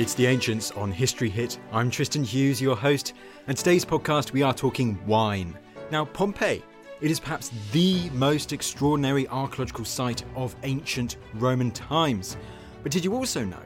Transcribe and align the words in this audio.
It's 0.00 0.14
The 0.14 0.24
Ancients 0.24 0.70
on 0.70 0.90
History 0.90 1.28
Hit. 1.28 1.58
I'm 1.70 1.90
Tristan 1.90 2.24
Hughes, 2.24 2.58
your 2.58 2.74
host, 2.74 3.12
and 3.48 3.54
today's 3.54 3.84
podcast 3.84 4.32
we 4.32 4.40
are 4.40 4.54
talking 4.54 4.98
wine. 5.06 5.58
Now, 5.90 6.06
Pompeii, 6.06 6.62
it 7.02 7.10
is 7.10 7.20
perhaps 7.20 7.50
the 7.70 8.08
most 8.14 8.54
extraordinary 8.54 9.28
archaeological 9.28 9.84
site 9.84 10.24
of 10.34 10.56
ancient 10.62 11.18
Roman 11.34 11.70
times. 11.70 12.38
But 12.82 12.92
did 12.92 13.04
you 13.04 13.14
also 13.14 13.44
know 13.44 13.60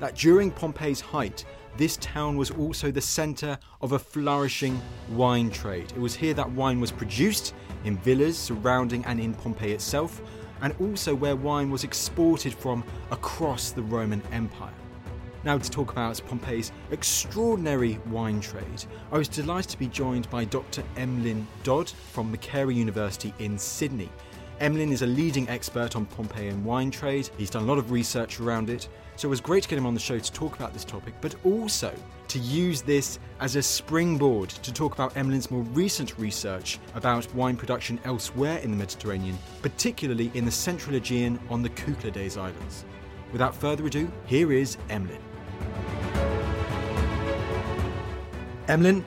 that 0.00 0.16
during 0.16 0.50
Pompeii's 0.50 1.00
height, 1.00 1.44
this 1.76 1.98
town 1.98 2.36
was 2.36 2.50
also 2.50 2.90
the 2.90 3.00
centre 3.00 3.56
of 3.80 3.92
a 3.92 3.98
flourishing 4.00 4.82
wine 5.10 5.50
trade? 5.50 5.92
It 5.92 6.00
was 6.00 6.16
here 6.16 6.34
that 6.34 6.50
wine 6.50 6.80
was 6.80 6.90
produced, 6.90 7.54
in 7.84 7.96
villas 7.98 8.36
surrounding 8.36 9.04
and 9.04 9.20
in 9.20 9.34
Pompeii 9.34 9.70
itself, 9.70 10.20
and 10.62 10.74
also 10.80 11.14
where 11.14 11.36
wine 11.36 11.70
was 11.70 11.84
exported 11.84 12.54
from 12.54 12.82
across 13.12 13.70
the 13.70 13.82
Roman 13.82 14.20
Empire. 14.32 14.74
Now, 15.46 15.58
to 15.58 15.70
talk 15.70 15.92
about 15.92 16.20
Pompeii's 16.26 16.72
extraordinary 16.90 18.00
wine 18.10 18.40
trade, 18.40 18.84
I 19.12 19.18
was 19.18 19.28
delighted 19.28 19.70
to 19.70 19.78
be 19.78 19.86
joined 19.86 20.28
by 20.28 20.44
Dr. 20.44 20.82
Emlyn 20.96 21.46
Dodd 21.62 21.88
from 21.88 22.32
Macquarie 22.32 22.74
University 22.74 23.32
in 23.38 23.56
Sydney. 23.56 24.10
Emlyn 24.58 24.90
is 24.90 25.02
a 25.02 25.06
leading 25.06 25.48
expert 25.48 25.94
on 25.94 26.04
Pompeian 26.06 26.64
wine 26.64 26.90
trade. 26.90 27.30
He's 27.38 27.48
done 27.48 27.62
a 27.62 27.66
lot 27.66 27.78
of 27.78 27.92
research 27.92 28.40
around 28.40 28.70
it, 28.70 28.88
so 29.14 29.28
it 29.28 29.30
was 29.30 29.40
great 29.40 29.62
to 29.62 29.68
get 29.68 29.78
him 29.78 29.86
on 29.86 29.94
the 29.94 30.00
show 30.00 30.18
to 30.18 30.32
talk 30.32 30.56
about 30.56 30.72
this 30.72 30.84
topic, 30.84 31.14
but 31.20 31.36
also 31.44 31.94
to 32.26 32.40
use 32.40 32.82
this 32.82 33.20
as 33.38 33.54
a 33.54 33.62
springboard 33.62 34.48
to 34.48 34.72
talk 34.72 34.94
about 34.94 35.14
Emlyn's 35.14 35.52
more 35.52 35.62
recent 35.74 36.18
research 36.18 36.80
about 36.96 37.32
wine 37.36 37.56
production 37.56 38.00
elsewhere 38.02 38.58
in 38.58 38.72
the 38.72 38.76
Mediterranean, 38.76 39.38
particularly 39.62 40.28
in 40.34 40.44
the 40.44 40.50
Central 40.50 40.96
Aegean 40.96 41.38
on 41.50 41.62
the 41.62 41.70
Cyclades 41.70 42.36
Islands. 42.36 42.84
Without 43.30 43.54
further 43.54 43.86
ado, 43.86 44.10
here 44.26 44.52
is 44.52 44.76
Emlyn. 44.90 45.22
Emlyn, 48.68 49.04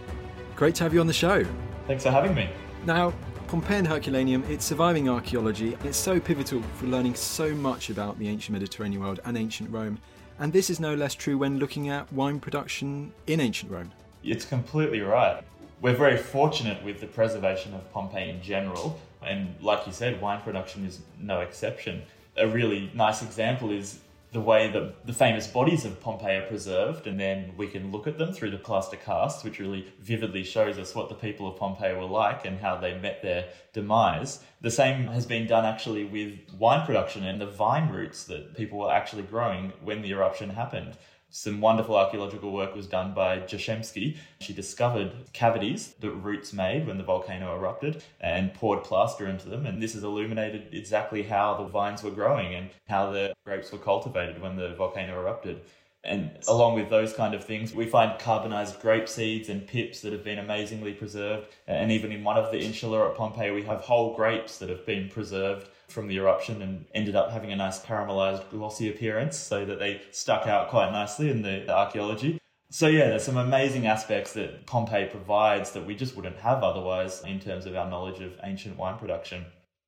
great 0.55 0.75
to 0.75 0.83
have 0.83 0.93
you 0.93 1.01
on 1.01 1.07
the 1.07 1.13
show. 1.13 1.45
Thanks 1.85 2.03
for 2.03 2.11
having 2.11 2.33
me. 2.33 2.49
Now, 2.85 3.13
Pompeii 3.47 3.79
and 3.79 3.87
Herculaneum, 3.87 4.43
it's 4.47 4.63
surviving 4.63 5.09
archaeology. 5.09 5.77
It's 5.83 5.97
so 5.97 6.19
pivotal 6.19 6.61
for 6.75 6.85
learning 6.85 7.15
so 7.15 7.53
much 7.55 7.89
about 7.89 8.19
the 8.19 8.27
ancient 8.29 8.53
Mediterranean 8.53 9.01
world 9.01 9.19
and 9.25 9.38
ancient 9.38 9.69
Rome. 9.71 9.97
And 10.38 10.53
this 10.53 10.69
is 10.69 10.79
no 10.79 10.93
less 10.93 11.15
true 11.15 11.38
when 11.38 11.59
looking 11.59 11.89
at 11.89 12.11
wine 12.13 12.39
production 12.39 13.11
in 13.27 13.41
ancient 13.41 13.71
Rome. 13.71 13.91
It's 14.23 14.45
completely 14.45 15.01
right. 15.01 15.43
We're 15.81 15.95
very 15.95 16.17
fortunate 16.17 16.83
with 16.83 17.01
the 17.01 17.07
preservation 17.07 17.73
of 17.73 17.91
Pompeii 17.91 18.29
in 18.29 18.41
general, 18.41 18.99
and 19.21 19.55
like 19.61 19.88
you 19.88 19.93
said, 19.93 20.21
wine 20.21 20.41
production 20.41 20.85
is 20.85 20.99
no 21.19 21.39
exception. 21.39 22.03
A 22.38 22.47
really 22.47 22.91
nice 22.93 23.21
example 23.21 23.71
is 23.71 23.99
the 24.31 24.40
way 24.40 24.72
that 24.72 25.07
the 25.07 25.13
famous 25.13 25.47
bodies 25.47 25.85
of 25.85 26.00
Pompeii 26.00 26.38
are 26.38 26.47
preserved, 26.47 27.07
and 27.07 27.19
then 27.19 27.53
we 27.57 27.67
can 27.67 27.91
look 27.91 28.06
at 28.06 28.19
them 28.19 28.31
through 28.31 28.51
the 28.51 28.57
plaster 28.57 28.97
casts, 28.97 29.44
which 29.44 29.59
really 29.59 29.91
vividly 30.00 30.44
shows 30.44 30.78
us 30.78 30.94
what 30.94 31.09
the 31.09 31.16
people 31.16 31.47
of 31.47 31.57
Pompeii 31.57 31.95
were 31.95 32.06
like 32.06 32.45
and 32.45 32.59
how 32.59 32.75
they 32.75 32.94
met 32.94 33.23
their 33.23 33.50
demise. 33.73 34.39
The 34.62 34.69
same 34.69 35.07
has 35.07 35.25
been 35.25 35.47
done 35.47 35.66
actually 35.66 36.06
with 36.06 36.38
wine 36.57 36.85
production 36.85 37.23
and 37.25 37.41
the 37.41 37.47
vine 37.47 37.89
roots 37.89 38.25
that 38.25 38.56
people 38.56 38.79
were 38.79 38.91
actually 38.91 39.23
growing 39.23 39.73
when 39.84 40.03
the 40.03 40.12
eruption 40.12 40.51
happened. 40.51 40.95
Some 41.31 41.62
wonderful 41.62 41.95
archaeological 41.95 42.51
work 42.51 42.75
was 42.75 42.88
done 42.88 43.13
by 43.13 43.40
Jashemski. 43.40 44.17
She 44.40 44.51
discovered 44.51 45.12
cavities 45.31 45.94
that 46.00 46.09
roots 46.09 46.53
made 46.53 46.88
when 46.88 46.97
the 46.97 47.03
volcano 47.03 47.56
erupted 47.56 48.03
and 48.19 48.51
poured 48.56 48.84
plaster 48.84 49.28
into 49.28 49.47
them. 49.47 49.68
And 49.68 49.81
this 49.81 49.94
has 49.94 50.03
illuminated 50.03 50.73
exactly 50.73 51.22
how 51.22 51.56
the 51.56 51.66
vines 51.66 52.01
were 52.01 52.09
growing 52.09 52.56
and 52.56 52.72
how 52.88 53.12
the 53.12 53.35
grapes 53.45 53.72
were 53.72 53.78
cultivated 53.78 54.41
when 54.41 54.56
the 54.56 54.73
volcano 54.73 55.19
erupted. 55.19 55.62
And 56.03 56.31
along 56.47 56.75
with 56.75 56.89
those 56.89 57.13
kind 57.13 57.35
of 57.35 57.44
things, 57.44 57.75
we 57.75 57.85
find 57.85 58.18
carbonized 58.19 58.79
grape 58.79 59.07
seeds 59.07 59.50
and 59.50 59.68
pips 59.68 60.01
that 60.01 60.13
have 60.13 60.23
been 60.23 60.39
amazingly 60.39 60.94
preserved. 60.94 61.47
And 61.68 61.91
even 61.91 62.12
in 62.12 62.23
one 62.23 62.38
of 62.38 62.51
the 62.51 62.59
insula 62.59 63.09
at 63.09 63.16
Pompeii, 63.16 63.51
we 63.51 63.63
have 63.63 63.81
whole 63.81 64.16
grapes 64.16 64.57
that 64.59 64.69
have 64.69 64.85
been 64.85 65.09
preserved 65.09 65.69
from 65.89 66.07
the 66.07 66.17
eruption 66.17 66.61
and 66.61 66.85
ended 66.94 67.16
up 67.16 67.31
having 67.31 67.51
a 67.51 67.55
nice 67.55 67.79
caramelized 67.83 68.50
glossy 68.50 68.89
appearance 68.89 69.38
so 69.38 69.66
that 69.66 69.79
they 69.79 70.01
stuck 70.11 70.47
out 70.47 70.69
quite 70.69 70.91
nicely 70.91 71.29
in 71.29 71.41
the, 71.41 71.63
the 71.66 71.75
archaeology. 71.75 72.39
So 72.72 72.88
yeah, 72.88 73.07
there's 73.07 73.23
some 73.23 73.38
amazing 73.38 73.88
aspects 73.88 74.33
that 74.33 74.67
Pompeii 74.67 75.07
provides 75.07 75.72
that 75.72 75.85
we 75.85 75.95
just 75.95 76.16
wouldn't 76.16 76.38
have 76.38 76.63
otherwise 76.63 77.23
in 77.23 77.39
terms 77.39 77.66
of 77.66 77.75
our 77.75 77.89
knowledge 77.89 78.22
of 78.22 78.33
ancient 78.44 78.77
wine 78.77 78.97
production. 78.97 79.45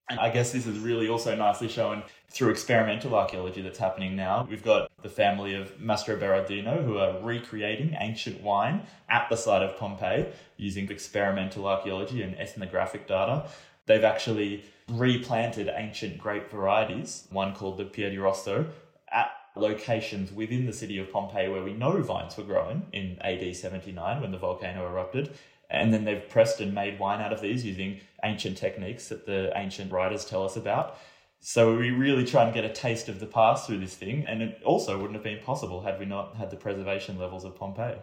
And 0.10 0.20
I 0.20 0.30
guess 0.30 0.52
this 0.52 0.66
is 0.66 0.78
really 0.80 1.08
also 1.08 1.36
nicely 1.36 1.70
shown 1.70 2.04
through 2.30 2.50
experimental 2.50 3.16
archaeology 3.16 3.62
that's 3.62 3.80
happening 3.80 4.16
now. 4.16 4.46
We've 4.50 4.64
got 4.64 4.90
the 5.02 5.10
family 5.10 5.54
of 5.54 5.78
Mastroberardino 5.78 6.84
who 6.84 6.98
are 6.98 7.20
recreating 7.22 7.96
ancient 8.00 8.42
wine 8.42 8.82
at 9.10 9.30
the 9.30 9.38
site 9.38 9.62
of 9.62 9.78
Pompeii 9.78 10.26
using 10.58 10.90
experimental 10.90 11.68
archaeology 11.68 12.24
and 12.24 12.38
ethnographic 12.38 13.08
data. 13.08 13.48
They've 13.86 14.04
actually 14.04 14.66
replanted 14.92 15.70
ancient 15.74 16.18
grape 16.18 16.50
varieties, 16.50 17.28
one 17.32 17.56
called 17.56 17.78
the 17.78 17.86
Piedirosso, 17.86 18.68
at 19.12 19.32
locations 19.56 20.32
within 20.32 20.66
the 20.66 20.74
city 20.74 20.98
of 20.98 21.12
Pompeii 21.12 21.50
where 21.50 21.64
we 21.64 21.74
know 21.74 22.02
vines 22.02 22.38
were 22.38 22.44
growing 22.44 22.86
in 22.94 23.18
AD 23.22 23.56
79 23.56 24.22
when 24.22 24.32
the 24.32 24.38
volcano 24.38 24.88
erupted. 24.88 25.32
And 25.70 25.94
then 25.94 26.04
they've 26.04 26.28
pressed 26.28 26.60
and 26.60 26.74
made 26.74 27.00
wine 27.00 27.22
out 27.22 27.32
of 27.32 27.42
these 27.42 27.66
using 27.66 28.02
ancient 28.24 28.58
techniques 28.58 29.08
that 29.08 29.26
the 29.26 29.52
ancient 29.56 29.92
writers 29.92 30.26
tell 30.26 30.44
us 30.44 30.58
about. 30.58 30.98
So 31.40 31.76
we 31.76 31.92
really 31.92 32.26
try 32.26 32.44
and 32.44 32.54
get 32.54 32.66
a 32.66 32.70
taste 32.70 33.10
of 33.10 33.20
the 33.20 33.26
past 33.26 33.66
through 33.66 33.80
this 33.80 33.96
thing. 33.96 34.26
And 34.28 34.42
it 34.42 34.62
also 34.64 34.98
wouldn't 34.98 35.16
have 35.16 35.24
been 35.24 35.40
possible 35.40 35.82
had 35.82 36.00
we 36.00 36.06
not 36.06 36.36
had 36.36 36.52
the 36.52 36.58
preservation 36.58 37.18
levels 37.18 37.46
of 37.46 37.56
Pompeii. 37.56 37.98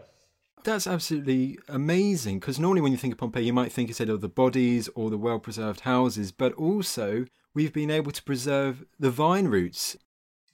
That's 0.65 0.87
absolutely 0.87 1.59
amazing 1.69 2.41
because 2.41 2.59
normally 2.59 2.81
when 2.81 2.93
you 2.93 2.99
think 2.99 3.13
of 3.13 3.19
Pompeii, 3.19 3.45
you 3.45 3.53
might 3.53 3.73
think 3.73 3.89
instead 3.89 4.09
of 4.09 4.17
oh, 4.17 4.19
the 4.19 4.29
bodies 4.29 4.89
or 4.95 5.11
the 5.11 5.19
well 5.19 5.39
preserved 5.39 5.81
houses, 5.81 6.33
but 6.33 6.53
also 6.55 7.27
we've 7.55 7.73
been 7.73 7.91
able 7.91 8.13
to 8.13 8.23
preserve 8.23 8.85
the 8.99 9.11
vine 9.11 9.49
roots. 9.49 9.97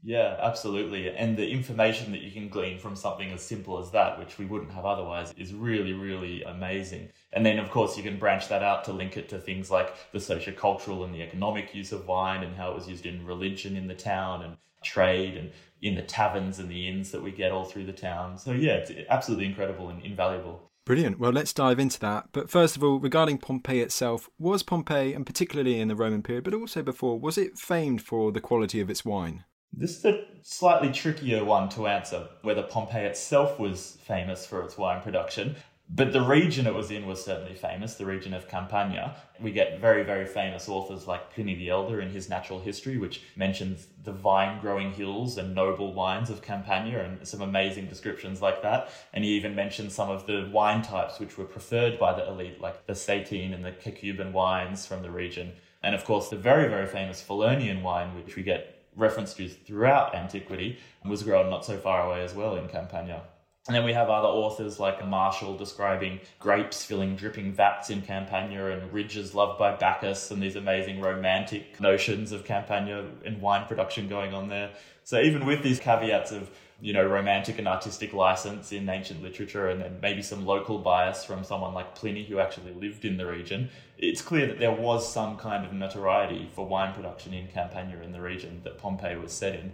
Yeah, 0.07 0.37
absolutely. 0.39 1.09
And 1.09 1.35
the 1.35 1.49
information 1.49 2.13
that 2.13 2.21
you 2.21 2.31
can 2.31 2.51
glean 2.51 2.79
from 2.79 2.95
something 2.95 3.33
as 3.33 3.41
simple 3.41 3.79
as 3.79 3.91
that, 3.93 4.19
which 4.19 4.37
we 4.37 4.45
wouldn't 4.45 4.73
have 4.73 4.85
otherwise, 4.85 5.33
is 5.39 5.55
really, 5.55 5.95
really 5.95 6.43
amazing. 6.43 7.09
And 7.33 7.45
then, 7.45 7.59
of 7.59 7.71
course, 7.71 7.97
you 7.97 8.03
can 8.03 8.19
branch 8.19 8.49
that 8.49 8.63
out 8.63 8.85
to 8.85 8.93
link 8.93 9.17
it 9.17 9.31
to 9.31 9.39
things 9.39 9.71
like 9.71 9.95
the 10.13 10.19
sociocultural 10.19 11.07
and 11.07 11.15
the 11.15 11.23
economic 11.23 11.75
use 11.75 11.91
of 11.91 12.07
wine 12.07 12.43
and 12.43 12.55
how 12.55 12.71
it 12.73 12.75
was 12.75 12.87
used 12.87 13.07
in 13.07 13.25
religion 13.25 13.77
in 13.77 13.87
the 13.87 13.95
town 13.95 14.43
and 14.43 14.59
trade 14.83 15.39
and 15.39 15.51
in 15.85 15.95
the 15.95 16.03
taverns 16.03 16.59
and 16.59 16.71
the 16.71 16.89
inns 16.89 17.11
that 17.13 17.23
we 17.23 17.31
get 17.31 17.53
all 17.53 17.67
through 17.67 17.85
the 17.85 17.93
town. 17.93 18.39
So, 18.39 18.53
yeah, 18.53 18.77
it's 18.77 18.91
absolutely 19.11 19.45
incredible 19.45 19.91
and 19.91 20.03
invaluable. 20.03 20.71
Brilliant. 20.87 21.19
Well, 21.19 21.33
let's 21.33 21.53
dive 21.53 21.79
into 21.79 22.01
that. 22.01 22.29
But 22.33 22.51
first 22.51 22.77
of 22.77 22.83
all, 22.83 22.99
regarding 22.99 23.39
Pompeii 23.39 23.81
itself, 23.81 24.29
was 24.39 24.63
Pompeii, 24.63 25.13
and 25.13 25.27
particularly 25.27 25.79
in 25.79 25.89
the 25.89 25.95
Roman 25.95 26.23
period, 26.23 26.45
but 26.45 26.55
also 26.55 26.83
before, 26.83 27.21
was 27.21 27.39
it 27.39 27.59
famed 27.59 28.03
for 28.03 28.33
the 28.33 28.41
quality 28.41 28.81
of 28.81 28.91
its 28.91 29.05
wine? 29.05 29.45
This 29.77 29.99
is 29.99 30.05
a 30.05 30.25
slightly 30.43 30.93
trickier 30.93 31.45
one 31.45 31.69
to 31.71 31.87
answer 31.87 32.29
whether 32.43 32.63
Pompeii 32.63 33.07
itself 33.07 33.59
was 33.59 33.99
famous 34.03 34.47
for 34.47 34.63
its 34.63 34.79
wine 34.79 35.03
production. 35.03 35.57
But 35.89 36.13
the 36.13 36.23
region 36.23 36.67
it 36.67 36.75
was 36.75 36.91
in 36.91 37.07
was 37.07 37.23
certainly 37.25 37.55
famous, 37.55 37.95
the 37.95 38.07
region 38.07 38.33
of 38.33 38.49
Campania. 38.49 39.15
We 39.39 39.53
get 39.53 39.81
very, 39.81 40.03
very 40.03 40.27
famous 40.27 40.69
authors 40.69 41.07
like 41.07 41.33
Pliny 41.33 41.55
the 41.55 41.69
Elder 41.69 42.01
in 42.01 42.11
his 42.11 42.29
Natural 42.29 42.59
History, 42.59 42.97
which 42.97 43.23
mentions 43.37 43.87
the 44.03 44.13
vine 44.13 44.61
growing 44.61 44.93
hills 44.93 45.37
and 45.37 45.55
noble 45.55 45.93
wines 45.93 46.31
of 46.31 46.43
Campania 46.43 47.05
and 47.05 47.29
some 47.29 47.43
amazing 47.43 47.87
descriptions 47.87 48.41
like 48.41 48.63
that. 48.63 48.91
And 49.13 49.25
he 49.25 49.37
even 49.37 49.55
mentions 49.55 49.95
some 49.95 50.11
of 50.11 50.27
the 50.27 50.49
wine 50.53 50.83
types 50.83 51.21
which 51.21 51.37
were 51.37 51.45
preferred 51.45 51.99
by 51.99 52.15
the 52.15 52.27
elite, 52.27 52.61
like 52.61 52.87
the 52.87 52.95
Setine 52.95 53.53
and 53.53 53.65
the 53.65 53.73
Caecuban 53.73 54.33
wines 54.33 54.87
from 54.87 55.03
the 55.03 55.11
region. 55.11 55.53
And 55.83 55.95
of 55.95 56.05
course, 56.05 56.29
the 56.29 56.37
very, 56.37 56.67
very 56.67 56.87
famous 56.87 57.23
Falernian 57.23 57.83
wine, 57.83 58.17
which 58.17 58.37
we 58.37 58.43
get 58.43 58.83
reference 58.97 59.35
to 59.35 59.49
throughout 59.49 60.15
antiquity, 60.15 60.79
was 61.05 61.23
grown 61.23 61.51
not 61.51 61.65
so 61.65 61.77
far 61.77 62.07
away 62.07 62.25
as 62.25 62.35
well 62.35 62.57
in 62.57 62.69
Campania. 62.69 63.23
And 63.67 63.75
then 63.75 63.85
we 63.85 63.95
have 63.95 64.11
other 64.11 64.29
authors 64.29 64.79
like 64.79 65.07
Martial 65.09 65.57
describing 65.57 66.21
grapes 66.39 66.85
filling 66.85 67.17
dripping 67.17 67.55
vats 67.55 67.89
in 67.89 68.03
Campania 68.03 68.71
and 68.73 68.93
ridges 68.93 69.35
loved 69.35 69.59
by 69.59 69.75
Bacchus 69.75 70.31
and 70.31 70.43
these 70.43 70.57
amazing 70.57 71.01
romantic 71.01 71.81
notions 71.81 72.31
of 72.31 72.45
Campania 72.45 73.07
and 73.25 73.41
wine 73.41 73.67
production 73.67 74.07
going 74.07 74.35
on 74.35 74.49
there. 74.49 74.71
So 75.05 75.19
even 75.19 75.47
with 75.47 75.63
these 75.63 75.81
caveats 75.81 76.31
of, 76.31 76.51
you 76.83 76.93
know, 76.93 77.07
romantic 77.07 77.59
and 77.59 77.67
artistic 77.67 78.13
license 78.13 78.71
in 78.71 78.87
ancient 78.87 79.23
literature 79.23 79.71
and 79.71 79.81
then 79.81 79.99
maybe 80.03 80.21
some 80.21 80.45
local 80.45 80.79
bias 80.79 81.25
from 81.25 81.43
someone 81.43 81.73
like 81.73 81.95
Pliny 81.95 82.27
who 82.27 82.41
actually 82.41 82.75
lived 82.75 83.07
in 83.07 83.17
the 83.17 83.25
region, 83.25 83.71
it's 83.97 84.21
clear 84.21 84.47
that 84.47 84.59
there 84.59 84.73
was 84.73 85.11
some 85.11 85.39
kind 85.39 85.65
of 85.65 85.73
notoriety 85.73 86.51
for 86.53 86.67
wine 86.67 86.93
production 86.93 87.33
in 87.33 87.49
Campania 87.49 88.03
in 88.03 88.13
the 88.13 88.21
region 88.21 88.61
that 88.65 88.77
Pompeii 88.77 89.17
was 89.17 89.33
set 89.33 89.55
in. 89.55 89.73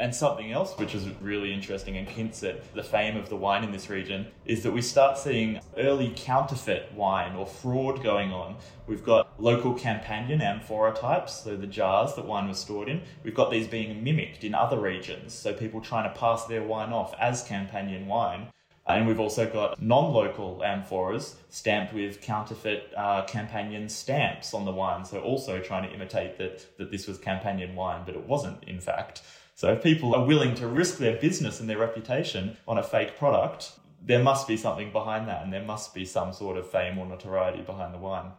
And 0.00 0.14
something 0.14 0.50
else 0.50 0.78
which 0.78 0.94
is 0.94 1.06
really 1.20 1.52
interesting 1.52 1.98
and 1.98 2.08
hints 2.08 2.42
at 2.42 2.72
the 2.74 2.82
fame 2.82 3.18
of 3.18 3.28
the 3.28 3.36
wine 3.36 3.62
in 3.62 3.70
this 3.70 3.90
region 3.90 4.28
is 4.46 4.62
that 4.62 4.72
we 4.72 4.80
start 4.80 5.18
seeing 5.18 5.60
early 5.76 6.14
counterfeit 6.16 6.90
wine 6.94 7.36
or 7.36 7.44
fraud 7.44 8.02
going 8.02 8.32
on. 8.32 8.56
We've 8.86 9.04
got 9.04 9.38
local 9.38 9.74
Campanian 9.74 10.40
amphora 10.40 10.94
types, 10.94 11.44
so 11.44 11.54
the 11.54 11.66
jars 11.66 12.14
that 12.14 12.24
wine 12.24 12.48
was 12.48 12.58
stored 12.58 12.88
in. 12.88 13.02
We've 13.22 13.34
got 13.34 13.50
these 13.50 13.68
being 13.68 14.02
mimicked 14.02 14.42
in 14.42 14.54
other 14.54 14.80
regions, 14.80 15.34
so 15.34 15.52
people 15.52 15.82
trying 15.82 16.10
to 16.10 16.18
pass 16.18 16.46
their 16.46 16.62
wine 16.62 16.94
off 16.94 17.14
as 17.20 17.46
Campanian 17.46 18.06
wine. 18.06 18.46
And 18.86 19.06
we've 19.06 19.20
also 19.20 19.46
got 19.52 19.82
non 19.82 20.14
local 20.14 20.62
amphoras 20.64 21.34
stamped 21.50 21.92
with 21.92 22.22
counterfeit 22.22 22.90
uh, 22.96 23.26
Campanian 23.26 23.90
stamps 23.90 24.54
on 24.54 24.64
the 24.64 24.72
wine. 24.72 25.04
So, 25.04 25.20
also 25.20 25.60
trying 25.60 25.86
to 25.86 25.94
imitate 25.94 26.38
that, 26.38 26.66
that 26.78 26.90
this 26.90 27.06
was 27.06 27.18
Campanian 27.18 27.74
wine, 27.74 28.04
but 28.06 28.14
it 28.14 28.26
wasn't, 28.26 28.64
in 28.64 28.80
fact. 28.80 29.20
So 29.60 29.70
if 29.74 29.82
people 29.82 30.14
are 30.14 30.24
willing 30.24 30.54
to 30.54 30.66
risk 30.66 30.96
their 30.96 31.18
business 31.18 31.60
and 31.60 31.68
their 31.68 31.76
reputation 31.76 32.56
on 32.66 32.78
a 32.78 32.82
fake 32.82 33.18
product, 33.18 33.72
there 34.02 34.22
must 34.22 34.48
be 34.48 34.56
something 34.56 34.90
behind 34.90 35.28
that 35.28 35.44
and 35.44 35.52
there 35.52 35.62
must 35.62 35.92
be 35.92 36.06
some 36.06 36.32
sort 36.32 36.56
of 36.56 36.70
fame 36.70 36.96
or 36.96 37.04
notoriety 37.04 37.60
behind 37.60 37.92
the 37.92 37.98
wine. 37.98 38.30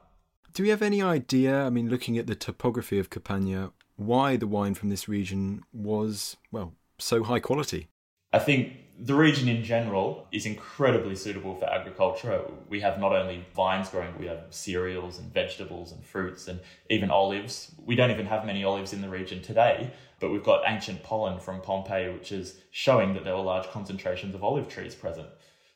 Do 0.55 0.63
we 0.63 0.69
have 0.69 0.81
any 0.81 0.99
idea, 0.99 1.61
I 1.61 1.69
mean, 1.69 1.89
looking 1.89 2.17
at 2.17 2.25
the 2.25 2.33
topography 2.33 2.97
of 2.97 3.11
Campania, 3.11 3.71
why 3.97 4.35
the 4.35 4.47
wine 4.47 4.73
from 4.73 4.89
this 4.89 5.07
region 5.07 5.61
was, 5.71 6.37
well, 6.51 6.73
so 6.97 7.21
high 7.23 7.39
quality? 7.39 7.87
I 8.33 8.39
think 8.39 8.73
the 8.97 9.13
region 9.13 9.47
in 9.47 9.63
general 9.63 10.27
is 10.31 10.47
incredibly 10.47 11.15
suitable 11.15 11.55
for 11.55 11.65
agriculture. 11.65 12.45
We 12.67 12.79
have 12.81 12.99
not 12.99 13.13
only 13.13 13.45
vines 13.55 13.89
growing, 13.89 14.17
we 14.17 14.25
have 14.25 14.45
cereals 14.49 15.19
and 15.19 15.31
vegetables 15.31 15.91
and 15.91 16.03
fruits 16.03 16.47
and 16.47 16.61
even 16.89 17.11
olives. 17.11 17.75
We 17.85 17.95
don't 17.95 18.09
even 18.09 18.25
have 18.25 18.43
many 18.43 18.63
olives 18.63 18.91
in 18.91 19.01
the 19.01 19.09
region 19.09 19.43
today, 19.43 19.93
but 20.21 20.31
we've 20.31 20.43
got 20.43 20.61
ancient 20.67 21.03
pollen 21.03 21.39
from 21.39 21.59
Pompeii, 21.61 22.13
which 22.13 22.31
is 22.31 22.61
showing 22.69 23.13
that 23.15 23.25
there 23.25 23.35
were 23.35 23.41
large 23.41 23.67
concentrations 23.67 24.35
of 24.35 24.43
olive 24.43 24.69
trees 24.69 24.95
present. 24.95 25.27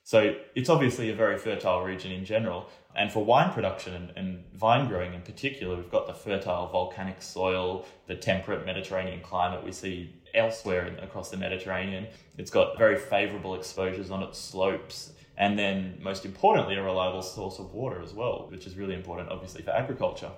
So 0.03 0.36
it's 0.53 0.69
obviously 0.69 1.09
a 1.09 1.15
very 1.15 1.39
fertile 1.39 1.81
region 1.81 2.12
in 2.12 2.25
general. 2.25 2.69
And 2.95 3.12
for 3.12 3.25
wine 3.25 3.51
production 3.51 3.95
and, 3.95 4.12
and, 4.15 4.44
vine 4.53 4.88
growing 4.88 5.15
in 5.15 5.21
particular, 5.21 5.75
we've 5.75 5.92
got 5.92 6.06
the 6.06 6.13
fertile 6.13 6.68
volcanic 6.68 7.24
soil, 7.24 7.86
the 8.06 8.15
temperate 8.15 8.68
Mediterranean 8.68 9.19
climate 9.21 9.65
we 9.65 9.71
see 9.71 10.13
elsewhere 10.36 10.86
in, 10.86 11.00
across 11.00 11.31
the 11.31 11.38
Mediterranean. 11.38 12.06
It's 12.38 12.51
got 12.51 12.77
very 12.77 12.97
favorable 12.97 13.56
exposures 13.56 14.12
on 14.12 14.21
its 14.21 14.38
slopes. 14.38 15.12
And 15.38 15.57
then, 15.57 15.97
most 16.00 16.24
importantly, 16.24 16.75
a 16.75 16.83
reliable 16.83 17.24
source 17.24 17.57
of 17.57 17.74
water 17.74 18.01
as 18.01 18.13
well, 18.13 18.47
which 18.51 18.68
is 18.68 18.77
really 18.77 18.94
important, 18.94 19.30
obviously, 19.30 19.63
for 19.63 19.71
agriculture. 19.71 20.31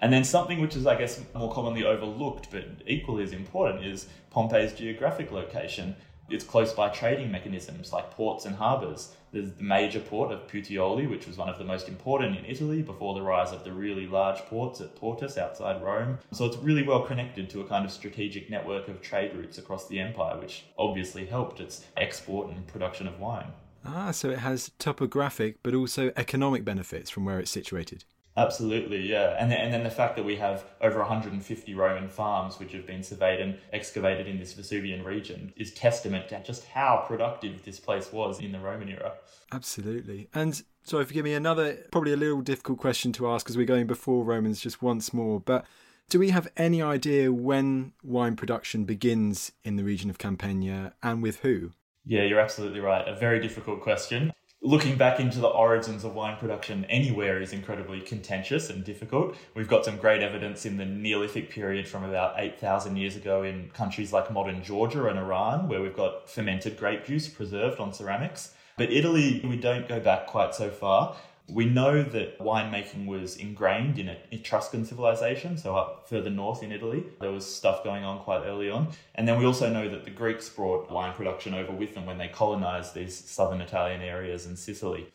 And 0.00 0.12
then 0.12 0.24
something 0.24 0.60
which 0.60 0.76
is, 0.76 0.86
I 0.86 0.96
guess, 0.96 1.20
more 1.34 1.52
commonly 1.52 1.84
overlooked, 1.84 2.50
but 2.50 2.64
equally 2.86 3.24
as 3.24 3.32
important, 3.32 3.84
is 3.84 4.06
Pompeii's 4.30 4.72
geographic 4.72 5.32
location. 5.32 5.96
It's 6.30 6.44
close 6.44 6.72
by 6.72 6.90
trading 6.90 7.30
mechanisms 7.32 7.92
like 7.92 8.10
ports 8.10 8.44
and 8.44 8.54
harbours. 8.54 9.14
There's 9.32 9.52
the 9.52 9.62
major 9.62 10.00
port 10.00 10.30
of 10.30 10.46
Puteoli, 10.46 11.08
which 11.08 11.26
was 11.26 11.36
one 11.36 11.48
of 11.48 11.58
the 11.58 11.64
most 11.64 11.88
important 11.88 12.36
in 12.38 12.44
Italy 12.44 12.82
before 12.82 13.14
the 13.14 13.22
rise 13.22 13.52
of 13.52 13.64
the 13.64 13.72
really 13.72 14.06
large 14.06 14.38
ports 14.40 14.80
at 14.80 14.94
Portus 14.94 15.36
outside 15.36 15.82
Rome. 15.82 16.18
So 16.32 16.44
it's 16.44 16.56
really 16.58 16.82
well 16.82 17.02
connected 17.02 17.50
to 17.50 17.60
a 17.60 17.66
kind 17.66 17.84
of 17.84 17.90
strategic 17.90 18.48
network 18.50 18.88
of 18.88 19.02
trade 19.02 19.34
routes 19.34 19.58
across 19.58 19.88
the 19.88 20.00
empire, 20.00 20.38
which 20.38 20.64
obviously 20.78 21.26
helped 21.26 21.60
its 21.60 21.84
export 21.96 22.50
and 22.50 22.66
production 22.66 23.08
of 23.08 23.18
wine. 23.18 23.52
Ah, 23.84 24.10
so 24.10 24.30
it 24.30 24.38
has 24.38 24.70
topographic 24.78 25.56
but 25.62 25.74
also 25.74 26.12
economic 26.16 26.64
benefits 26.64 27.10
from 27.10 27.24
where 27.24 27.38
it's 27.38 27.50
situated. 27.50 28.04
Absolutely, 28.38 29.04
yeah. 29.04 29.34
And 29.36 29.50
then, 29.50 29.58
and 29.58 29.74
then 29.74 29.82
the 29.82 29.90
fact 29.90 30.14
that 30.14 30.24
we 30.24 30.36
have 30.36 30.64
over 30.80 31.00
150 31.00 31.74
Roman 31.74 32.08
farms 32.08 32.60
which 32.60 32.72
have 32.72 32.86
been 32.86 33.02
surveyed 33.02 33.40
and 33.40 33.58
excavated 33.72 34.28
in 34.28 34.38
this 34.38 34.52
Vesuvian 34.52 35.02
region 35.02 35.52
is 35.56 35.74
testament 35.74 36.28
to 36.28 36.40
just 36.44 36.64
how 36.66 37.04
productive 37.08 37.64
this 37.64 37.80
place 37.80 38.12
was 38.12 38.38
in 38.40 38.52
the 38.52 38.60
Roman 38.60 38.88
era. 38.88 39.14
Absolutely. 39.50 40.28
And 40.32 40.62
sorry, 40.84 41.04
forgive 41.04 41.24
me, 41.24 41.34
another 41.34 41.78
probably 41.90 42.12
a 42.12 42.16
little 42.16 42.40
difficult 42.40 42.78
question 42.78 43.12
to 43.14 43.28
ask 43.28 43.50
as 43.50 43.56
we're 43.56 43.66
going 43.66 43.88
before 43.88 44.22
Romans 44.22 44.60
just 44.60 44.80
once 44.80 45.12
more, 45.12 45.40
but 45.40 45.66
do 46.08 46.20
we 46.20 46.30
have 46.30 46.46
any 46.56 46.80
idea 46.80 47.32
when 47.32 47.92
wine 48.04 48.36
production 48.36 48.84
begins 48.84 49.50
in 49.64 49.74
the 49.74 49.84
region 49.84 50.10
of 50.10 50.18
Campania 50.18 50.94
and 51.02 51.24
with 51.24 51.40
who? 51.40 51.72
Yeah, 52.06 52.22
you're 52.22 52.40
absolutely 52.40 52.80
right. 52.80 53.06
A 53.06 53.16
very 53.16 53.40
difficult 53.40 53.82
question 53.82 54.32
looking 54.60 54.96
back 54.96 55.20
into 55.20 55.38
the 55.38 55.46
origins 55.46 56.02
of 56.02 56.14
wine 56.14 56.36
production 56.36 56.84
anywhere 56.86 57.40
is 57.40 57.52
incredibly 57.52 58.00
contentious 58.00 58.70
and 58.70 58.84
difficult. 58.84 59.36
We've 59.54 59.68
got 59.68 59.84
some 59.84 59.96
great 59.96 60.20
evidence 60.20 60.66
in 60.66 60.76
the 60.76 60.84
Neolithic 60.84 61.50
period 61.50 61.86
from 61.86 62.02
about 62.02 62.34
8,000 62.36 62.96
years 62.96 63.14
ago 63.14 63.44
in 63.44 63.70
countries 63.70 64.12
like 64.12 64.32
modern 64.32 64.64
Georgia 64.64 65.06
and 65.06 65.18
Iran, 65.18 65.68
where 65.68 65.80
we've 65.80 65.96
got 65.96 66.28
fermented 66.28 66.76
grape 66.76 67.04
juice 67.04 67.28
preserved 67.28 67.78
on 67.78 67.92
ceramics. 67.92 68.52
But 68.76 68.92
Italy, 68.92 69.40
we 69.44 69.56
don't 69.56 69.88
go 69.88 70.00
back 70.00 70.26
quite 70.26 70.54
so 70.54 70.70
far. 70.70 71.16
We 71.50 71.64
know 71.64 72.02
that 72.02 72.38
winemaking 72.38 73.06
was 73.06 73.36
ingrained 73.36 73.98
in 73.98 74.08
an 74.10 74.18
Etruscan 74.30 74.84
civilization, 74.84 75.56
so 75.56 75.74
up 75.76 76.06
further 76.06 76.28
north 76.28 76.62
in 76.62 76.72
Italy, 76.72 77.04
there 77.20 77.32
was 77.32 77.46
stuff 77.46 77.82
going 77.82 78.04
on 78.04 78.22
quite 78.22 78.44
early 78.44 78.68
on. 78.68 78.88
And 79.14 79.26
then 79.26 79.38
we 79.38 79.46
also 79.46 79.72
know 79.72 79.88
that 79.88 80.04
the 80.04 80.10
Greeks 80.10 80.50
brought 80.50 80.90
wine 80.90 81.14
production 81.14 81.54
over 81.54 81.72
with 81.72 81.94
them 81.94 82.04
when 82.04 82.18
they 82.18 82.28
colonized 82.28 82.94
these 82.94 83.16
southern 83.16 83.62
Italian 83.62 84.02
areas 84.02 84.44
and 84.44 84.58
Sicily. 84.58 85.08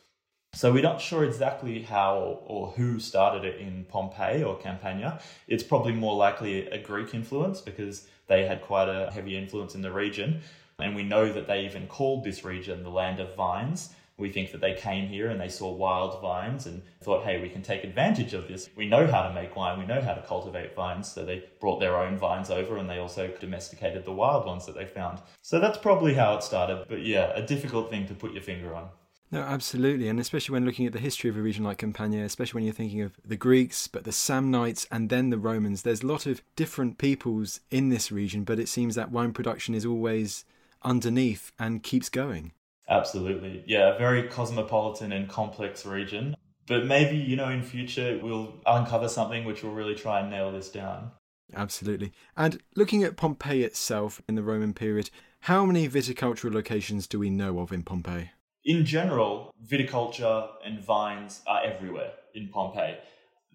So 0.54 0.72
we're 0.72 0.82
not 0.82 1.00
sure 1.00 1.24
exactly 1.24 1.82
how 1.82 2.40
or 2.46 2.68
who 2.68 2.98
started 2.98 3.44
it 3.44 3.60
in 3.60 3.84
Pompeii 3.84 4.42
or 4.42 4.56
Campania. 4.56 5.20
It's 5.46 5.64
probably 5.64 5.92
more 5.92 6.16
likely 6.16 6.66
a 6.68 6.82
Greek 6.82 7.14
influence 7.14 7.60
because 7.60 8.08
they 8.26 8.46
had 8.46 8.62
quite 8.62 8.88
a 8.88 9.10
heavy 9.12 9.36
influence 9.36 9.76
in 9.76 9.82
the 9.82 9.92
region. 9.92 10.40
And 10.80 10.96
we 10.96 11.04
know 11.04 11.32
that 11.32 11.46
they 11.46 11.64
even 11.64 11.86
called 11.86 12.24
this 12.24 12.44
region 12.44 12.82
the 12.82 12.90
land 12.90 13.20
of 13.20 13.36
vines 13.36 13.94
we 14.16 14.30
think 14.30 14.52
that 14.52 14.60
they 14.60 14.74
came 14.74 15.08
here 15.08 15.30
and 15.30 15.40
they 15.40 15.48
saw 15.48 15.72
wild 15.72 16.20
vines 16.22 16.66
and 16.66 16.82
thought, 17.02 17.24
hey, 17.24 17.40
we 17.40 17.48
can 17.48 17.62
take 17.62 17.82
advantage 17.82 18.32
of 18.32 18.46
this. 18.46 18.70
We 18.76 18.86
know 18.86 19.06
how 19.06 19.26
to 19.26 19.34
make 19.34 19.56
wine, 19.56 19.78
we 19.78 19.86
know 19.86 20.00
how 20.00 20.14
to 20.14 20.22
cultivate 20.22 20.74
vines. 20.74 21.10
So 21.10 21.24
they 21.24 21.44
brought 21.60 21.80
their 21.80 21.96
own 21.96 22.16
vines 22.16 22.50
over 22.50 22.76
and 22.76 22.88
they 22.88 22.98
also 22.98 23.28
domesticated 23.40 24.04
the 24.04 24.12
wild 24.12 24.46
ones 24.46 24.66
that 24.66 24.76
they 24.76 24.86
found. 24.86 25.20
So 25.42 25.58
that's 25.58 25.78
probably 25.78 26.14
how 26.14 26.36
it 26.36 26.44
started. 26.44 26.86
But 26.88 27.02
yeah, 27.02 27.32
a 27.34 27.44
difficult 27.44 27.90
thing 27.90 28.06
to 28.06 28.14
put 28.14 28.32
your 28.32 28.42
finger 28.42 28.74
on. 28.74 28.88
No, 29.32 29.40
absolutely. 29.40 30.08
And 30.08 30.20
especially 30.20 30.52
when 30.52 30.64
looking 30.64 30.86
at 30.86 30.92
the 30.92 31.00
history 31.00 31.28
of 31.28 31.36
a 31.36 31.42
region 31.42 31.64
like 31.64 31.78
Campania, 31.78 32.24
especially 32.24 32.58
when 32.58 32.64
you're 32.64 32.74
thinking 32.74 33.00
of 33.00 33.18
the 33.24 33.36
Greeks, 33.36 33.88
but 33.88 34.04
the 34.04 34.12
Samnites 34.12 34.86
and 34.92 35.08
then 35.08 35.30
the 35.30 35.38
Romans, 35.38 35.82
there's 35.82 36.02
a 36.02 36.06
lot 36.06 36.26
of 36.26 36.40
different 36.54 36.98
peoples 36.98 37.58
in 37.68 37.88
this 37.88 38.12
region, 38.12 38.44
but 38.44 38.60
it 38.60 38.68
seems 38.68 38.94
that 38.94 39.10
wine 39.10 39.32
production 39.32 39.74
is 39.74 39.84
always 39.84 40.44
underneath 40.84 41.50
and 41.58 41.82
keeps 41.82 42.08
going. 42.08 42.52
Absolutely. 42.88 43.64
Yeah, 43.66 43.94
a 43.94 43.98
very 43.98 44.24
cosmopolitan 44.24 45.12
and 45.12 45.28
complex 45.28 45.86
region. 45.86 46.36
But 46.66 46.86
maybe, 46.86 47.16
you 47.16 47.36
know, 47.36 47.48
in 47.48 47.62
future 47.62 48.18
we'll 48.22 48.54
uncover 48.66 49.08
something 49.08 49.44
which 49.44 49.62
will 49.62 49.72
really 49.72 49.94
try 49.94 50.20
and 50.20 50.30
nail 50.30 50.52
this 50.52 50.70
down. 50.70 51.10
Absolutely. 51.54 52.12
And 52.36 52.62
looking 52.74 53.04
at 53.04 53.16
Pompeii 53.16 53.62
itself 53.62 54.22
in 54.28 54.34
the 54.34 54.42
Roman 54.42 54.72
period, 54.72 55.10
how 55.40 55.66
many 55.66 55.88
viticultural 55.88 56.54
locations 56.54 57.06
do 57.06 57.18
we 57.18 57.30
know 57.30 57.58
of 57.60 57.72
in 57.72 57.82
Pompeii? 57.82 58.30
In 58.64 58.86
general, 58.86 59.54
viticulture 59.62 60.48
and 60.64 60.80
vines 60.82 61.42
are 61.46 61.62
everywhere 61.62 62.12
in 62.34 62.48
Pompeii. 62.48 62.96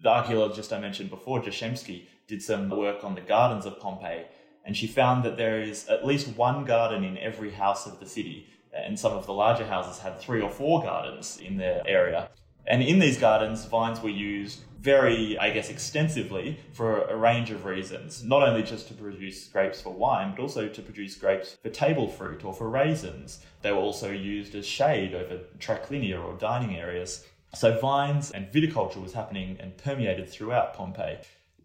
The 0.02 0.08
archaeologist 0.08 0.72
I 0.72 0.78
mentioned 0.78 1.10
before, 1.10 1.42
Jashemski, 1.42 2.06
did 2.28 2.42
some 2.42 2.70
work 2.70 3.02
on 3.02 3.16
the 3.16 3.20
gardens 3.20 3.66
of 3.66 3.80
Pompeii, 3.80 4.24
and 4.64 4.76
she 4.76 4.86
found 4.86 5.24
that 5.24 5.36
there 5.36 5.60
is 5.60 5.88
at 5.88 6.06
least 6.06 6.36
one 6.36 6.64
garden 6.64 7.02
in 7.02 7.18
every 7.18 7.50
house 7.50 7.86
of 7.86 7.98
the 7.98 8.06
city 8.06 8.46
and 8.72 8.98
some 8.98 9.12
of 9.12 9.26
the 9.26 9.32
larger 9.32 9.66
houses 9.66 10.00
had 10.00 10.20
three 10.20 10.40
or 10.40 10.50
four 10.50 10.82
gardens 10.82 11.38
in 11.38 11.56
their 11.56 11.82
area. 11.86 12.30
And 12.66 12.82
in 12.82 12.98
these 12.98 13.18
gardens, 13.18 13.64
vines 13.64 14.00
were 14.00 14.10
used 14.10 14.60
very, 14.80 15.38
I 15.38 15.50
guess, 15.50 15.68
extensively 15.68 16.58
for 16.72 17.02
a 17.02 17.16
range 17.16 17.50
of 17.50 17.64
reasons. 17.64 18.24
Not 18.24 18.46
only 18.46 18.62
just 18.62 18.88
to 18.88 18.94
produce 18.94 19.46
grapes 19.48 19.80
for 19.80 19.92
wine, 19.92 20.34
but 20.34 20.42
also 20.42 20.68
to 20.68 20.82
produce 20.82 21.16
grapes 21.16 21.56
for 21.62 21.68
table 21.68 22.08
fruit 22.08 22.44
or 22.44 22.54
for 22.54 22.70
raisins. 22.70 23.40
They 23.60 23.72
were 23.72 23.78
also 23.78 24.10
used 24.10 24.54
as 24.54 24.66
shade 24.66 25.14
over 25.14 25.40
triclinia 25.58 26.22
or 26.22 26.34
dining 26.34 26.76
areas. 26.76 27.26
So 27.54 27.78
vines 27.78 28.30
and 28.30 28.50
viticulture 28.52 29.02
was 29.02 29.12
happening 29.12 29.58
and 29.60 29.76
permeated 29.76 30.28
throughout 30.28 30.74
Pompeii. 30.74 31.18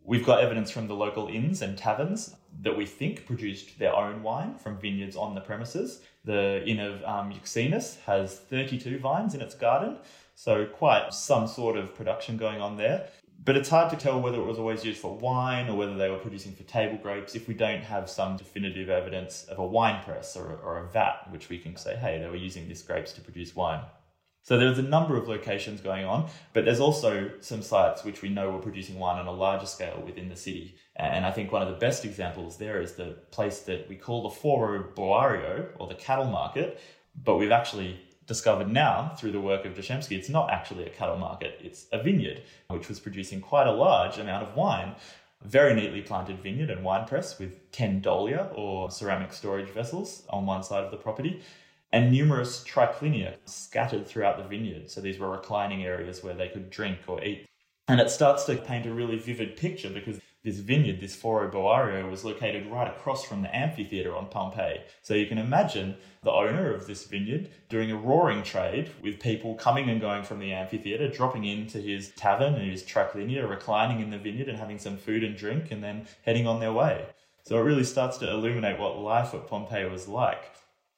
We've 0.08 0.26
got 0.26 0.40
evidence 0.40 0.70
from 0.70 0.88
the 0.88 0.94
local 0.94 1.28
inns 1.28 1.64
and 1.64 1.76
taverns 1.76 2.36
that 2.62 2.78
we 2.78 2.86
think 2.86 3.26
produced 3.26 3.80
their 3.80 3.96
own 3.96 4.22
wine 4.22 4.54
from 4.54 4.78
vineyards 4.78 5.16
on 5.16 5.34
the 5.34 5.42
premises. 5.42 6.02
The 6.24 6.64
inn 6.64 6.80
of 6.80 7.04
um, 7.04 7.34
Euxinus 7.34 8.00
has 8.02 8.38
32 8.38 9.00
vines 9.00 9.34
in 9.34 9.42
its 9.42 9.56
garden, 9.56 9.98
so 10.36 10.68
quite 10.68 11.12
some 11.12 11.48
sort 11.48 11.76
of 11.76 11.96
production 11.96 12.38
going 12.38 12.62
on 12.62 12.78
there. 12.78 13.08
But 13.44 13.58
it's 13.58 13.70
hard 13.70 13.90
to 13.90 13.98
tell 13.98 14.22
whether 14.22 14.38
it 14.38 14.46
was 14.46 14.60
always 14.60 14.86
used 14.86 15.00
for 15.00 15.18
wine 15.18 15.70
or 15.70 15.76
whether 15.76 15.98
they 15.98 16.10
were 16.12 16.20
producing 16.20 16.54
for 16.54 16.64
table 16.64 17.00
grapes 17.02 17.34
if 17.34 17.48
we 17.48 17.56
don't 17.56 17.82
have 17.82 18.08
some 18.08 18.38
definitive 18.38 18.90
evidence 18.90 19.46
of 19.46 19.58
a 19.58 19.66
wine 19.66 20.04
press 20.04 20.38
or, 20.38 20.60
or 20.64 20.78
a 20.78 20.88
vat, 20.88 21.32
which 21.32 21.50
we 21.50 21.58
can 21.58 21.76
say, 21.76 21.96
hey, 21.96 22.20
they 22.20 22.28
were 22.28 22.36
using 22.36 22.68
these 22.68 22.84
grapes 22.84 23.12
to 23.14 23.22
produce 23.22 23.56
wine. 23.56 23.82
So 24.46 24.60
there's 24.60 24.78
a 24.78 24.84
number 24.84 25.18
of 25.18 25.28
locations 25.28 25.82
going 25.82 26.06
on, 26.06 26.30
but 26.54 26.66
there's 26.66 26.80
also 26.80 27.32
some 27.40 27.64
sites 27.64 28.04
which 28.04 28.22
we 28.22 28.30
know 28.30 28.52
were 28.52 28.60
producing 28.60 29.00
wine 29.00 29.18
on 29.18 29.26
a 29.26 29.32
larger 29.32 29.66
scale 29.66 30.04
within 30.06 30.30
the 30.30 30.36
city. 30.36 30.76
And 30.96 31.26
I 31.26 31.32
think 31.32 31.52
one 31.52 31.64
of 31.64 31.68
the 31.68 31.80
best 31.80 32.06
examples 32.06 32.58
there 32.58 32.80
is 32.80 32.94
the 32.94 33.18
place 33.32 33.62
that 33.62 33.90
we 33.90 33.96
call 33.96 34.22
the 34.22 34.30
Foro 34.30 34.84
Boario 34.96 35.70
or 35.80 35.88
the 35.88 35.96
cattle 35.96 36.28
market, 36.28 36.80
but 37.24 37.38
we've 37.38 37.52
actually 37.52 38.00
discovered 38.28 38.72
now 38.72 39.16
through 39.18 39.32
the 39.32 39.42
work 39.42 39.66
of 39.66 39.74
Jashemski, 39.74 40.16
it's 40.16 40.30
not 40.30 40.52
actually 40.52 40.86
a 40.86 40.92
cattle 40.92 41.18
market, 41.18 41.60
it's 41.64 41.88
a 41.92 42.04
vineyard, 42.04 42.44
which 42.68 42.88
was 42.88 43.00
producing 43.00 43.42
quite 43.42 43.66
a 43.66 43.72
large 43.72 44.20
amount 44.20 44.48
of 44.48 44.56
wine. 44.56 44.94
Very 45.44 45.74
neatly 45.74 46.02
planted 46.02 46.44
vineyard 46.44 46.70
and 46.70 46.84
wine 46.84 47.08
press 47.08 47.40
with 47.40 47.72
10 47.72 48.04
dolia 48.04 48.56
or 48.56 48.92
ceramic 48.92 49.34
storage 49.34 49.70
vessels 49.70 50.22
on 50.30 50.46
one 50.46 50.62
side 50.62 50.84
of 50.84 50.92
the 50.92 50.98
property 50.98 51.42
and 51.96 52.12
numerous 52.12 52.62
triclinia 52.68 53.38
scattered 53.46 54.06
throughout 54.06 54.38
the 54.38 54.44
vineyard. 54.44 54.92
So 54.92 55.00
these 55.00 55.18
were 55.18 55.32
reclining 55.32 55.86
areas 55.86 56.22
where 56.22 56.34
they 56.34 56.50
could 56.50 56.70
drink 56.70 57.00
or 57.08 57.24
eat. 57.24 57.48
And 57.88 58.02
it 58.02 58.10
starts 58.10 58.44
to 58.46 58.58
paint 58.58 58.86
a 58.86 58.94
really 58.94 59.18
vivid 59.18 59.56
picture 59.56 59.90
because 59.90 60.20
this 60.44 60.58
vineyard, 60.58 61.00
this 61.00 61.16
Foro 61.16 61.50
Boario, 61.50 62.12
was 62.12 62.26
located 62.26 62.70
right 62.70 62.90
across 62.90 63.24
from 63.24 63.44
the 63.44 63.56
amphitheatre 63.56 64.14
on 64.14 64.28
Pompeii. 64.28 64.82
So 65.04 65.14
you 65.14 65.26
can 65.26 65.38
imagine 65.38 65.96
the 66.22 66.34
owner 66.34 66.74
of 66.74 66.86
this 66.86 67.06
vineyard 67.06 67.50
doing 67.70 67.92
a 67.92 67.96
roaring 67.96 68.44
trade 68.44 68.92
with 69.02 69.22
people 69.22 69.56
coming 69.56 69.90
and 69.90 70.02
going 70.02 70.24
from 70.24 70.40
the 70.40 70.52
amphitheatre, 70.52 71.08
dropping 71.08 71.46
into 71.46 71.78
his 71.78 72.10
tavern 72.18 72.56
and 72.56 72.70
his 72.70 72.84
triclinia, 72.84 73.50
reclining 73.50 74.02
in 74.02 74.10
the 74.10 74.18
vineyard 74.18 74.50
and 74.50 74.58
having 74.58 74.80
some 74.80 74.98
food 74.98 75.24
and 75.24 75.38
drink, 75.38 75.72
and 75.72 75.82
then 75.82 76.08
heading 76.26 76.46
on 76.46 76.60
their 76.60 76.74
way. 76.74 77.06
So 77.44 77.58
it 77.58 77.64
really 77.64 77.86
starts 77.86 78.18
to 78.18 78.30
illuminate 78.30 78.82
what 78.82 79.00
life 79.00 79.34
at 79.34 79.48
Pompeii 79.48 79.90
was 79.90 80.10
like. 80.10 80.52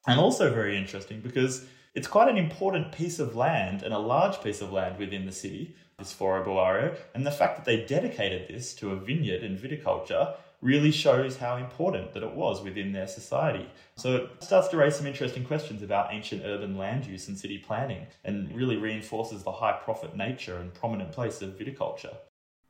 And 0.08 0.20
also 0.20 0.54
very 0.54 0.78
interesting 0.78 1.20
because 1.20 1.66
it's 1.94 2.08
quite 2.08 2.30
an 2.30 2.38
important 2.38 2.92
piece 2.92 3.20
of 3.20 3.36
land 3.36 3.84
and 3.84 3.94
a 3.94 4.00
large 4.00 4.42
piece 4.42 4.62
of 4.62 4.72
land 4.72 4.98
within 4.98 5.26
the 5.26 5.32
city, 5.32 5.76
this 6.00 6.14
Foro 6.14 6.46
Boario. 6.46 6.96
And 7.14 7.26
the 7.26 7.32
fact 7.32 7.58
that 7.58 7.66
they 7.66 7.86
dedicated 7.86 8.48
this 8.48 8.74
to 8.76 8.92
a 8.92 8.96
vineyard 8.96 9.44
and 9.44 9.60
viticulture 9.60 10.36
really 10.62 10.92
shows 10.92 11.38
how 11.38 11.58
important 11.58 12.14
that 12.14 12.24
it 12.24 12.34
was 12.34 12.64
within 12.64 12.92
their 12.92 13.08
society. 13.08 13.70
So 13.96 14.16
it 14.16 14.44
starts 14.44 14.70
to 14.70 14.78
raise 14.78 14.96
some 14.96 15.06
interesting 15.06 15.44
questions 15.44 15.84
about 15.84 16.14
ancient 16.14 16.44
urban 16.46 16.78
land 16.78 17.06
use 17.06 17.28
and 17.28 17.38
city 17.38 17.60
planning 17.60 18.08
and 18.24 18.56
really 18.56 18.78
reinforces 18.78 19.44
the 19.44 19.52
high 19.52 19.74
profit 19.84 20.16
nature 20.16 20.58
and 20.58 20.74
prominent 20.74 21.12
place 21.12 21.42
of 21.42 21.58
viticulture. 21.60 22.16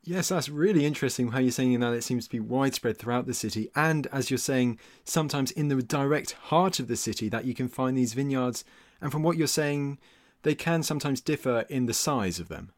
Yes, 0.08 0.30
that's 0.30 0.48
really 0.48 0.86
interesting 0.86 1.32
how 1.32 1.40
you're 1.40 1.52
saying 1.52 1.78
that 1.82 1.92
it 1.92 2.02
seems 2.02 2.24
to 2.24 2.32
be 2.32 2.40
widespread 2.40 2.98
throughout 2.98 3.26
the 3.26 3.34
city. 3.34 3.70
And 3.76 4.08
as 4.08 4.32
you're 4.32 4.38
saying, 4.38 4.80
sometimes 5.04 5.52
in 5.52 5.68
the 5.68 5.84
direct 5.84 6.32
heart 6.32 6.80
of 6.80 6.88
the 6.88 6.96
city 6.96 7.28
that 7.28 7.44
you 7.44 7.54
can 7.54 7.68
find 7.68 7.98
these 7.98 8.14
vineyards. 8.14 8.64
And 9.02 9.12
from 9.12 9.22
what 9.22 9.36
you're 9.36 9.48
saying, 9.48 9.98
they 10.44 10.56
can 10.56 10.82
sometimes 10.82 11.20
differ 11.20 11.66
in 11.68 11.88
the 11.88 11.94
size 11.94 12.40
of 12.40 12.48
them. 12.48 12.72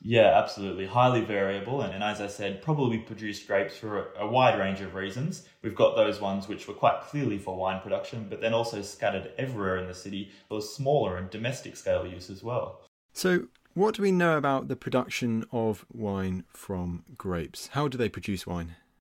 Yeah, 0.00 0.38
absolutely. 0.38 0.86
Highly 0.86 1.22
variable. 1.22 1.82
And, 1.82 1.92
and 1.92 2.04
as 2.04 2.20
I 2.20 2.28
said, 2.28 2.62
probably 2.62 2.98
produced 2.98 3.48
grapes 3.48 3.76
for 3.76 4.12
a, 4.12 4.20
a 4.20 4.28
wide 4.28 4.56
range 4.56 4.80
of 4.80 4.94
reasons. 4.94 5.48
We've 5.62 5.74
got 5.74 5.96
those 5.96 6.20
ones 6.20 6.46
which 6.46 6.68
were 6.68 6.74
quite 6.74 7.00
clearly 7.00 7.38
for 7.38 7.56
wine 7.56 7.80
production, 7.80 8.28
but 8.30 8.40
then 8.40 8.54
also 8.54 8.80
scattered 8.82 9.32
everywhere 9.38 9.78
in 9.78 9.88
the 9.88 9.94
city 9.94 10.30
for 10.48 10.62
smaller 10.62 11.16
and 11.16 11.30
domestic 11.30 11.76
scale 11.76 12.06
use 12.06 12.30
as 12.30 12.44
well. 12.44 12.82
So, 13.12 13.48
what 13.76 13.94
do 13.94 14.00
we 14.00 14.10
know 14.10 14.38
about 14.38 14.68
the 14.68 14.74
production 14.74 15.44
of 15.52 15.84
wine 15.92 16.44
from 16.48 17.04
grapes? 17.18 17.68
How 17.72 17.88
do 17.88 17.98
they 17.98 18.08
produce 18.08 18.46
wine? 18.46 18.74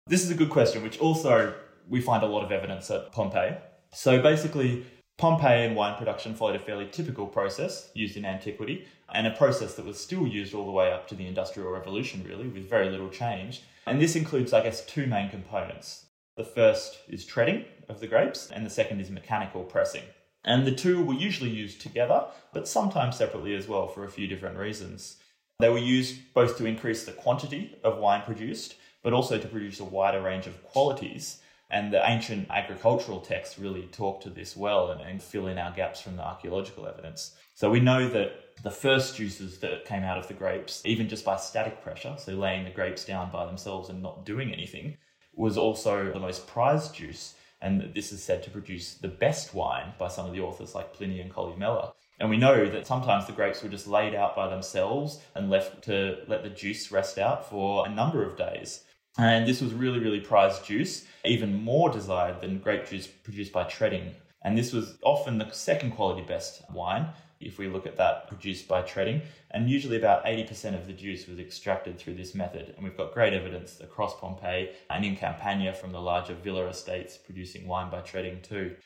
This 0.07 0.25
is 0.25 0.31
a 0.31 0.35
good 0.35 0.49
question, 0.49 0.83
which 0.83 0.99
also 0.99 1.53
we 1.87 2.01
find 2.01 2.23
a 2.23 2.27
lot 2.27 2.43
of 2.43 2.51
evidence 2.51 2.91
at 2.91 3.13
Pompeii. 3.13 3.59
So 3.93 4.23
basically, 4.23 4.87
Pompeian 5.19 5.75
wine 5.75 5.99
production 5.99 6.35
followed 6.35 6.57
a 6.57 6.59
fairly 6.59 6.89
typical 6.91 7.27
process 7.27 7.91
used 7.93 8.17
in 8.17 8.25
antiquity, 8.25 8.87
and 9.13 9.27
a 9.27 9.31
process 9.33 9.75
that 9.75 9.85
was 9.85 10.01
still 10.01 10.27
used 10.27 10.55
all 10.55 10.65
the 10.65 10.73
way 10.73 10.91
up 10.91 11.07
to 11.09 11.15
the 11.15 11.27
Industrial 11.27 11.71
Revolution, 11.71 12.25
really, 12.27 12.49
with 12.49 12.69
very 12.69 12.89
little 12.89 13.11
change. 13.11 13.63
And 13.87 14.01
this 14.01 14.17
includes, 14.17 14.55
I 14.55 14.63
guess, 14.63 14.87
two 14.87 15.07
main 15.07 15.29
components. 15.29 16.07
The 16.39 16.45
first 16.45 17.01
is 17.09 17.27
treading 17.27 17.67
of 17.91 18.01
the 18.01 18.07
grapes, 18.07 18.51
and 18.51 18.65
the 18.65 18.71
second 18.71 19.01
is 19.01 19.11
mechanical 19.11 19.65
pressing. 19.65 20.05
And 20.47 20.65
the 20.65 20.73
two 20.73 21.05
were 21.05 21.15
usually 21.15 21.51
used 21.51 21.81
together, 21.81 22.25
but 22.53 22.69
sometimes 22.69 23.17
separately 23.17 23.55
as 23.57 23.67
well 23.67 23.89
for 23.89 24.05
a 24.05 24.11
few 24.11 24.29
different 24.29 24.57
reasons. 24.57 25.17
They 25.59 25.69
were 25.69 25.79
used 25.79 26.21
both 26.35 26.57
to 26.59 26.67
increase 26.67 27.05
the 27.05 27.13
quantity 27.13 27.77
of 27.83 27.99
wine 27.99 28.23
produced, 28.23 28.77
but 29.03 29.13
also 29.13 29.39
to 29.39 29.49
produce 29.49 29.81
a 29.81 29.85
wider 29.85 30.23
range 30.23 30.47
of 30.47 30.63
qualities. 30.63 31.41
And 31.69 31.93
the 31.93 32.09
ancient 32.09 32.49
agricultural 32.49 33.21
texts 33.21 33.59
really 33.59 33.89
talk 33.91 34.21
to 34.23 34.31
this 34.31 34.57
well 34.57 34.93
and, 34.93 35.01
and 35.01 35.21
fill 35.21 35.49
in 35.49 35.59
our 35.59 35.73
gaps 35.73 36.01
from 36.01 36.17
the 36.17 36.23
archaeological 36.23 36.87
evidence. 36.87 37.35
So 37.55 37.69
we 37.69 37.81
know 37.81 38.09
that 38.09 38.63
the 38.63 38.71
first 38.71 39.17
juices 39.17 39.59
that 39.59 39.85
came 39.85 40.05
out 40.05 40.19
of 40.19 40.29
the 40.29 40.35
grapes, 40.35 40.83
even 40.85 41.09
just 41.09 41.25
by 41.25 41.39
static 41.39 41.83
pressure, 41.83 42.15
so 42.19 42.35
laying 42.35 42.65
the 42.65 42.71
grapes 42.71 43.05
down 43.05 43.33
by 43.33 43.47
themselves 43.47 43.89
and 43.89 44.01
not 44.01 44.25
doing 44.25 44.53
anything, 44.53 44.97
was 45.35 45.59
also 45.59 46.13
the 46.13 46.21
most 46.21 46.47
prized 46.47 46.95
juice 46.95 47.35
and 47.61 47.93
this 47.95 48.13
is 48.13 48.23
said 48.23 48.43
to 48.43 48.51
produce 48.51 48.95
the 48.95 49.09
best 49.09 49.55
wine 49.55 49.95
by 49.99 50.09
some 50.09 50.27
of 50.27 50.33
the 50.33 50.41
authors 50.41 50.75
like 50.75 50.93
Pliny 50.93 51.21
and 51.21 51.33
Columella. 51.33 51.93
And 52.19 52.31
we 52.31 52.37
know 52.37 52.69
that 52.69 52.87
sometimes 52.87 53.27
the 53.27 53.33
grapes 53.33 53.63
were 53.63 53.69
just 53.69 53.87
laid 53.87 54.15
out 54.15 54.35
by 54.35 54.49
themselves 54.49 55.21
and 55.35 55.51
left 55.51 55.83
to 55.85 56.19
let 56.29 56.43
the 56.43 56.51
juice 56.51 56.91
rest 56.91 57.19
out 57.19 57.49
for 57.49 57.87
a 57.87 57.91
number 57.91 58.25
of 58.25 58.37
days. 58.37 58.85
And 59.19 59.47
this 59.47 59.61
was 59.61 59.73
really, 59.73 59.99
really 59.99 60.21
prized 60.21 60.65
juice, 60.65 61.07
even 61.25 61.63
more 61.63 61.91
desired 61.91 62.41
than 62.41 62.59
grape 62.59 62.89
juice 62.89 63.07
produced 63.07 63.53
by 63.53 63.65
treading. 63.65 64.15
And 64.43 64.57
this 64.57 64.73
was 64.73 64.99
often 65.03 65.39
the 65.39 65.51
second 65.51 65.93
quality 65.93 66.23
best 66.23 66.63
wine, 66.71 67.09
if 67.41 67.59
we 67.59 67.69
look 67.69 67.87
at 67.87 67.97
that 67.97 68.29
produced 68.29 68.69
by 68.69 68.83
treading. 68.83 69.23
And 69.51 69.71
usually 69.71 69.97
about 69.97 70.25
80% 70.25 70.75
of 70.75 70.87
the 70.87 70.93
juice 70.93 71.27
was 71.27 71.39
extracted 71.39 71.99
through 71.99 72.15
this 72.15 72.35
method. 72.35 72.75
And 72.75 72.85
we've 72.85 72.97
got 72.97 73.15
great 73.15 73.33
evidence 73.33 73.81
across 73.81 74.19
Pompeii 74.19 74.71
and 74.91 75.05
in 75.05 75.17
Campania 75.17 75.73
from 75.73 75.93
the 75.93 76.01
larger 76.01 76.35
villa 76.35 76.67
estates 76.67 77.17
producing 77.17 77.67
wine 77.67 77.91
by 77.91 78.01
treading 78.01 78.41
too. 78.43 78.77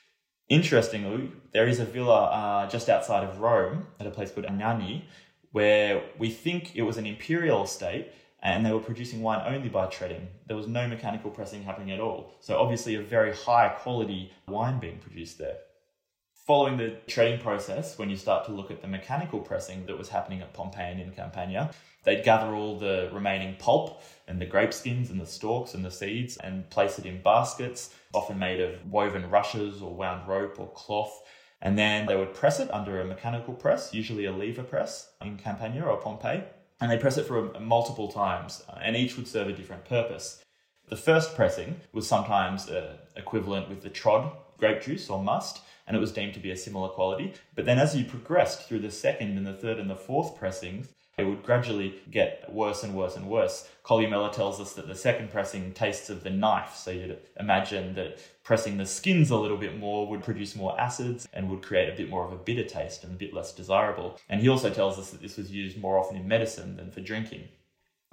Interestingly, 0.49 1.31
there 1.53 1.69
is 1.69 1.79
a 1.79 1.85
villa 1.85 2.25
uh, 2.25 2.69
just 2.69 2.89
outside 2.89 3.23
of 3.23 3.41
Rome 3.41 3.87
at 4.01 4.07
a 4.07 4.11
place 4.11 4.33
called 4.33 4.47
Anagni, 4.47 5.05
where 5.53 6.03
we 6.19 6.29
think 6.29 6.75
it 6.75 6.83
was 6.83 6.97
an 6.97 7.07
imperial 7.07 7.65
estate 7.65 8.09
and 8.43 8.65
they 8.65 8.73
were 8.73 8.81
producing 8.81 9.21
wine 9.21 9.43
only 9.47 9.69
by 9.69 9.87
treading. 9.87 10.27
There 10.47 10.57
was 10.57 10.67
no 10.67 10.89
mechanical 10.89 11.31
pressing 11.31 11.63
happening 11.63 11.93
at 11.93 12.01
all. 12.01 12.35
So, 12.41 12.59
obviously, 12.59 12.95
a 12.95 13.03
very 13.03 13.35
high 13.35 13.69
quality 13.69 14.33
wine 14.49 14.81
being 14.81 14.99
produced 14.99 15.39
there 15.39 15.59
following 16.51 16.77
the 16.77 16.97
treading 17.07 17.39
process, 17.39 17.97
when 17.97 18.11
you 18.11 18.17
start 18.17 18.45
to 18.45 18.51
look 18.51 18.73
at 18.73 18.83
the 18.83 18.89
mechanical 18.89 19.39
pressing 19.39 19.87
that 19.87 19.97
was 19.97 20.09
happening 20.09 20.43
at 20.43 20.53
Pompeii 20.53 20.91
and 20.91 21.01
in 21.01 21.13
Campania, 21.13 21.71
they'd 22.03 22.25
gather 22.25 22.53
all 22.53 22.77
the 22.77 23.09
remaining 23.13 23.55
pulp 23.61 24.03
and 24.27 24.41
the 24.41 24.47
grape 24.47 24.75
skins 24.75 25.11
and 25.11 25.21
the 25.21 25.27
stalks 25.27 25.75
and 25.75 25.85
the 25.85 25.93
seeds 25.93 26.39
and 26.39 26.69
place 26.69 26.99
it 26.99 27.07
in 27.07 27.23
baskets, 27.23 27.95
often 28.13 28.37
made 28.37 28.61
of 28.61 28.85
woven 28.91 29.31
rushes 29.31 29.81
or 29.81 29.95
wound 29.95 30.27
rope 30.27 30.59
or 30.59 30.69
cloth. 30.73 31.23
And 31.63 31.79
then 31.79 32.07
they 32.07 32.17
would 32.17 32.35
press 32.35 32.59
it 32.59 32.69
under 32.75 33.01
a 33.01 33.05
mechanical 33.05 33.55
press, 33.55 33.95
usually 33.95 34.25
a 34.25 34.33
lever 34.33 34.65
press 34.65 35.09
in 35.23 35.37
Campania 35.37 35.85
or 35.85 35.99
Pompeii. 35.99 36.43
And 36.81 36.91
they 36.91 36.99
press 36.99 37.17
it 37.17 37.29
for 37.29 37.61
multiple 37.61 38.11
times, 38.11 38.65
uh, 38.69 38.77
and 38.83 38.97
each 38.97 39.17
would 39.17 39.29
serve 39.29 39.47
a 39.47 39.53
different 39.53 39.85
purpose. 39.85 40.43
The 40.89 40.97
first 40.97 41.37
pressing 41.37 41.81
was 41.93 42.09
sometimes 42.09 42.69
uh, 42.69 42.97
equivalent 43.15 43.69
with 43.69 43.83
the 43.83 43.91
trod 43.91 44.33
grape 44.59 44.83
juice 44.83 45.09
or 45.09 45.23
must, 45.23 45.61
and 45.91 45.97
it 45.97 46.01
was 46.01 46.13
deemed 46.13 46.35
to 46.35 46.39
be 46.39 46.53
a 46.53 46.57
similar 46.57 46.89
quality. 46.89 47.35
But 47.57 47.65
then 47.65 47.81
as 47.81 47.97
you 47.97 48.05
progressed 48.05 48.69
through 48.69 48.79
the 48.79 48.93
second 48.93 49.37
and 49.37 49.45
the 49.45 49.53
third 49.53 49.81
and 49.81 49.91
the 49.91 49.97
fourth 49.97 50.39
pressings, 50.39 50.87
it 51.19 51.25
would 51.25 51.43
gradually 51.43 51.97
get 52.13 52.49
worse 52.53 52.85
and 52.85 52.95
worse 52.95 53.17
and 53.17 53.29
worse. 53.29 53.69
Columella 53.85 54.33
tells 54.33 54.61
us 54.61 54.75
that 54.75 54.87
the 54.87 54.95
second 54.95 55.33
pressing 55.33 55.73
tastes 55.73 56.09
of 56.09 56.23
the 56.23 56.31
knife. 56.31 56.77
So 56.77 56.93
you'd 56.93 57.19
imagine 57.41 57.95
that 57.97 58.21
pressing 58.45 58.77
the 58.77 58.87
skins 58.87 59.31
a 59.31 59.37
little 59.37 59.57
bit 59.57 59.81
more 59.81 60.07
would 60.07 60.23
produce 60.23 60.55
more 60.55 60.81
acids 60.81 61.27
and 61.33 61.51
would 61.51 61.63
create 61.63 61.93
a 61.93 61.97
bit 61.97 62.09
more 62.09 62.25
of 62.25 62.33
a 62.33 62.37
bitter 62.37 62.63
taste 62.63 63.03
and 63.03 63.13
a 63.13 63.19
bit 63.19 63.35
less 63.35 63.53
desirable. 63.53 64.17
And 64.29 64.41
he 64.41 64.49
also 64.49 64.71
tells 64.71 64.97
us 64.97 65.11
that 65.11 65.21
this 65.21 65.37
was 65.37 65.51
used 65.51 65.77
more 65.77 65.99
often 65.99 66.17
in 66.17 66.29
medicine 66.29 66.77
than 66.77 66.93
for 66.93 67.01
drinking. 67.01 67.49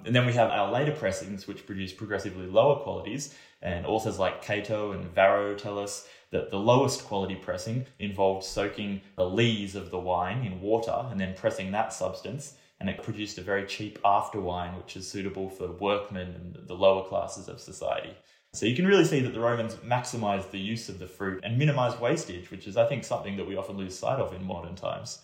And 0.04 0.14
then 0.14 0.26
we 0.26 0.32
have 0.34 0.50
our 0.50 0.70
later 0.70 0.92
pressings, 0.92 1.46
which 1.46 1.66
produce 1.66 1.92
progressively 1.92 2.46
lower 2.46 2.76
qualities. 2.76 3.34
And 3.62 3.84
authors 3.84 4.18
like 4.18 4.42
Cato 4.42 4.92
and 4.92 5.04
Varro 5.12 5.54
tell 5.54 5.78
us 5.78 6.06
that 6.30 6.50
the 6.50 6.58
lowest 6.58 7.04
quality 7.04 7.34
pressing 7.34 7.86
involved 7.98 8.44
soaking 8.44 9.00
the 9.16 9.28
lees 9.28 9.74
of 9.74 9.90
the 9.90 9.98
wine 9.98 10.44
in 10.44 10.60
water 10.60 11.06
and 11.10 11.20
then 11.20 11.34
pressing 11.34 11.72
that 11.72 11.92
substance. 11.92 12.54
And 12.80 12.88
it 12.88 13.02
produced 13.02 13.38
a 13.38 13.42
very 13.42 13.66
cheap 13.66 13.98
after 14.04 14.40
wine, 14.40 14.76
which 14.76 14.96
is 14.96 15.10
suitable 15.10 15.50
for 15.50 15.72
workmen 15.72 16.28
and 16.28 16.68
the 16.68 16.74
lower 16.74 17.04
classes 17.08 17.48
of 17.48 17.60
society. 17.60 18.16
So 18.54 18.66
you 18.66 18.76
can 18.76 18.86
really 18.86 19.04
see 19.04 19.20
that 19.20 19.34
the 19.34 19.40
Romans 19.40 19.74
maximized 19.76 20.52
the 20.52 20.60
use 20.60 20.88
of 20.88 20.98
the 20.98 21.06
fruit 21.06 21.40
and 21.42 21.58
minimized 21.58 22.00
wastage, 22.00 22.50
which 22.50 22.66
is, 22.66 22.76
I 22.76 22.86
think, 22.86 23.04
something 23.04 23.36
that 23.36 23.46
we 23.46 23.56
often 23.56 23.76
lose 23.76 23.98
sight 23.98 24.20
of 24.20 24.32
in 24.32 24.44
modern 24.44 24.76
times. 24.76 25.18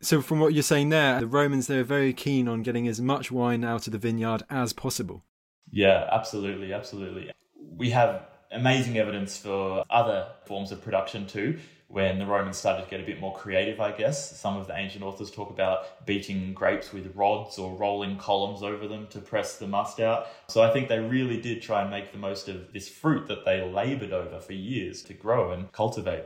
So, 0.00 0.20
from 0.20 0.40
what 0.40 0.52
you're 0.52 0.62
saying 0.62 0.90
there, 0.90 1.20
the 1.20 1.26
Romans 1.26 1.66
they 1.66 1.78
were 1.78 1.84
very 1.84 2.12
keen 2.12 2.48
on 2.48 2.62
getting 2.62 2.86
as 2.86 3.00
much 3.00 3.30
wine 3.30 3.64
out 3.64 3.86
of 3.86 3.92
the 3.92 3.98
vineyard 3.98 4.42
as 4.50 4.72
possible. 4.72 5.24
Yeah, 5.70 6.08
absolutely, 6.12 6.72
absolutely. 6.72 7.32
We 7.76 7.90
have 7.90 8.26
amazing 8.52 8.98
evidence 8.98 9.36
for 9.36 9.84
other 9.90 10.28
forms 10.44 10.72
of 10.72 10.82
production 10.82 11.26
too. 11.26 11.58
When 11.88 12.18
the 12.18 12.26
Romans 12.26 12.56
started 12.56 12.82
to 12.82 12.90
get 12.90 12.98
a 12.98 13.04
bit 13.04 13.20
more 13.20 13.32
creative, 13.36 13.80
I 13.80 13.92
guess. 13.92 14.36
Some 14.40 14.56
of 14.56 14.66
the 14.66 14.76
ancient 14.76 15.04
authors 15.04 15.30
talk 15.30 15.50
about 15.50 16.04
beating 16.04 16.52
grapes 16.52 16.92
with 16.92 17.14
rods 17.14 17.58
or 17.58 17.76
rolling 17.76 18.18
columns 18.18 18.60
over 18.64 18.88
them 18.88 19.06
to 19.10 19.20
press 19.20 19.58
the 19.58 19.68
must 19.68 20.00
out. 20.00 20.26
So 20.48 20.62
I 20.62 20.72
think 20.72 20.88
they 20.88 20.98
really 20.98 21.40
did 21.40 21.62
try 21.62 21.82
and 21.82 21.90
make 21.90 22.10
the 22.10 22.18
most 22.18 22.48
of 22.48 22.72
this 22.72 22.88
fruit 22.88 23.28
that 23.28 23.44
they 23.44 23.62
laboured 23.62 24.12
over 24.12 24.40
for 24.40 24.52
years 24.52 25.00
to 25.04 25.14
grow 25.14 25.52
and 25.52 25.70
cultivate. 25.70 26.24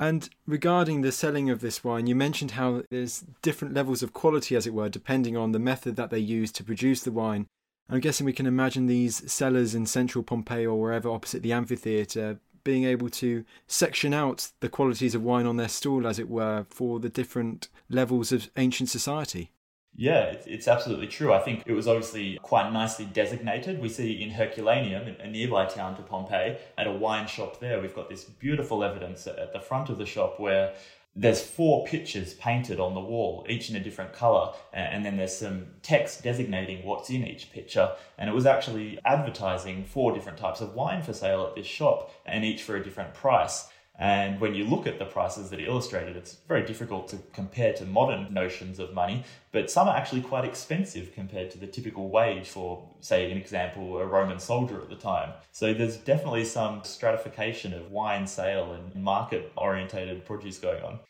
And 0.00 0.30
regarding 0.46 1.02
the 1.02 1.12
selling 1.12 1.50
of 1.50 1.60
this 1.60 1.84
wine, 1.84 2.06
you 2.06 2.14
mentioned 2.14 2.52
how 2.52 2.84
there's 2.90 3.22
different 3.42 3.74
levels 3.74 4.02
of 4.02 4.14
quality, 4.14 4.56
as 4.56 4.66
it 4.66 4.72
were, 4.72 4.88
depending 4.88 5.36
on 5.36 5.52
the 5.52 5.58
method 5.58 5.96
that 5.96 6.08
they 6.08 6.18
use 6.18 6.50
to 6.52 6.64
produce 6.64 7.02
the 7.02 7.12
wine. 7.12 7.46
I'm 7.90 8.00
guessing 8.00 8.24
we 8.24 8.32
can 8.32 8.46
imagine 8.46 8.86
these 8.86 9.30
cellars 9.30 9.74
in 9.74 9.84
central 9.84 10.24
Pompeii 10.24 10.64
or 10.64 10.80
wherever 10.80 11.10
opposite 11.10 11.42
the 11.42 11.52
amphitheatre 11.52 12.40
being 12.64 12.84
able 12.84 13.10
to 13.10 13.44
section 13.66 14.14
out 14.14 14.52
the 14.60 14.68
qualities 14.70 15.14
of 15.14 15.22
wine 15.22 15.46
on 15.46 15.58
their 15.58 15.68
stall, 15.68 16.06
as 16.06 16.18
it 16.18 16.30
were, 16.30 16.64
for 16.70 16.98
the 16.98 17.08
different 17.10 17.68
levels 17.90 18.32
of 18.32 18.50
ancient 18.56 18.88
society. 18.88 19.50
Yeah, 20.00 20.34
it's 20.46 20.66
absolutely 20.66 21.08
true. 21.08 21.30
I 21.30 21.40
think 21.40 21.62
it 21.66 21.74
was 21.74 21.86
obviously 21.86 22.38
quite 22.40 22.72
nicely 22.72 23.04
designated. 23.04 23.82
We 23.82 23.90
see 23.90 24.22
in 24.22 24.30
Herculaneum, 24.30 25.14
a 25.20 25.28
nearby 25.28 25.66
town 25.66 25.94
to 25.96 26.02
Pompeii, 26.02 26.56
at 26.78 26.86
a 26.86 26.90
wine 26.90 27.26
shop 27.26 27.60
there, 27.60 27.82
we've 27.82 27.94
got 27.94 28.08
this 28.08 28.24
beautiful 28.24 28.82
evidence 28.82 29.26
at 29.26 29.52
the 29.52 29.60
front 29.60 29.90
of 29.90 29.98
the 29.98 30.06
shop 30.06 30.40
where 30.40 30.72
there's 31.14 31.42
four 31.42 31.84
pictures 31.84 32.32
painted 32.32 32.80
on 32.80 32.94
the 32.94 33.00
wall, 33.00 33.44
each 33.46 33.68
in 33.68 33.76
a 33.76 33.80
different 33.80 34.14
color, 34.14 34.54
and 34.72 35.04
then 35.04 35.18
there's 35.18 35.36
some 35.36 35.66
text 35.82 36.22
designating 36.22 36.82
what's 36.82 37.10
in 37.10 37.26
each 37.26 37.52
picture. 37.52 37.90
And 38.16 38.30
it 38.30 38.32
was 38.32 38.46
actually 38.46 38.98
advertising 39.04 39.84
four 39.84 40.14
different 40.14 40.38
types 40.38 40.62
of 40.62 40.72
wine 40.72 41.02
for 41.02 41.12
sale 41.12 41.46
at 41.46 41.56
this 41.56 41.66
shop, 41.66 42.10
and 42.24 42.42
each 42.42 42.62
for 42.62 42.74
a 42.74 42.82
different 42.82 43.12
price. 43.12 43.68
And 44.00 44.40
when 44.40 44.54
you 44.54 44.64
look 44.64 44.86
at 44.86 44.98
the 44.98 45.04
prices 45.04 45.50
that 45.50 45.60
are 45.60 45.66
illustrated, 45.66 46.16
it's 46.16 46.38
very 46.48 46.64
difficult 46.64 47.06
to 47.08 47.18
compare 47.34 47.74
to 47.74 47.84
modern 47.84 48.32
notions 48.32 48.78
of 48.78 48.94
money, 48.94 49.24
but 49.52 49.70
some 49.70 49.88
are 49.88 49.96
actually 49.96 50.22
quite 50.22 50.46
expensive 50.46 51.12
compared 51.14 51.50
to 51.50 51.58
the 51.58 51.66
typical 51.66 52.08
wage 52.08 52.48
for, 52.48 52.82
say, 53.00 53.30
an 53.30 53.36
example, 53.36 53.98
a 53.98 54.06
Roman 54.06 54.40
soldier 54.40 54.80
at 54.80 54.88
the 54.88 54.96
time. 54.96 55.34
So 55.52 55.74
there's 55.74 55.98
definitely 55.98 56.46
some 56.46 56.82
stratification 56.82 57.74
of 57.74 57.90
wine 57.90 58.26
sale 58.26 58.72
and 58.72 59.04
market 59.04 59.52
orientated 59.54 60.24
produce 60.24 60.58
going 60.58 60.82
on. 60.82 61.00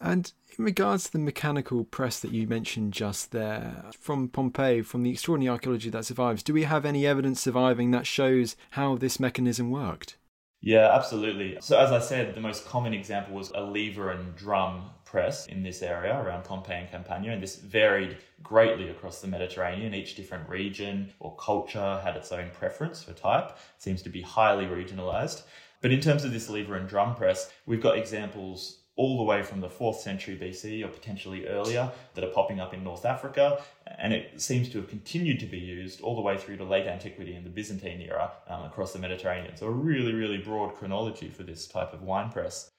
And 0.00 0.30
in 0.56 0.64
regards 0.64 1.04
to 1.04 1.12
the 1.12 1.18
mechanical 1.18 1.82
press 1.82 2.20
that 2.20 2.30
you 2.30 2.46
mentioned 2.46 2.92
just 2.92 3.32
there, 3.32 3.86
from 3.98 4.28
Pompeii, 4.28 4.82
from 4.82 5.02
the 5.02 5.10
extraordinary 5.10 5.50
archaeology 5.50 5.90
that 5.90 6.04
survives, 6.04 6.44
do 6.44 6.52
we 6.52 6.62
have 6.62 6.84
any 6.84 7.06
evidence 7.06 7.40
surviving 7.40 7.90
that 7.90 8.06
shows 8.06 8.54
how 8.72 8.94
this 8.94 9.18
mechanism 9.18 9.72
worked? 9.72 10.16
Yeah, 10.60 10.94
absolutely. 10.94 11.58
So, 11.60 11.78
as 11.78 11.92
I 11.92 12.00
said, 12.00 12.34
the 12.34 12.40
most 12.40 12.66
common 12.66 12.92
example 12.92 13.34
was 13.34 13.52
a 13.54 13.62
lever 13.62 14.10
and 14.10 14.34
drum 14.34 14.90
press 15.04 15.46
in 15.46 15.62
this 15.62 15.82
area 15.82 16.20
around 16.20 16.44
Pompeii 16.44 16.80
and 16.80 16.90
Campania, 16.90 17.32
and 17.32 17.42
this 17.42 17.56
varied 17.56 18.16
greatly 18.42 18.88
across 18.88 19.20
the 19.20 19.28
Mediterranean. 19.28 19.94
Each 19.94 20.16
different 20.16 20.48
region 20.48 21.12
or 21.20 21.36
culture 21.36 22.00
had 22.02 22.16
its 22.16 22.32
own 22.32 22.50
preference 22.50 23.02
for 23.02 23.12
type, 23.12 23.50
it 23.50 23.82
seems 23.82 24.02
to 24.02 24.08
be 24.10 24.22
highly 24.22 24.66
regionalized. 24.66 25.42
But 25.82 25.92
in 25.92 26.00
terms 26.00 26.24
of 26.24 26.32
this 26.32 26.48
lever 26.48 26.76
and 26.76 26.88
drum 26.88 27.14
press, 27.14 27.52
we've 27.66 27.82
got 27.82 27.98
examples 27.98 28.80
all 28.96 29.18
the 29.18 29.22
way 29.22 29.42
from 29.42 29.60
the 29.60 29.68
4th 29.68 29.96
century 29.96 30.36
BC 30.36 30.82
or 30.84 30.88
potentially 30.88 31.46
earlier 31.46 31.92
that 32.14 32.24
are 32.24 32.30
popping 32.30 32.60
up 32.60 32.72
in 32.72 32.82
North 32.82 33.04
Africa. 33.04 33.62
And 33.98 34.12
it 34.12 34.40
seems 34.40 34.70
to 34.70 34.78
have 34.78 34.88
continued 34.88 35.38
to 35.40 35.46
be 35.46 35.58
used 35.58 36.00
all 36.00 36.16
the 36.16 36.22
way 36.22 36.38
through 36.38 36.56
to 36.56 36.64
late 36.64 36.86
antiquity 36.86 37.34
and 37.34 37.44
the 37.44 37.50
Byzantine 37.50 38.00
era 38.00 38.32
um, 38.48 38.64
across 38.64 38.92
the 38.92 38.98
Mediterranean. 38.98 39.56
So, 39.56 39.66
a 39.66 39.70
really, 39.70 40.14
really 40.14 40.38
broad 40.38 40.74
chronology 40.74 41.28
for 41.28 41.42
this 41.42 41.66
type 41.66 41.92
of 41.92 42.02
wine 42.02 42.30
press. 42.30 42.70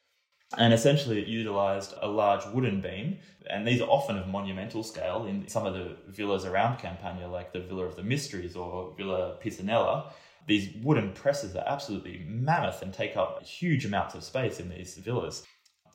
And 0.57 0.73
essentially, 0.73 1.21
it 1.21 1.27
utilized 1.27 1.93
a 2.01 2.07
large 2.07 2.45
wooden 2.53 2.79
beam, 2.79 3.17
and 3.49 3.67
these 3.67 3.81
are 3.81 3.89
often 3.89 4.17
of 4.17 4.27
monumental 4.29 4.81
scale 4.81 5.25
in 5.25 5.45
some 5.49 5.65
of 5.65 5.73
the 5.73 5.97
villas 6.07 6.45
around 6.45 6.77
Campania, 6.79 7.27
like 7.27 7.51
the 7.51 7.59
Villa 7.59 7.83
of 7.83 7.97
the 7.97 8.03
Mysteries 8.03 8.55
or 8.55 8.93
Villa 8.95 9.37
Pisanella. 9.43 10.11
These 10.47 10.73
wooden 10.81 11.11
presses 11.11 11.53
are 11.57 11.65
absolutely 11.67 12.23
mammoth 12.25 12.81
and 12.81 12.93
take 12.93 13.17
up 13.17 13.43
huge 13.43 13.83
amounts 13.83 14.15
of 14.15 14.23
space 14.23 14.61
in 14.61 14.69
these 14.69 14.95
villas. 14.95 15.43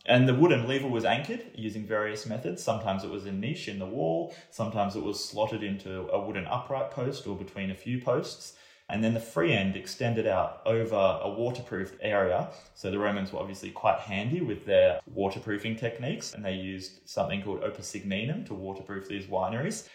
And 0.05 0.29
the 0.29 0.35
wooden 0.35 0.67
lever 0.67 0.89
was 0.89 1.05
anchored 1.05 1.45
using 1.55 1.87
various 1.87 2.27
methods. 2.27 2.63
Sometimes 2.63 3.05
it 3.05 3.11
was 3.11 3.25
a 3.25 3.33
niche 3.33 3.69
in 3.69 3.79
the 3.79 3.87
wall, 3.87 4.35
sometimes 4.51 4.97
it 4.97 5.03
was 5.03 5.25
slotted 5.25 5.63
into 5.63 6.09
a 6.09 6.21
wooden 6.21 6.47
upright 6.47 6.91
post 6.91 7.27
or 7.27 7.37
between 7.37 7.71
a 7.71 7.77
few 7.77 8.01
posts. 8.01 8.55
And 8.89 9.03
then 9.03 9.15
the 9.15 9.21
free 9.21 9.55
end 9.55 9.77
extended 9.77 10.27
out 10.27 10.61
over 10.67 11.19
a 11.23 11.31
waterproofed 11.31 11.99
area. 12.03 12.51
So 12.75 12.91
the 12.91 12.99
Romans 12.99 13.33
were 13.33 13.39
obviously 13.39 13.71
quite 13.71 14.01
handy 14.01 14.43
with 14.43 14.67
their 14.67 15.01
waterproofing 15.07 15.77
techniques, 15.77 16.35
and 16.35 16.45
they 16.45 16.55
used 16.55 17.09
something 17.09 17.43
called 17.43 17.63
opus 17.63 17.93
to 17.93 18.55
waterproof 18.55 19.09
these 19.09 19.27
wineries. 19.27 19.89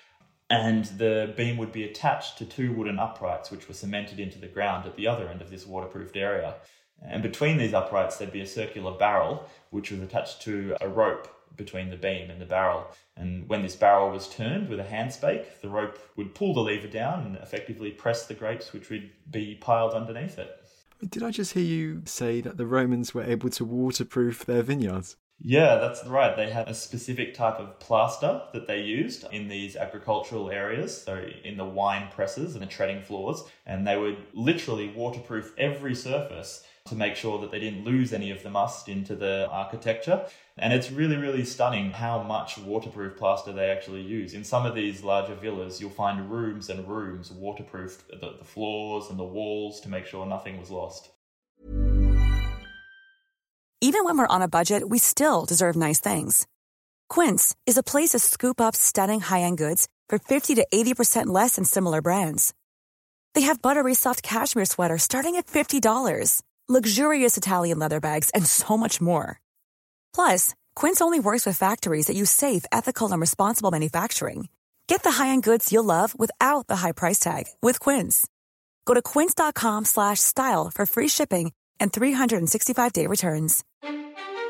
And 0.50 0.86
the 0.86 1.34
beam 1.36 1.58
would 1.58 1.74
be 1.74 1.84
attached 1.84 2.38
to 2.38 2.46
two 2.46 2.72
wooden 2.72 2.98
uprights, 2.98 3.52
which 3.52 3.68
were 3.68 3.74
cemented 3.74 4.20
into 4.20 4.40
the 4.40 4.48
ground 4.48 4.88
at 4.88 4.96
the 4.96 5.06
other 5.06 5.28
end 5.28 5.42
of 5.42 5.52
this 5.52 5.68
waterproofed 5.68 6.16
area. 6.16 6.56
And 7.02 7.24
between 7.24 7.58
these 7.58 7.74
uprights, 7.74 8.18
there'd 8.18 8.32
be 8.32 8.42
a 8.42 8.48
circular 8.48 8.92
barrel, 8.98 9.48
which 9.70 9.92
was 9.92 10.02
attached 10.02 10.42
to 10.44 10.76
a 10.82 10.88
rope 10.88 11.28
between 11.56 11.90
the 11.90 11.98
beam 11.98 12.30
and 12.30 12.40
the 12.40 12.46
barrel. 12.46 12.88
And 13.16 13.48
when 13.50 13.64
this 13.64 13.76
barrel 13.76 14.12
was 14.12 14.30
turned 14.30 14.70
with 14.70 14.80
a 14.80 14.84
handspike, 14.84 15.62
the 15.62 15.70
rope 15.70 16.00
would 16.16 16.36
pull 16.36 16.54
the 16.54 16.62
lever 16.62 16.88
down 16.88 17.26
and 17.26 17.36
effectively 17.38 17.92
press 17.92 18.26
the 18.26 18.34
grapes, 18.34 18.74
which 18.74 18.90
would 18.90 19.10
be 19.30 19.56
piled 19.56 19.94
underneath 19.94 20.38
it. 20.38 20.64
Did 21.10 21.24
I 21.24 21.32
just 21.32 21.54
hear 21.54 21.64
you 21.64 22.02
say 22.06 22.42
that 22.42 22.58
the 22.58 22.66
Romans 22.66 23.14
were 23.14 23.24
able 23.24 23.50
to 23.52 23.66
waterproof 23.66 24.46
their 24.46 24.64
vineyards? 24.64 25.16
Yeah, 25.40 25.76
that's 25.76 26.04
right. 26.06 26.36
They 26.36 26.50
had 26.50 26.68
a 26.68 26.74
specific 26.74 27.36
type 27.36 27.60
of 27.60 27.80
plaster 27.80 28.42
that 28.54 28.66
they 28.66 28.82
used 28.82 29.26
in 29.32 29.48
these 29.48 29.76
agricultural 29.76 30.50
areas, 30.50 31.04
so 31.04 31.24
in 31.44 31.58
the 31.58 31.66
wine 31.66 32.08
presses 32.12 32.56
and 32.56 32.64
the 32.64 32.68
treading 32.68 33.04
floors, 33.04 33.44
and 33.68 33.86
they 33.86 33.98
would 33.98 34.18
literally 34.34 34.90
waterproof 34.96 35.54
every 35.60 35.94
surface 35.94 36.64
to 36.88 36.96
make 36.96 37.16
sure 37.16 37.40
that 37.40 37.52
they 37.52 37.60
didn't 37.60 37.84
lose 37.84 38.14
any 38.14 38.32
of 38.32 38.44
the 38.44 38.50
must 38.50 38.90
into 38.90 39.16
the 39.16 39.48
architecture. 39.50 40.26
And 40.58 40.74
it's 40.74 40.92
really, 40.92 41.18
really 41.18 41.46
stunning 41.46 41.92
how 41.92 42.24
much 42.24 42.58
waterproof 42.58 43.18
plaster 43.18 43.52
they 43.52 43.70
actually 43.70 44.02
use. 44.02 44.34
In 44.34 44.44
some 44.44 44.66
of 44.66 44.76
these 44.76 45.04
larger 45.04 45.36
villas, 45.36 45.80
you'll 45.80 45.90
find 45.90 46.32
rooms 46.32 46.70
and 46.70 46.88
rooms 46.88 47.32
waterproofed, 47.32 48.10
the, 48.10 48.36
the 48.40 48.46
floors 48.46 49.10
and 49.10 49.20
the 49.20 49.24
walls 49.24 49.80
to 49.82 49.90
make 49.90 50.06
sure 50.06 50.26
nothing 50.26 50.60
was 50.60 50.72
lost. 50.72 51.10
Even 53.80 54.04
when 54.04 54.18
we're 54.18 54.28
on 54.28 54.42
a 54.42 54.48
budget, 54.48 54.90
we 54.90 54.98
still 54.98 55.46
deserve 55.46 55.76
nice 55.76 56.00
things. 56.00 56.48
Quince 57.10 57.56
is 57.66 57.78
a 57.78 57.84
place 57.84 58.10
to 58.10 58.20
scoop 58.20 58.60
up 58.60 58.76
stunning 58.76 59.22
high 59.22 59.42
end 59.42 59.58
goods 59.60 59.88
for 60.10 60.18
50 60.18 60.56
to 60.56 60.66
80% 60.74 61.28
less 61.28 61.56
than 61.56 61.66
similar 61.66 62.02
brands. 62.02 62.54
They 63.36 63.42
have 63.42 63.62
buttery 63.62 63.94
soft 63.94 64.24
cashmere 64.24 64.66
sweaters 64.66 65.04
starting 65.04 65.36
at 65.36 65.46
$50 65.46 66.42
luxurious 66.68 67.38
Italian 67.38 67.80
leather 67.80 68.00
bags, 68.00 68.30
and 68.32 68.46
so 68.46 68.76
much 68.76 69.00
more. 69.00 69.40
Plus, 70.14 70.54
Quince 70.76 71.00
only 71.00 71.20
works 71.20 71.46
with 71.46 71.58
factories 71.58 72.08
that 72.08 72.16
use 72.16 72.32
safe, 72.32 72.66
ethical, 72.72 73.12
and 73.12 73.22
responsible 73.22 73.72
manufacturing. 73.72 74.50
Get 74.88 75.04
the 75.04 75.12
high-end 75.12 75.44
goods 75.44 75.72
you'll 75.72 75.84
love 75.84 76.18
without 76.20 76.68
the 76.68 76.78
high 76.78 76.92
price 76.92 77.20
tag 77.20 77.46
with 77.62 77.80
Quince. 77.80 78.28
Go 78.86 78.94
to 78.94 79.02
quince.com/style 79.02 80.72
for 80.76 80.86
free 80.86 81.08
shipping 81.08 81.52
and 81.80 81.94
365-day 81.94 83.08
returns. 83.08 83.64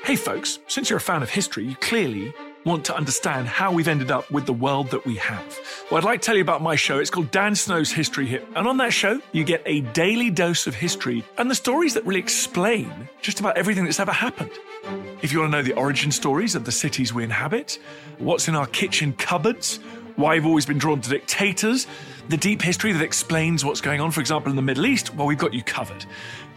Hey 0.04 0.16
folks, 0.16 0.60
since 0.68 0.90
you're 0.90 0.98
a 0.98 1.02
fan 1.02 1.22
of 1.22 1.30
history, 1.30 1.66
you 1.66 1.76
clearly 1.76 2.34
want 2.68 2.84
to 2.86 2.96
understand 2.96 3.48
how 3.48 3.72
we've 3.72 3.88
ended 3.88 4.12
up 4.12 4.30
with 4.30 4.46
the 4.46 4.54
world 4.54 4.92
that 4.92 5.06
we 5.06 5.16
have. 5.16 5.58
Well, 5.90 5.98
I'd 5.98 6.04
like 6.04 6.22
to 6.22 6.26
tell 6.26 6.36
you 6.36 6.42
about 6.42 6.62
my 6.62 6.76
show. 6.76 7.00
It's 7.00 7.10
called 7.10 7.32
Dan 7.32 7.56
Snow's 7.56 7.92
History 7.92 8.28
Hit. 8.28 8.46
And 8.56 8.68
on 8.68 8.76
that 8.78 8.92
show, 8.92 9.22
you 9.32 9.46
get 9.46 9.64
a 9.66 9.82
daily 9.82 10.30
dose 10.30 10.68
of 10.68 10.76
history 10.76 11.24
and 11.38 11.50
the 11.50 11.56
stories 11.56 11.94
that 11.94 12.06
really 12.06 12.20
explain 12.20 12.92
just 13.22 13.40
about 13.40 13.58
everything 13.58 13.86
that's 13.86 14.02
ever 14.02 14.12
happened. 14.12 14.52
If 15.22 15.32
you 15.32 15.40
want 15.40 15.54
to 15.54 15.58
know 15.58 15.64
the 15.64 15.74
origin 15.74 16.12
stories 16.12 16.56
of 16.56 16.66
the 16.66 16.72
cities 16.72 17.14
we 17.14 17.24
inhabit, 17.24 17.80
what's 18.18 18.50
in 18.50 18.56
our 18.56 18.68
kitchen 18.68 19.14
cupboards, 19.14 19.80
why 20.18 20.36
I've 20.36 20.46
always 20.46 20.66
been 20.66 20.78
drawn 20.78 21.00
to 21.00 21.10
dictators, 21.10 21.88
the 22.28 22.38
deep 22.38 22.62
history 22.62 22.92
that 22.92 23.02
explains 23.02 23.64
what's 23.64 23.80
going 23.80 24.02
on, 24.02 24.12
for 24.12 24.20
example, 24.20 24.50
in 24.50 24.58
the 24.58 24.62
Middle 24.62 24.86
East, 24.86 25.16
well, 25.16 25.26
we've 25.26 25.38
got 25.38 25.54
you 25.54 25.64
covered. 25.64 26.06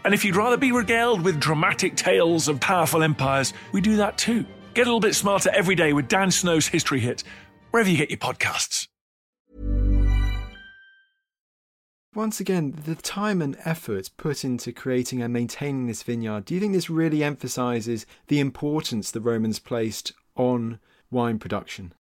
And 0.03 0.13
if 0.13 0.25
you'd 0.25 0.35
rather 0.35 0.57
be 0.57 0.73
regaled 0.73 1.21
with 1.21 1.39
dramatic 1.39 1.95
tales 1.95 2.49
of 2.49 2.59
powerful 2.59 3.01
empires, 3.01 3.53
we 3.71 3.79
do 3.79 3.95
that 3.95 4.17
too. 4.17 4.45
Get 4.73 4.83
a 4.83 4.85
little 4.85 5.01
bit 5.01 5.15
smarter 5.15 5.49
every 5.53 5.75
day 5.75 5.91
with 5.91 6.07
Dan 6.07 6.31
Snow's 6.31 6.67
History 6.67 7.01
Hit, 7.01 7.25
wherever 7.71 7.89
you 7.89 7.97
get 7.97 8.09
your 8.09 8.19
podcasts. 8.19 8.87
Once 12.15 12.39
again, 12.39 12.79
the 12.85 12.95
time 12.95 13.41
and 13.41 13.57
effort 13.65 14.09
put 14.15 14.45
into 14.45 14.71
creating 14.71 15.21
and 15.21 15.33
maintaining 15.33 15.87
this 15.87 16.03
vineyard, 16.03 16.45
do 16.45 16.53
you 16.53 16.61
think 16.61 16.71
this 16.71 16.89
really 16.89 17.21
emphasizes 17.21 18.05
the 18.27 18.39
importance 18.39 19.11
the 19.11 19.19
Romans 19.19 19.59
placed 19.59 20.13
on 20.37 20.79
wine 21.09 21.37
production? 21.37 21.93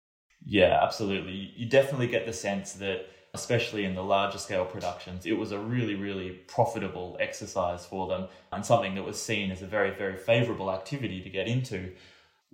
Yeah, 0.46 0.80
absolutely. 0.84 1.52
You 1.56 1.68
definitely 1.68 2.08
get 2.08 2.28
the 2.28 2.34
sense 2.34 2.74
that, 2.74 3.08
especially 3.34 3.84
in 3.84 3.96
the 3.96 4.04
larger 4.04 4.38
scale 4.38 4.66
productions, 4.66 5.26
it 5.26 5.34
was 5.34 5.52
a 5.52 5.60
really, 5.60 5.96
really 5.96 6.30
profitable 6.48 7.18
exercise 7.20 7.84
for 7.84 8.08
them 8.08 8.28
and 8.52 8.64
something 8.64 8.94
that 8.94 9.04
was 9.04 9.20
seen 9.20 9.50
as 9.50 9.64
a 9.64 9.68
very, 9.68 9.90
very 9.90 10.18
favorable 10.18 10.72
activity 10.72 11.20
to 11.22 11.30
get 11.32 11.48
into. 11.48 11.94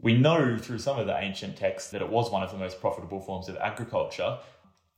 We 0.01 0.17
know 0.17 0.57
through 0.57 0.79
some 0.79 0.99
of 0.99 1.07
the 1.07 1.17
ancient 1.17 1.57
texts 1.57 1.91
that 1.91 2.01
it 2.01 2.09
was 2.09 2.29
one 2.29 2.43
of 2.43 2.51
the 2.51 2.57
most 2.57 2.81
profitable 2.81 3.21
forms 3.21 3.47
of 3.47 3.57
agriculture. 3.57 4.39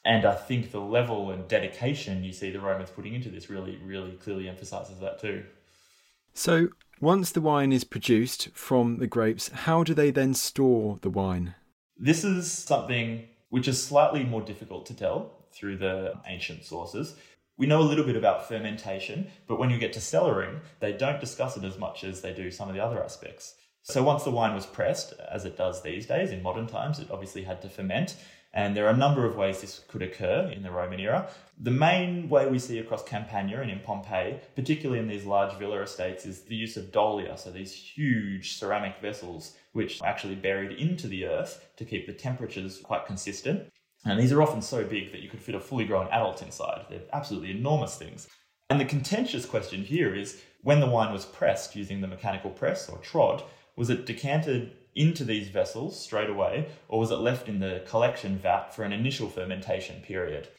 And 0.03 0.25
I 0.25 0.35
think 0.35 0.71
the 0.71 0.79
level 0.79 1.31
and 1.31 1.47
dedication 1.47 2.23
you 2.23 2.31
see 2.31 2.51
the 2.51 2.59
Romans 2.59 2.89
putting 2.89 3.13
into 3.13 3.29
this 3.29 3.49
really, 3.49 3.77
really 3.83 4.13
clearly 4.13 4.47
emphasizes 4.47 4.99
that 4.99 5.19
too. 5.19 5.43
So, 6.33 6.69
once 6.99 7.31
the 7.31 7.41
wine 7.41 7.71
is 7.71 7.83
produced 7.83 8.49
from 8.53 8.97
the 8.97 9.07
grapes, 9.07 9.49
how 9.49 9.83
do 9.83 9.93
they 9.93 10.11
then 10.11 10.33
store 10.33 10.97
the 11.01 11.09
wine? 11.09 11.55
This 11.97 12.23
is 12.23 12.51
something 12.51 13.27
which 13.49 13.67
is 13.67 13.83
slightly 13.83 14.23
more 14.23 14.41
difficult 14.41 14.85
to 14.87 14.93
tell 14.93 15.31
through 15.51 15.77
the 15.77 16.13
ancient 16.25 16.63
sources. 16.63 17.15
We 17.57 17.65
know 17.65 17.81
a 17.81 17.89
little 17.89 18.05
bit 18.05 18.15
about 18.15 18.47
fermentation, 18.47 19.27
but 19.47 19.57
when 19.57 19.69
you 19.69 19.79
get 19.79 19.93
to 19.93 19.99
cellaring, 19.99 20.59
they 20.79 20.93
don't 20.93 21.19
discuss 21.19 21.57
it 21.57 21.63
as 21.63 21.77
much 21.77 22.03
as 22.03 22.21
they 22.21 22.33
do 22.33 22.51
some 22.51 22.69
of 22.69 22.75
the 22.75 22.83
other 22.83 23.03
aspects. 23.03 23.55
So 23.89 24.03
once 24.03 24.25
the 24.25 24.31
wine 24.31 24.53
was 24.53 24.65
pressed, 24.65 25.13
as 25.31 25.45
it 25.45 25.55
does 25.55 25.81
these 25.81 26.05
days 26.05 26.31
in 26.31 26.43
modern 26.43 26.67
times, 26.67 26.99
it 26.99 27.09
obviously 27.09 27.43
had 27.43 27.61
to 27.61 27.69
ferment. 27.69 28.17
And 28.53 28.75
there 28.75 28.85
are 28.85 28.93
a 28.93 28.97
number 28.97 29.25
of 29.25 29.37
ways 29.37 29.61
this 29.61 29.79
could 29.87 30.01
occur 30.01 30.51
in 30.53 30.61
the 30.61 30.71
Roman 30.71 30.99
era. 30.99 31.29
The 31.57 31.71
main 31.71 32.27
way 32.27 32.49
we 32.49 32.59
see 32.59 32.79
across 32.79 33.01
Campania 33.03 33.61
and 33.61 33.71
in 33.71 33.79
Pompeii, 33.79 34.41
particularly 34.55 34.99
in 34.99 35.07
these 35.07 35.23
large 35.23 35.57
villa 35.57 35.81
estates, 35.81 36.25
is 36.25 36.41
the 36.41 36.55
use 36.55 36.75
of 36.75 36.91
dolia, 36.91 37.39
so 37.39 37.49
these 37.49 37.73
huge 37.73 38.57
ceramic 38.57 38.99
vessels 39.01 39.55
which 39.71 40.01
are 40.01 40.07
actually 40.09 40.35
buried 40.35 40.77
into 40.77 41.07
the 41.07 41.25
earth 41.25 41.69
to 41.77 41.85
keep 41.85 42.07
the 42.07 42.13
temperatures 42.13 42.81
quite 42.83 43.05
consistent. 43.05 43.71
And 44.03 44.19
these 44.19 44.33
are 44.33 44.41
often 44.41 44.61
so 44.61 44.83
big 44.83 45.13
that 45.13 45.21
you 45.21 45.29
could 45.29 45.41
fit 45.41 45.55
a 45.55 45.61
fully 45.61 45.85
grown 45.85 46.09
adult 46.09 46.41
inside. 46.41 46.87
They're 46.89 47.01
absolutely 47.13 47.51
enormous 47.51 47.95
things. 47.95 48.27
And 48.69 48.81
the 48.81 48.85
contentious 48.85 49.45
question 49.45 49.83
here 49.83 50.13
is 50.13 50.41
when 50.61 50.81
the 50.81 50.89
wine 50.89 51.13
was 51.13 51.25
pressed 51.25 51.73
using 51.73 52.01
the 52.01 52.07
mechanical 52.07 52.49
press 52.49 52.89
or 52.89 52.97
trod, 52.97 53.43
was 53.77 53.89
it 53.89 54.05
decanted 54.05 54.73
into 54.95 55.23
these 55.23 55.47
vessels 55.47 55.97
straight 55.97 56.29
away, 56.29 56.67
or 56.89 56.99
was 56.99 57.11
it 57.11 57.17
left 57.17 57.47
in 57.47 57.59
the 57.59 57.83
collection 57.87 58.37
vat 58.37 58.75
for 58.75 58.83
an 58.83 58.91
initial 58.91 59.29
fermentation 59.29 60.01
period? 60.01 60.49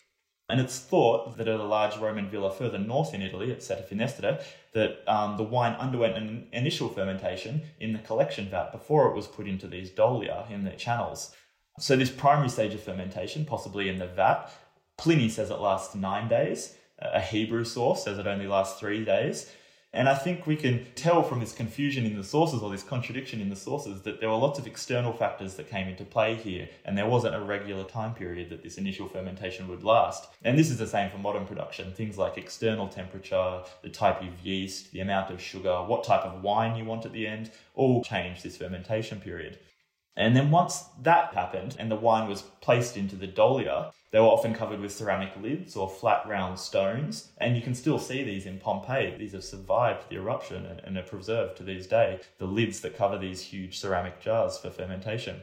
And 0.48 0.61
it's 0.61 0.78
thought 0.78 1.37
that 1.37 1.48
at 1.48 1.61
a 1.61 1.64
large 1.64 1.98
Roman 1.98 2.31
villa 2.31 2.50
further 2.50 2.78
north 2.78 3.12
in 3.12 3.20
Italy, 3.20 3.52
at 3.52 3.59
Settefinestre, 3.59 4.42
that 4.72 5.02
um, 5.07 5.37
the 5.37 5.42
wine 5.42 5.74
underwent 5.74 6.16
an 6.16 6.46
initial 6.52 6.88
fermentation 6.88 7.62
in 7.81 7.92
the 7.92 7.98
collection 7.98 8.48
vat 8.48 8.72
before 8.72 9.11
it 9.11 9.14
was 9.14 9.26
put 9.26 9.46
into 9.46 9.66
these 9.66 9.90
dolia 9.90 10.50
in 10.50 10.64
the 10.64 10.70
channels. 10.70 11.35
So 11.78 11.96
this 11.96 12.11
primary 12.11 12.48
stage 12.48 12.72
of 12.72 12.83
fermentation, 12.83 13.44
possibly 13.44 13.88
in 13.88 13.98
the 13.98 14.07
vat, 14.07 14.50
Pliny 14.96 15.28
says 15.28 15.50
it 15.50 15.61
lasts 15.61 15.94
nine 15.94 16.28
days. 16.28 16.74
A 16.98 17.20
Hebrew 17.20 17.64
source 17.64 18.04
says 18.04 18.18
it 18.18 18.26
only 18.26 18.46
lasts 18.46 18.81
three 18.81 19.04
days. 19.04 19.52
And 19.92 20.07
I 20.07 20.14
think 20.14 20.46
we 20.46 20.57
can 20.57 20.87
tell 20.96 21.22
from 21.22 21.40
this 21.40 21.55
confusion 21.55 22.05
in 22.05 22.16
the 22.16 22.22
sources 22.22 22.61
or 22.61 22.70
this 22.70 22.83
contradiction 22.83 23.40
in 23.40 23.48
the 23.48 23.57
sources 23.57 24.03
that 24.03 24.20
there 24.20 24.29
were 24.29 24.37
lots 24.37 24.59
of 24.59 24.66
external 24.66 25.14
factors 25.14 25.55
that 25.55 25.70
came 25.70 25.88
into 25.88 26.05
play 26.05 26.35
here, 26.35 26.68
and 26.85 26.96
there 26.96 27.07
wasn't 27.07 27.35
a 27.35 27.40
regular 27.40 27.85
time 27.85 28.12
period 28.12 28.51
that 28.51 28.62
this 28.62 28.77
initial 28.77 29.09
fermentation 29.09 29.66
would 29.66 29.83
last. 29.83 30.29
And 30.44 30.59
this 30.59 30.70
is 30.70 30.77
the 30.77 30.87
same 30.87 31.11
for 31.11 31.16
modern 31.16 31.46
production. 31.46 31.94
Things 31.94 32.18
like 32.18 32.37
external 32.37 32.88
temperature, 32.88 33.62
the 33.83 33.88
type 33.88 34.20
of 34.20 34.44
yeast, 34.44 34.92
the 34.92 35.01
amount 35.01 35.31
of 35.31 35.40
sugar, 35.40 35.83
what 35.83 36.05
type 36.05 36.24
of 36.24 36.42
wine 36.42 36.77
you 36.77 36.85
want 36.85 37.07
at 37.07 37.12
the 37.12 37.27
end, 37.27 37.51
all 37.74 38.05
change 38.05 38.42
this 38.42 38.59
fermentation 38.59 39.20
period. 39.20 39.59
And 40.18 40.35
then 40.35 40.50
once 40.50 40.87
that 41.00 41.33
happened 41.33 41.76
and 41.78 41.88
the 41.88 41.96
wine 41.96 42.28
was 42.28 42.42
placed 42.42 42.96
into 42.96 43.14
the 43.14 43.28
dolia, 43.28 43.92
they 44.11 44.18
were 44.18 44.26
often 44.26 44.52
covered 44.52 44.81
with 44.81 44.90
ceramic 44.90 45.31
lids 45.40 45.76
or 45.76 45.88
flat 45.88 46.26
round 46.26 46.59
stones. 46.59 47.31
And 47.38 47.54
you 47.54 47.62
can 47.62 47.76
still 47.76 48.00
see 48.00 48.24
these 48.24 48.44
in 48.44 48.59
Pompeii. 48.59 49.16
These 49.16 49.33
have 49.33 49.44
survived 49.44 50.09
the 50.09 50.16
eruption 50.16 50.66
and 50.66 50.98
are 50.98 51.02
preserved 51.04 51.57
to 51.59 51.62
this 51.62 51.87
day, 51.87 52.18
the 52.38 52.46
lids 52.46 52.81
that 52.81 52.96
cover 52.96 53.16
these 53.16 53.42
huge 53.42 53.78
ceramic 53.78 54.20
jars 54.20 54.59
for 54.59 54.70
fermentation. 54.70 55.37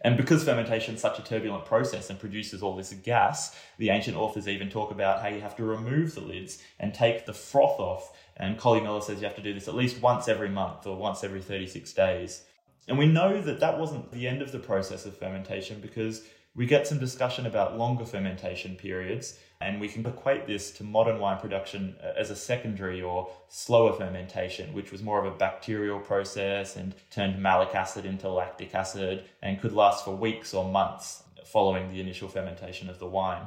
And 0.00 0.16
because 0.16 0.42
fermentation 0.42 0.94
is 0.94 1.02
such 1.02 1.18
a 1.18 1.24
turbulent 1.24 1.66
process 1.66 2.08
and 2.08 2.18
produces 2.18 2.62
all 2.62 2.76
this 2.76 2.94
gas, 2.94 3.54
the 3.76 3.90
ancient 3.90 4.16
authors 4.16 4.48
even 4.48 4.70
talk 4.70 4.90
about 4.90 5.20
how 5.20 5.28
you 5.28 5.42
have 5.42 5.56
to 5.56 5.64
remove 5.64 6.14
the 6.14 6.22
lids 6.22 6.62
and 6.80 6.94
take 6.94 7.26
the 7.26 7.34
froth 7.34 7.78
off. 7.78 8.16
And 8.38 8.58
Columella 8.58 9.02
says 9.02 9.20
you 9.20 9.26
have 9.26 9.36
to 9.36 9.42
do 9.42 9.52
this 9.52 9.68
at 9.68 9.74
least 9.74 10.00
once 10.00 10.28
every 10.28 10.48
month 10.48 10.86
or 10.86 10.96
once 10.96 11.24
every 11.24 11.42
36 11.42 11.92
days. 11.92 12.44
And 12.88 12.96
we 12.98 13.06
know 13.06 13.40
that 13.42 13.60
that 13.60 13.78
wasn't 13.78 14.10
the 14.10 14.26
end 14.26 14.40
of 14.40 14.50
the 14.50 14.58
process 14.58 15.04
of 15.04 15.16
fermentation 15.16 15.80
because 15.80 16.22
we 16.56 16.66
get 16.66 16.86
some 16.86 16.98
discussion 16.98 17.46
about 17.46 17.78
longer 17.78 18.04
fermentation 18.04 18.74
periods, 18.74 19.38
and 19.60 19.80
we 19.80 19.88
can 19.88 20.04
equate 20.04 20.46
this 20.46 20.72
to 20.72 20.84
modern 20.84 21.20
wine 21.20 21.38
production 21.38 21.94
uh, 22.02 22.12
as 22.16 22.30
a 22.30 22.36
secondary 22.36 23.02
or 23.02 23.30
slower 23.48 23.92
fermentation, 23.92 24.72
which 24.72 24.90
was 24.90 25.02
more 25.02 25.24
of 25.24 25.32
a 25.32 25.36
bacterial 25.36 26.00
process 26.00 26.76
and 26.76 26.94
turned 27.10 27.40
malic 27.40 27.74
acid 27.74 28.04
into 28.04 28.28
lactic 28.28 28.74
acid 28.74 29.24
and 29.42 29.60
could 29.60 29.72
last 29.72 30.04
for 30.04 30.16
weeks 30.16 30.54
or 30.54 30.68
months 30.68 31.22
following 31.44 31.92
the 31.92 32.00
initial 32.00 32.28
fermentation 32.28 32.88
of 32.88 32.98
the 32.98 33.06
wine. 33.06 33.46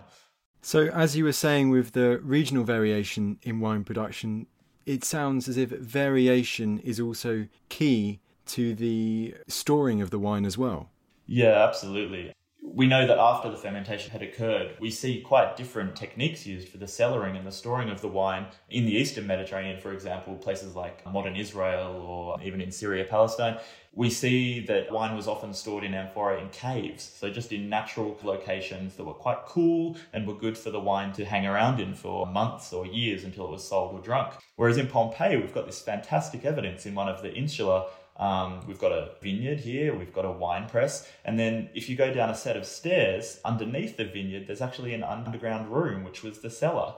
So, 0.62 0.88
as 0.88 1.18
you 1.18 1.24
were 1.24 1.34
saying 1.34 1.70
with 1.72 1.94
the 1.94 2.20
regional 2.20 2.64
variation 2.64 3.40
in 3.42 3.60
wine 3.60 3.84
production, 3.84 4.46
it 4.86 5.04
sounds 5.04 5.50
as 5.50 5.58
if 5.58 5.70
variation 5.70 6.80
is 6.80 7.00
also 7.00 7.48
key 7.70 8.20
to 8.52 8.76
the 8.76 9.36
storing 9.48 10.02
of 10.02 10.10
the 10.10 10.20
wine 10.20 10.46
as 10.46 10.58
well. 10.58 10.90
Yeah, 11.26 11.64
absolutely. 11.68 12.34
We 12.62 12.88
know 12.88 13.06
that 13.06 13.18
after 13.18 13.50
the 13.50 13.58
fermentation 13.58 14.12
had 14.12 14.22
occurred, 14.22 14.78
we 14.80 14.92
see 14.92 15.22
quite 15.22 15.58
different 15.58 15.96
techniques 15.96 16.46
used 16.46 16.70
for 16.70 16.78
the 16.78 16.86
cellaring 16.86 17.38
and 17.38 17.46
the 17.46 17.52
storing 17.52 17.90
of 17.90 18.02
the 18.02 18.08
wine 18.08 18.46
in 18.70 18.86
the 18.86 18.94
Eastern 18.94 19.28
Mediterranean, 19.28 19.80
for 19.80 19.92
example, 19.92 20.36
places 20.36 20.76
like 20.76 21.06
modern 21.12 21.36
Israel 21.36 21.96
or 21.96 22.42
even 22.42 22.62
in 22.62 22.72
Syria, 22.72 23.04
Palestine. 23.04 23.58
We 23.94 24.10
see 24.10 24.62
that 24.68 24.90
wine 24.90 25.18
was 25.18 25.28
often 25.28 25.54
stored 25.54 25.84
in 25.84 25.94
amphora 25.94 26.40
in 26.40 26.48
caves, 26.50 27.04
so 27.04 27.30
just 27.30 27.52
in 27.52 27.68
natural 27.68 28.18
locations 28.24 28.96
that 28.96 29.04
were 29.04 29.14
quite 29.14 29.40
cool 29.46 29.98
and 30.14 30.26
were 30.26 30.36
good 30.36 30.58
for 30.58 30.72
the 30.72 30.80
wine 30.80 31.12
to 31.14 31.26
hang 31.26 31.46
around 31.46 31.82
in 31.82 31.94
for 31.94 32.26
months 32.26 32.72
or 32.72 32.86
years 32.86 33.26
until 33.26 33.46
it 33.46 33.52
was 33.52 33.68
sold 33.68 33.94
or 33.94 34.02
drunk. 34.02 34.34
Whereas 34.56 34.78
in 34.78 34.88
Pompeii, 34.88 35.36
we've 35.36 35.54
got 35.54 35.66
this 35.66 35.82
fantastic 35.82 36.46
evidence 36.46 36.86
in 36.86 36.96
one 36.96 37.10
of 37.10 37.22
the 37.22 37.34
insula 37.34 37.88
um, 38.22 38.62
we've 38.68 38.80
got 38.80 38.92
a 38.92 39.16
vineyard 39.22 39.60
here, 39.60 39.96
we've 39.96 40.14
got 40.14 40.26
a 40.26 40.32
wine 40.32 40.70
press, 40.70 41.10
and 41.26 41.40
then 41.40 41.70
if 41.74 41.90
you 41.90 41.96
go 41.96 42.14
down 42.14 42.30
a 42.30 42.36
set 42.36 42.56
of 42.56 42.66
stairs 42.66 43.42
underneath 43.44 43.98
the 43.98 44.06
vineyard, 44.06 44.46
there's 44.48 44.62
actually 44.62 44.94
an 44.94 45.04
underground 45.04 45.74
room, 45.74 46.04
which 46.04 46.22
was 46.22 46.40
the 46.40 46.50
cellar. 46.50 46.94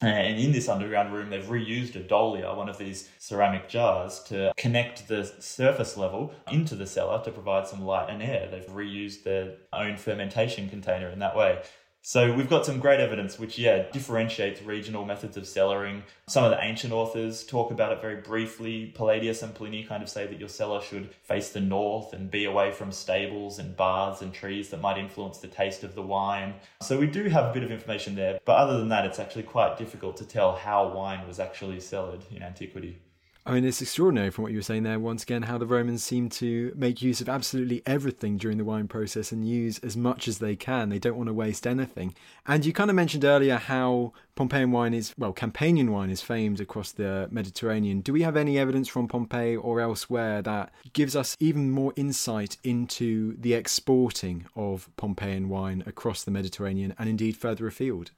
And 0.00 0.40
in 0.40 0.50
this 0.50 0.68
underground 0.68 1.12
room, 1.12 1.30
they've 1.30 1.44
reused 1.44 1.94
a 1.94 2.00
dolia, 2.00 2.56
one 2.56 2.68
of 2.68 2.76
these 2.76 3.08
ceramic 3.20 3.68
jars, 3.68 4.20
to 4.24 4.52
connect 4.56 5.06
the 5.06 5.24
surface 5.38 5.96
level 5.96 6.34
into 6.50 6.74
the 6.74 6.88
cellar 6.88 7.22
to 7.22 7.30
provide 7.30 7.68
some 7.68 7.82
light 7.82 8.10
and 8.10 8.20
air. 8.20 8.48
They've 8.50 8.66
reused 8.66 9.22
their 9.22 9.58
own 9.72 9.96
fermentation 9.96 10.68
container 10.68 11.08
in 11.08 11.20
that 11.20 11.36
way. 11.36 11.62
So 12.04 12.34
we've 12.34 12.50
got 12.50 12.66
some 12.66 12.80
great 12.80 12.98
evidence 12.98 13.38
which, 13.38 13.56
yeah, 13.60 13.88
differentiates 13.92 14.60
regional 14.60 15.04
methods 15.04 15.36
of 15.36 15.44
cellaring. 15.44 16.02
Some 16.26 16.42
of 16.42 16.50
the 16.50 16.60
ancient 16.60 16.92
authors 16.92 17.44
talk 17.44 17.70
about 17.70 17.92
it 17.92 18.00
very 18.00 18.16
briefly. 18.16 18.92
Palladius 18.92 19.40
and 19.44 19.54
Pliny 19.54 19.84
kind 19.84 20.02
of 20.02 20.08
say 20.08 20.26
that 20.26 20.40
your 20.40 20.48
cellar 20.48 20.82
should 20.82 21.14
face 21.22 21.50
the 21.50 21.60
north 21.60 22.12
and 22.12 22.28
be 22.28 22.44
away 22.44 22.72
from 22.72 22.90
stables 22.90 23.60
and 23.60 23.76
baths 23.76 24.20
and 24.20 24.34
trees 24.34 24.70
that 24.70 24.80
might 24.80 24.98
influence 24.98 25.38
the 25.38 25.46
taste 25.46 25.84
of 25.84 25.94
the 25.94 26.02
wine. 26.02 26.54
So 26.80 26.98
we 26.98 27.06
do 27.06 27.28
have 27.28 27.44
a 27.44 27.52
bit 27.52 27.62
of 27.62 27.70
information 27.70 28.16
there. 28.16 28.40
But 28.44 28.56
other 28.56 28.78
than 28.78 28.88
that, 28.88 29.06
it's 29.06 29.20
actually 29.20 29.44
quite 29.44 29.78
difficult 29.78 30.16
to 30.16 30.26
tell 30.26 30.56
how 30.56 30.88
wine 30.88 31.24
was 31.28 31.38
actually 31.38 31.78
cellared 31.78 32.24
in 32.32 32.42
antiquity. 32.42 32.98
I 33.44 33.54
mean, 33.54 33.64
it's 33.64 33.82
extraordinary 33.82 34.30
from 34.30 34.44
what 34.44 34.52
you 34.52 34.58
were 34.58 34.62
saying 34.62 34.84
there, 34.84 35.00
once 35.00 35.24
again, 35.24 35.42
how 35.42 35.58
the 35.58 35.66
Romans 35.66 36.04
seem 36.04 36.28
to 36.30 36.72
make 36.76 37.02
use 37.02 37.20
of 37.20 37.28
absolutely 37.28 37.82
everything 37.84 38.36
during 38.36 38.56
the 38.56 38.64
wine 38.64 38.86
process 38.86 39.32
and 39.32 39.48
use 39.48 39.80
as 39.80 39.96
much 39.96 40.28
as 40.28 40.38
they 40.38 40.54
can. 40.54 40.90
They 40.90 41.00
don't 41.00 41.16
want 41.16 41.26
to 41.26 41.34
waste 41.34 41.66
anything. 41.66 42.14
And 42.46 42.64
you 42.64 42.72
kind 42.72 42.88
of 42.88 42.94
mentioned 42.94 43.24
earlier 43.24 43.56
how 43.56 44.12
Pompeian 44.36 44.70
wine 44.70 44.94
is, 44.94 45.12
well, 45.18 45.32
Campanian 45.32 45.90
wine 45.90 46.08
is 46.08 46.22
famed 46.22 46.60
across 46.60 46.92
the 46.92 47.26
Mediterranean. 47.32 48.00
Do 48.00 48.12
we 48.12 48.22
have 48.22 48.36
any 48.36 48.58
evidence 48.60 48.86
from 48.86 49.08
Pompeii 49.08 49.56
or 49.56 49.80
elsewhere 49.80 50.40
that 50.42 50.72
gives 50.92 51.16
us 51.16 51.36
even 51.40 51.72
more 51.72 51.92
insight 51.96 52.58
into 52.62 53.36
the 53.36 53.54
exporting 53.54 54.46
of 54.54 54.88
Pompeian 54.96 55.48
wine 55.48 55.82
across 55.84 56.22
the 56.22 56.30
Mediterranean 56.30 56.94
and 56.96 57.08
indeed 57.08 57.36
further 57.36 57.66
afield? 57.66 58.12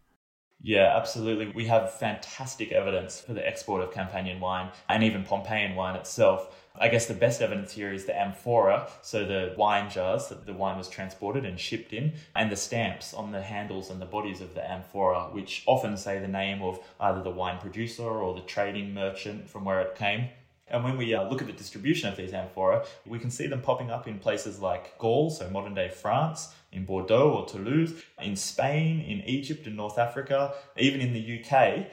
Yeah, 0.60 0.96
absolutely. 0.96 1.52
We 1.54 1.66
have 1.66 1.92
fantastic 1.92 2.72
evidence 2.72 3.20
for 3.20 3.34
the 3.34 3.46
export 3.46 3.82
of 3.82 3.92
Campanian 3.92 4.40
wine 4.40 4.70
and 4.88 5.02
even 5.02 5.24
Pompeian 5.24 5.74
wine 5.74 5.94
itself. 5.96 6.54
I 6.76 6.88
guess 6.88 7.06
the 7.06 7.14
best 7.14 7.40
evidence 7.40 7.72
here 7.72 7.92
is 7.92 8.06
the 8.06 8.18
amphora, 8.18 8.88
so 9.00 9.24
the 9.24 9.54
wine 9.56 9.90
jars 9.90 10.26
that 10.28 10.44
the 10.44 10.54
wine 10.54 10.76
was 10.76 10.88
transported 10.88 11.44
and 11.44 11.60
shipped 11.60 11.92
in, 11.92 12.14
and 12.34 12.50
the 12.50 12.56
stamps 12.56 13.14
on 13.14 13.30
the 13.30 13.42
handles 13.42 13.90
and 13.90 14.02
the 14.02 14.06
bodies 14.06 14.40
of 14.40 14.54
the 14.54 14.68
amphora, 14.68 15.28
which 15.30 15.62
often 15.66 15.96
say 15.96 16.18
the 16.18 16.26
name 16.26 16.62
of 16.62 16.80
either 16.98 17.22
the 17.22 17.30
wine 17.30 17.58
producer 17.58 18.02
or 18.02 18.34
the 18.34 18.40
trading 18.40 18.92
merchant 18.92 19.48
from 19.48 19.64
where 19.64 19.82
it 19.82 19.94
came. 19.94 20.30
And 20.66 20.82
when 20.82 20.96
we 20.96 21.14
uh, 21.14 21.28
look 21.28 21.42
at 21.42 21.46
the 21.46 21.52
distribution 21.52 22.08
of 22.08 22.16
these 22.16 22.32
amphora, 22.32 22.84
we 23.06 23.18
can 23.18 23.30
see 23.30 23.46
them 23.46 23.60
popping 23.60 23.90
up 23.90 24.08
in 24.08 24.18
places 24.18 24.58
like 24.58 24.98
Gaul, 24.98 25.30
so 25.30 25.48
modern 25.50 25.74
day 25.74 25.90
France, 25.90 26.54
in 26.74 26.84
Bordeaux 26.84 27.30
or 27.30 27.46
Toulouse, 27.46 27.94
in 28.20 28.36
Spain, 28.36 29.00
in 29.00 29.20
Egypt, 29.22 29.66
in 29.66 29.76
North 29.76 29.98
Africa, 29.98 30.54
even 30.76 31.00
in 31.00 31.12
the 31.12 31.40
UK, 31.40 31.86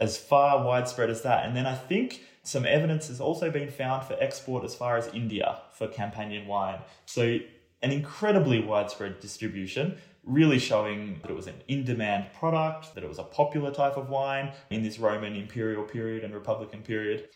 as 0.00 0.16
far 0.16 0.64
widespread 0.64 1.08
as 1.10 1.22
that. 1.22 1.46
And 1.46 1.56
then 1.56 1.66
I 1.66 1.74
think 1.74 2.22
some 2.42 2.66
evidence 2.66 3.08
has 3.08 3.20
also 3.20 3.50
been 3.50 3.70
found 3.70 4.04
for 4.04 4.16
export 4.20 4.64
as 4.64 4.74
far 4.74 4.96
as 4.96 5.08
India 5.14 5.60
for 5.72 5.88
Campanian 5.88 6.46
wine. 6.46 6.80
So 7.06 7.38
an 7.82 7.90
incredibly 7.90 8.60
widespread 8.60 9.20
distribution, 9.20 9.96
really 10.24 10.58
showing 10.58 11.18
that 11.22 11.30
it 11.30 11.34
was 11.34 11.46
an 11.46 11.62
in 11.68 11.84
demand 11.84 12.26
product, 12.38 12.94
that 12.94 13.04
it 13.04 13.08
was 13.08 13.18
a 13.18 13.24
popular 13.24 13.70
type 13.70 13.96
of 13.96 14.08
wine 14.08 14.52
in 14.70 14.82
this 14.82 14.98
Roman 14.98 15.36
imperial 15.36 15.84
period 15.84 16.24
and 16.24 16.34
republican 16.34 16.82
period. 16.82 17.28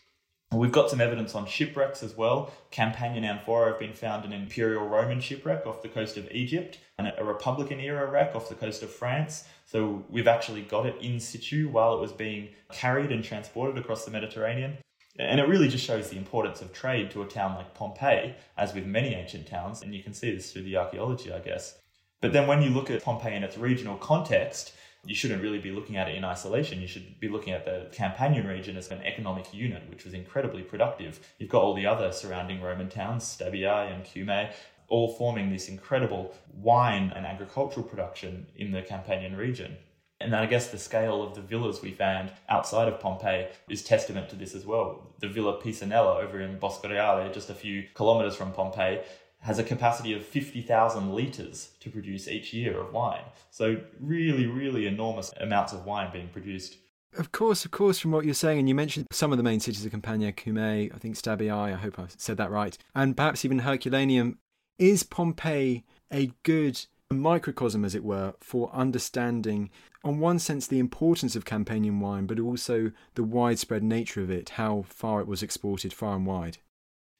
We've 0.51 0.71
got 0.71 0.89
some 0.89 0.99
evidence 0.99 1.35
on 1.35 1.45
shipwrecks 1.45 2.01
as 2.01 2.17
well. 2.17 2.51
Campanian 2.71 3.23
amphora 3.23 3.69
have 3.69 3.79
been 3.79 3.93
found 3.93 4.25
in 4.25 4.33
an 4.33 4.41
Imperial 4.41 4.87
Roman 4.87 5.21
shipwreck 5.21 5.67
off 5.67 5.83
the 5.83 5.89
coast 5.89 6.17
of 6.17 6.29
Egypt 6.31 6.79
and 6.97 7.13
a 7.15 7.23
Republican 7.23 7.79
era 7.79 8.09
wreck 8.09 8.35
off 8.35 8.49
the 8.49 8.55
coast 8.55 8.81
of 8.81 8.89
France. 8.89 9.43
So 9.67 10.03
we've 10.09 10.27
actually 10.27 10.63
got 10.63 10.87
it 10.87 10.95
in 11.01 11.19
situ 11.19 11.69
while 11.69 11.93
it 11.93 12.01
was 12.01 12.11
being 12.11 12.49
carried 12.71 13.11
and 13.11 13.23
transported 13.23 13.77
across 13.77 14.05
the 14.05 14.11
Mediterranean. 14.11 14.77
And 15.19 15.39
it 15.39 15.47
really 15.47 15.67
just 15.67 15.85
shows 15.85 16.09
the 16.09 16.17
importance 16.17 16.61
of 16.61 16.73
trade 16.73 17.11
to 17.11 17.21
a 17.21 17.27
town 17.27 17.55
like 17.55 17.75
Pompeii, 17.75 18.33
as 18.57 18.73
with 18.73 18.85
many 18.85 19.13
ancient 19.13 19.47
towns, 19.47 19.83
and 19.83 19.93
you 19.93 20.01
can 20.01 20.13
see 20.13 20.33
this 20.33 20.51
through 20.51 20.63
the 20.63 20.77
archaeology, 20.77 21.31
I 21.31 21.39
guess. 21.39 21.77
But 22.21 22.33
then 22.33 22.47
when 22.47 22.61
you 22.61 22.69
look 22.69 22.89
at 22.89 23.03
Pompeii 23.03 23.35
in 23.35 23.43
its 23.43 23.57
regional 23.57 23.97
context, 23.97 24.73
you 25.05 25.15
shouldn't 25.15 25.41
really 25.41 25.59
be 25.59 25.71
looking 25.71 25.97
at 25.97 26.09
it 26.09 26.15
in 26.15 26.23
isolation. 26.23 26.81
You 26.81 26.87
should 26.87 27.19
be 27.19 27.29
looking 27.29 27.53
at 27.53 27.65
the 27.65 27.87
Campanian 27.91 28.47
region 28.47 28.77
as 28.77 28.91
an 28.91 29.01
economic 29.03 29.53
unit, 29.53 29.83
which 29.89 30.05
was 30.05 30.13
incredibly 30.13 30.61
productive. 30.61 31.19
You've 31.37 31.49
got 31.49 31.63
all 31.63 31.73
the 31.73 31.85
other 31.85 32.11
surrounding 32.11 32.61
Roman 32.61 32.89
towns, 32.89 33.23
Stabiae 33.23 33.93
and 33.93 34.03
Cumae, 34.03 34.51
all 34.87 35.13
forming 35.13 35.51
this 35.51 35.69
incredible 35.69 36.33
wine 36.53 37.13
and 37.15 37.25
agricultural 37.25 37.85
production 37.85 38.47
in 38.55 38.71
the 38.71 38.81
Campanian 38.81 39.37
region. 39.37 39.77
And 40.21 40.35
I 40.35 40.47
guess 40.47 40.67
the 40.67 40.77
scale 40.77 41.23
of 41.23 41.33
the 41.33 41.41
villas 41.41 41.81
we 41.81 41.91
found 41.91 42.31
outside 42.49 42.89
of 42.89 42.99
Pompeii 42.99 43.47
is 43.69 43.81
testament 43.81 44.27
to 44.29 44.35
this 44.35 44.53
as 44.53 44.65
well. 44.65 45.13
The 45.19 45.29
Villa 45.29 45.61
Pisanella 45.61 46.21
over 46.21 46.41
in 46.41 46.59
Boscoreale, 46.59 47.33
just 47.33 47.49
a 47.49 47.53
few 47.53 47.85
kilometres 47.95 48.35
from 48.35 48.51
Pompeii, 48.51 48.99
has 49.39 49.57
a 49.59 49.63
capacity 49.63 50.13
of 50.13 50.25
50,000 50.25 51.13
litres 51.13 51.71
to 51.79 51.89
produce 51.89 52.27
each 52.27 52.53
year 52.53 52.79
of 52.79 52.93
wine. 52.93 53.23
So, 53.51 53.81
really, 53.99 54.47
really 54.47 54.85
enormous 54.85 55.31
amounts 55.39 55.73
of 55.73 55.85
wine 55.85 56.11
being 56.11 56.27
produced. 56.29 56.77
Of 57.17 57.31
course, 57.31 57.65
of 57.65 57.71
course, 57.71 57.97
from 57.97 58.11
what 58.11 58.25
you're 58.25 58.33
saying, 58.33 58.59
and 58.59 58.69
you 58.69 58.75
mentioned 58.75 59.07
some 59.11 59.31
of 59.31 59.37
the 59.37 59.43
main 59.43 59.59
cities 59.59 59.83
of 59.83 59.91
Campania, 59.91 60.31
Cumae, 60.31 60.93
I 60.93 60.97
think 60.97 61.15
Stabiae, 61.15 61.51
I 61.51 61.71
hope 61.71 61.97
I 61.97 62.05
said 62.17 62.37
that 62.37 62.51
right, 62.51 62.77
and 62.93 63.17
perhaps 63.17 63.43
even 63.45 63.59
Herculaneum. 63.59 64.37
Is 64.77 65.03
Pompeii 65.03 65.83
a 66.11 66.31
good 66.43 66.85
microcosm, 67.11 67.83
as 67.83 67.95
it 67.95 68.03
were, 68.03 68.35
for 68.39 68.73
understanding, 68.73 69.69
on 70.03 70.19
one 70.19 70.39
sense, 70.39 70.67
the 70.67 70.79
importance 70.79 71.35
of 71.35 71.43
Campanian 71.43 71.99
wine, 71.99 72.25
but 72.25 72.39
also 72.39 72.91
the 73.15 73.23
widespread 73.23 73.83
nature 73.83 74.21
of 74.21 74.29
it, 74.29 74.51
how 74.51 74.85
far 74.87 75.19
it 75.19 75.27
was 75.27 75.43
exported 75.43 75.91
far 75.91 76.15
and 76.15 76.25
wide? 76.25 76.59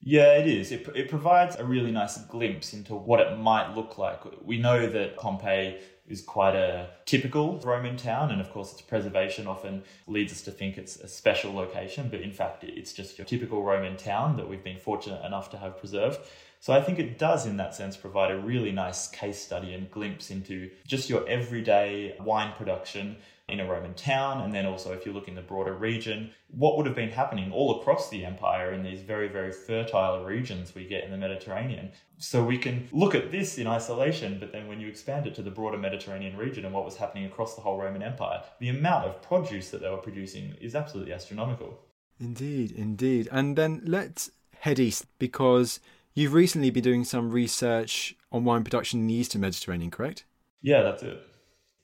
Yeah, 0.01 0.38
it 0.38 0.47
is. 0.47 0.71
It, 0.71 0.88
it 0.95 1.09
provides 1.09 1.57
a 1.57 1.65
really 1.65 1.91
nice 1.91 2.17
glimpse 2.17 2.73
into 2.73 2.95
what 2.95 3.19
it 3.19 3.38
might 3.38 3.75
look 3.75 3.97
like. 3.97 4.21
We 4.43 4.57
know 4.57 4.88
that 4.88 5.17
Pompeii 5.17 5.77
is 6.07 6.21
quite 6.21 6.55
a 6.55 6.89
typical 7.05 7.59
Roman 7.59 7.97
town, 7.97 8.31
and 8.31 8.41
of 8.41 8.49
course, 8.49 8.71
its 8.71 8.81
preservation 8.81 9.45
often 9.45 9.83
leads 10.07 10.31
us 10.31 10.41
to 10.43 10.51
think 10.51 10.77
it's 10.77 10.95
a 10.95 11.07
special 11.07 11.53
location, 11.53 12.07
but 12.09 12.21
in 12.21 12.31
fact, 12.31 12.63
it's 12.63 12.93
just 12.93 13.17
your 13.17 13.25
typical 13.25 13.62
Roman 13.62 13.97
town 13.97 14.38
that 14.38 14.49
we've 14.49 14.63
been 14.63 14.79
fortunate 14.79 15.23
enough 15.23 15.51
to 15.51 15.57
have 15.57 15.77
preserved. 15.77 16.19
So 16.62 16.73
I 16.73 16.81
think 16.81 16.97
it 16.97 17.19
does, 17.19 17.45
in 17.45 17.57
that 17.57 17.75
sense, 17.75 17.95
provide 17.95 18.31
a 18.31 18.38
really 18.38 18.71
nice 18.71 19.07
case 19.07 19.39
study 19.39 19.73
and 19.73 19.91
glimpse 19.91 20.31
into 20.31 20.71
just 20.88 21.09
your 21.09 21.27
everyday 21.27 22.15
wine 22.19 22.53
production 22.57 23.17
in 23.51 23.59
a 23.59 23.65
Roman 23.65 23.93
town, 23.93 24.41
and 24.41 24.53
then 24.53 24.65
also 24.65 24.93
if 24.93 25.05
you 25.05 25.13
look 25.13 25.27
in 25.27 25.35
the 25.35 25.41
broader 25.41 25.73
region, 25.73 26.31
what 26.49 26.77
would 26.77 26.85
have 26.85 26.95
been 26.95 27.09
happening 27.09 27.51
all 27.51 27.79
across 27.79 28.09
the 28.09 28.25
empire 28.25 28.73
in 28.73 28.83
these 28.83 29.01
very, 29.01 29.27
very 29.27 29.51
fertile 29.51 30.23
regions 30.23 30.73
we 30.73 30.85
get 30.85 31.03
in 31.03 31.12
the 31.12 31.17
Mediterranean. 31.17 31.91
So 32.17 32.43
we 32.43 32.57
can 32.57 32.88
look 32.91 33.15
at 33.15 33.31
this 33.31 33.57
in 33.57 33.67
isolation, 33.67 34.38
but 34.39 34.51
then 34.51 34.67
when 34.67 34.79
you 34.79 34.88
expand 34.88 35.27
it 35.27 35.35
to 35.35 35.41
the 35.41 35.51
broader 35.51 35.77
Mediterranean 35.77 36.38
region 36.38 36.65
and 36.65 36.73
what 36.73 36.85
was 36.85 36.97
happening 36.97 37.25
across 37.25 37.55
the 37.55 37.62
whole 37.62 37.77
Roman 37.77 38.03
Empire, 38.03 38.43
the 38.59 38.69
amount 38.69 39.05
of 39.05 39.21
produce 39.21 39.69
that 39.69 39.81
they 39.81 39.89
were 39.89 39.97
producing 39.97 40.55
is 40.59 40.75
absolutely 40.75 41.13
astronomical. 41.13 41.79
Indeed, 42.19 42.71
indeed. 42.71 43.29
And 43.31 43.55
then 43.55 43.81
let's 43.85 44.31
head 44.59 44.79
east 44.79 45.05
because 45.19 45.79
you've 46.13 46.33
recently 46.33 46.69
been 46.69 46.83
doing 46.83 47.03
some 47.03 47.31
research 47.31 48.15
on 48.31 48.43
wine 48.43 48.63
production 48.63 49.01
in 49.01 49.07
the 49.07 49.13
Eastern 49.13 49.41
Mediterranean, 49.41 49.91
correct? 49.91 50.25
Yeah, 50.62 50.83
that's 50.83 51.03
it. 51.03 51.21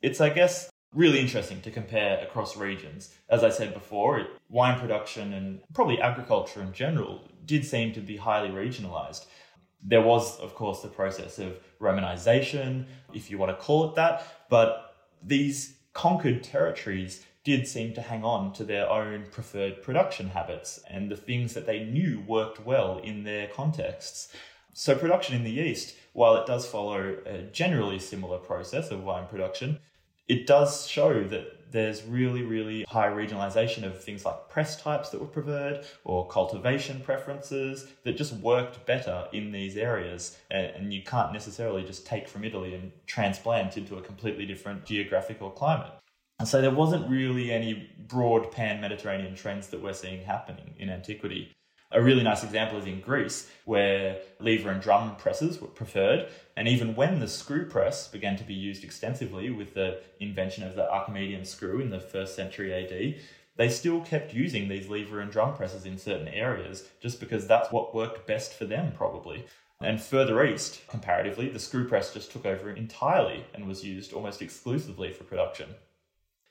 It's, 0.02 0.20
I 0.20 0.30
guess, 0.30 0.70
really 0.96 1.20
interesting 1.20 1.62
to 1.62 1.70
compare 1.70 2.20
across 2.24 2.56
regions. 2.56 3.14
As 3.30 3.44
I 3.44 3.50
said 3.50 3.74
before, 3.74 4.26
wine 4.50 4.80
production 4.80 5.34
and 5.34 5.60
probably 5.74 6.02
agriculture 6.02 6.62
in 6.62 6.72
general 6.74 7.28
did 7.46 7.66
seem 7.66 7.94
to 7.94 8.00
be 8.00 8.16
highly 8.18 8.50
regionalized. 8.50 9.26
There 9.84 10.02
was, 10.02 10.40
of 10.40 10.56
course, 10.56 10.82
the 10.82 10.88
process 10.88 11.38
of 11.38 11.60
Romanization, 11.80 12.86
if 13.14 13.30
you 13.30 13.38
want 13.38 13.52
to 13.52 13.64
call 13.64 13.90
it 13.90 13.96
that, 13.96 14.26
but 14.50 14.96
these 15.22 15.76
conquered 15.94 16.44
territories 16.44 17.26
did 17.44 17.68
seem 17.68 17.94
to 17.94 18.02
hang 18.02 18.24
on 18.24 18.52
to 18.54 18.64
their 18.64 18.90
own 18.90 19.26
preferred 19.32 19.84
production 19.84 20.30
habits 20.30 20.80
and 20.90 21.12
the 21.12 21.18
things 21.18 21.54
that 21.54 21.68
they 21.68 21.84
knew 21.84 22.24
worked 22.26 22.66
well 22.66 22.98
in 23.00 23.24
their 23.24 23.48
contexts. 23.48 24.30
So, 24.74 24.96
production 24.96 25.36
in 25.36 25.44
the 25.44 25.52
East, 25.52 25.96
while 26.14 26.36
it 26.36 26.48
does 26.48 26.66
follow 26.66 27.18
a 27.26 27.44
generally 27.44 28.00
similar 28.00 28.40
process 28.40 28.90
of 28.90 29.04
wine 29.04 29.28
production, 29.28 29.80
it 30.28 30.48
does 30.48 30.88
show 30.88 31.24
that 31.26 31.72
there's 31.72 32.04
really, 32.04 32.42
really 32.42 32.84
high 32.88 33.10
regionalization 33.10 33.84
of 33.84 34.02
things 34.02 34.24
like 34.24 34.48
press 34.50 34.82
types 34.82 35.10
that 35.10 35.20
were 35.20 35.28
preferred 35.28 35.86
or 36.06 36.28
cultivation 36.28 37.02
preferences 37.02 37.88
that 38.04 38.16
just 38.16 38.34
worked 38.34 38.86
better 38.86 39.28
in 39.34 39.52
these 39.52 39.76
areas. 39.76 40.38
And, 40.50 40.94
you 40.94 41.04
can't 41.04 41.34
necessarily 41.34 41.84
just 41.84 42.06
take 42.06 42.30
from 42.30 42.46
Italy 42.46 42.74
and 42.76 42.92
transplant 43.08 43.76
into 43.76 43.98
a 43.98 44.02
completely 44.02 44.46
different 44.46 44.86
geographical 44.86 45.50
climate. 45.50 45.92
And 46.40 46.48
so 46.48 46.62
there 46.62 46.72
wasn't 46.72 47.10
really 47.10 47.52
any 47.52 47.90
broad 48.08 48.52
pan 48.52 48.80
Mediterranean 48.82 49.36
trends 49.36 49.68
that 49.68 49.82
we're 49.82 49.94
seeing 49.94 50.24
happening 50.24 50.76
in 50.78 50.90
antiquity. 50.90 51.52
A 51.96 52.02
really 52.02 52.24
nice 52.24 52.44
example 52.44 52.78
is 52.78 52.86
in 52.86 53.00
Greece, 53.00 53.50
where 53.64 54.18
lever 54.42 54.70
and 54.70 54.82
drum 54.82 55.16
presses 55.16 55.62
were 55.62 55.70
preferred. 55.70 56.28
And 56.58 56.68
even 56.68 56.94
when 56.94 57.22
the 57.22 57.28
screw 57.30 57.70
press 57.70 58.10
began 58.10 58.36
to 58.36 58.44
be 58.44 58.54
used 58.54 58.84
extensively 58.84 59.50
with 59.50 59.76
the 59.76 60.02
invention 60.20 60.68
of 60.68 60.76
the 60.76 60.92
Archimedean 60.92 61.46
screw 61.46 61.80
in 61.80 61.92
the 61.92 62.02
first 62.02 62.36
century 62.36 62.74
AD, 62.74 63.22
they 63.56 63.70
still 63.70 64.02
kept 64.02 64.34
using 64.34 64.68
these 64.68 64.90
lever 64.90 65.22
and 65.22 65.32
drum 65.32 65.56
presses 65.56 65.86
in 65.86 65.98
certain 65.98 66.28
areas 66.28 66.84
just 67.00 67.22
because 67.22 67.48
that's 67.48 67.72
what 67.72 67.96
worked 67.96 68.28
best 68.28 68.54
for 68.54 68.66
them, 68.66 68.92
probably. 68.92 69.46
And 69.80 70.02
further 70.02 70.44
east, 70.46 70.86
comparatively, 70.90 71.48
the 71.48 71.60
screw 71.60 71.88
press 71.88 72.14
just 72.14 72.30
took 72.30 72.46
over 72.46 72.72
entirely 72.72 73.46
and 73.54 73.70
was 73.70 73.86
used 73.86 74.12
almost 74.12 74.42
exclusively 74.42 75.14
for 75.14 75.24
production. 75.24 75.76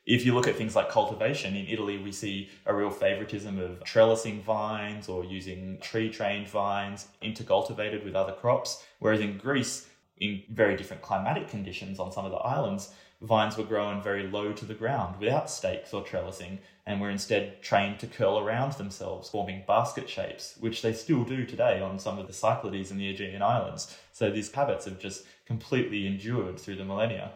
If 0.07 0.27
you 0.27 0.35
look 0.35 0.47
at 0.47 0.57
things 0.57 0.77
like 0.77 0.91
cultivation, 0.91 1.57
in 1.57 1.67
Italy 1.67 1.97
we 1.97 2.13
see 2.13 2.51
a 2.67 2.75
real 2.75 2.91
favoritism 2.91 3.59
of 3.59 3.83
trellising 3.85 4.43
vines 4.43 5.09
or 5.09 5.25
using 5.25 5.79
tree 5.79 6.11
trained 6.11 6.47
vines 6.47 7.09
intercultivated 7.23 8.05
with 8.05 8.15
other 8.15 8.35
crops. 8.35 8.85
Whereas 8.99 9.21
in 9.21 9.39
Greece, 9.39 9.89
in 10.19 10.43
very 10.51 10.77
different 10.77 11.01
climatic 11.01 11.49
conditions 11.49 11.99
on 11.99 12.13
some 12.13 12.27
of 12.27 12.33
the 12.33 12.37
islands, 12.37 12.93
vines 13.23 13.57
were 13.57 13.65
grown 13.65 14.03
very 14.03 14.27
low 14.27 14.53
to 14.53 14.67
the 14.67 14.75
ground 14.75 15.19
without 15.19 15.49
stakes 15.49 15.95
or 15.95 16.05
trellising 16.05 16.59
and 16.85 17.01
were 17.01 17.09
instead 17.09 17.63
trained 17.63 17.99
to 18.01 18.07
curl 18.07 18.39
around 18.39 18.75
themselves, 18.75 19.31
forming 19.31 19.65
basket 19.67 20.11
shapes, 20.11 20.57
which 20.61 20.83
they 20.83 20.93
still 20.93 21.25
do 21.25 21.47
today 21.47 21.81
on 21.81 21.99
some 21.99 22.19
of 22.19 22.27
the 22.27 22.33
Cyclades 22.35 22.91
in 22.91 22.99
the 22.99 23.09
Aegean 23.09 23.41
Islands. 23.41 23.97
So 24.13 24.31
these 24.31 24.53
habits 24.53 24.85
have 24.85 24.99
just 24.99 25.25
completely 25.47 26.07
endured 26.07 26.61
through 26.61 26.77
the 26.77 26.85
millennia. 26.85 27.33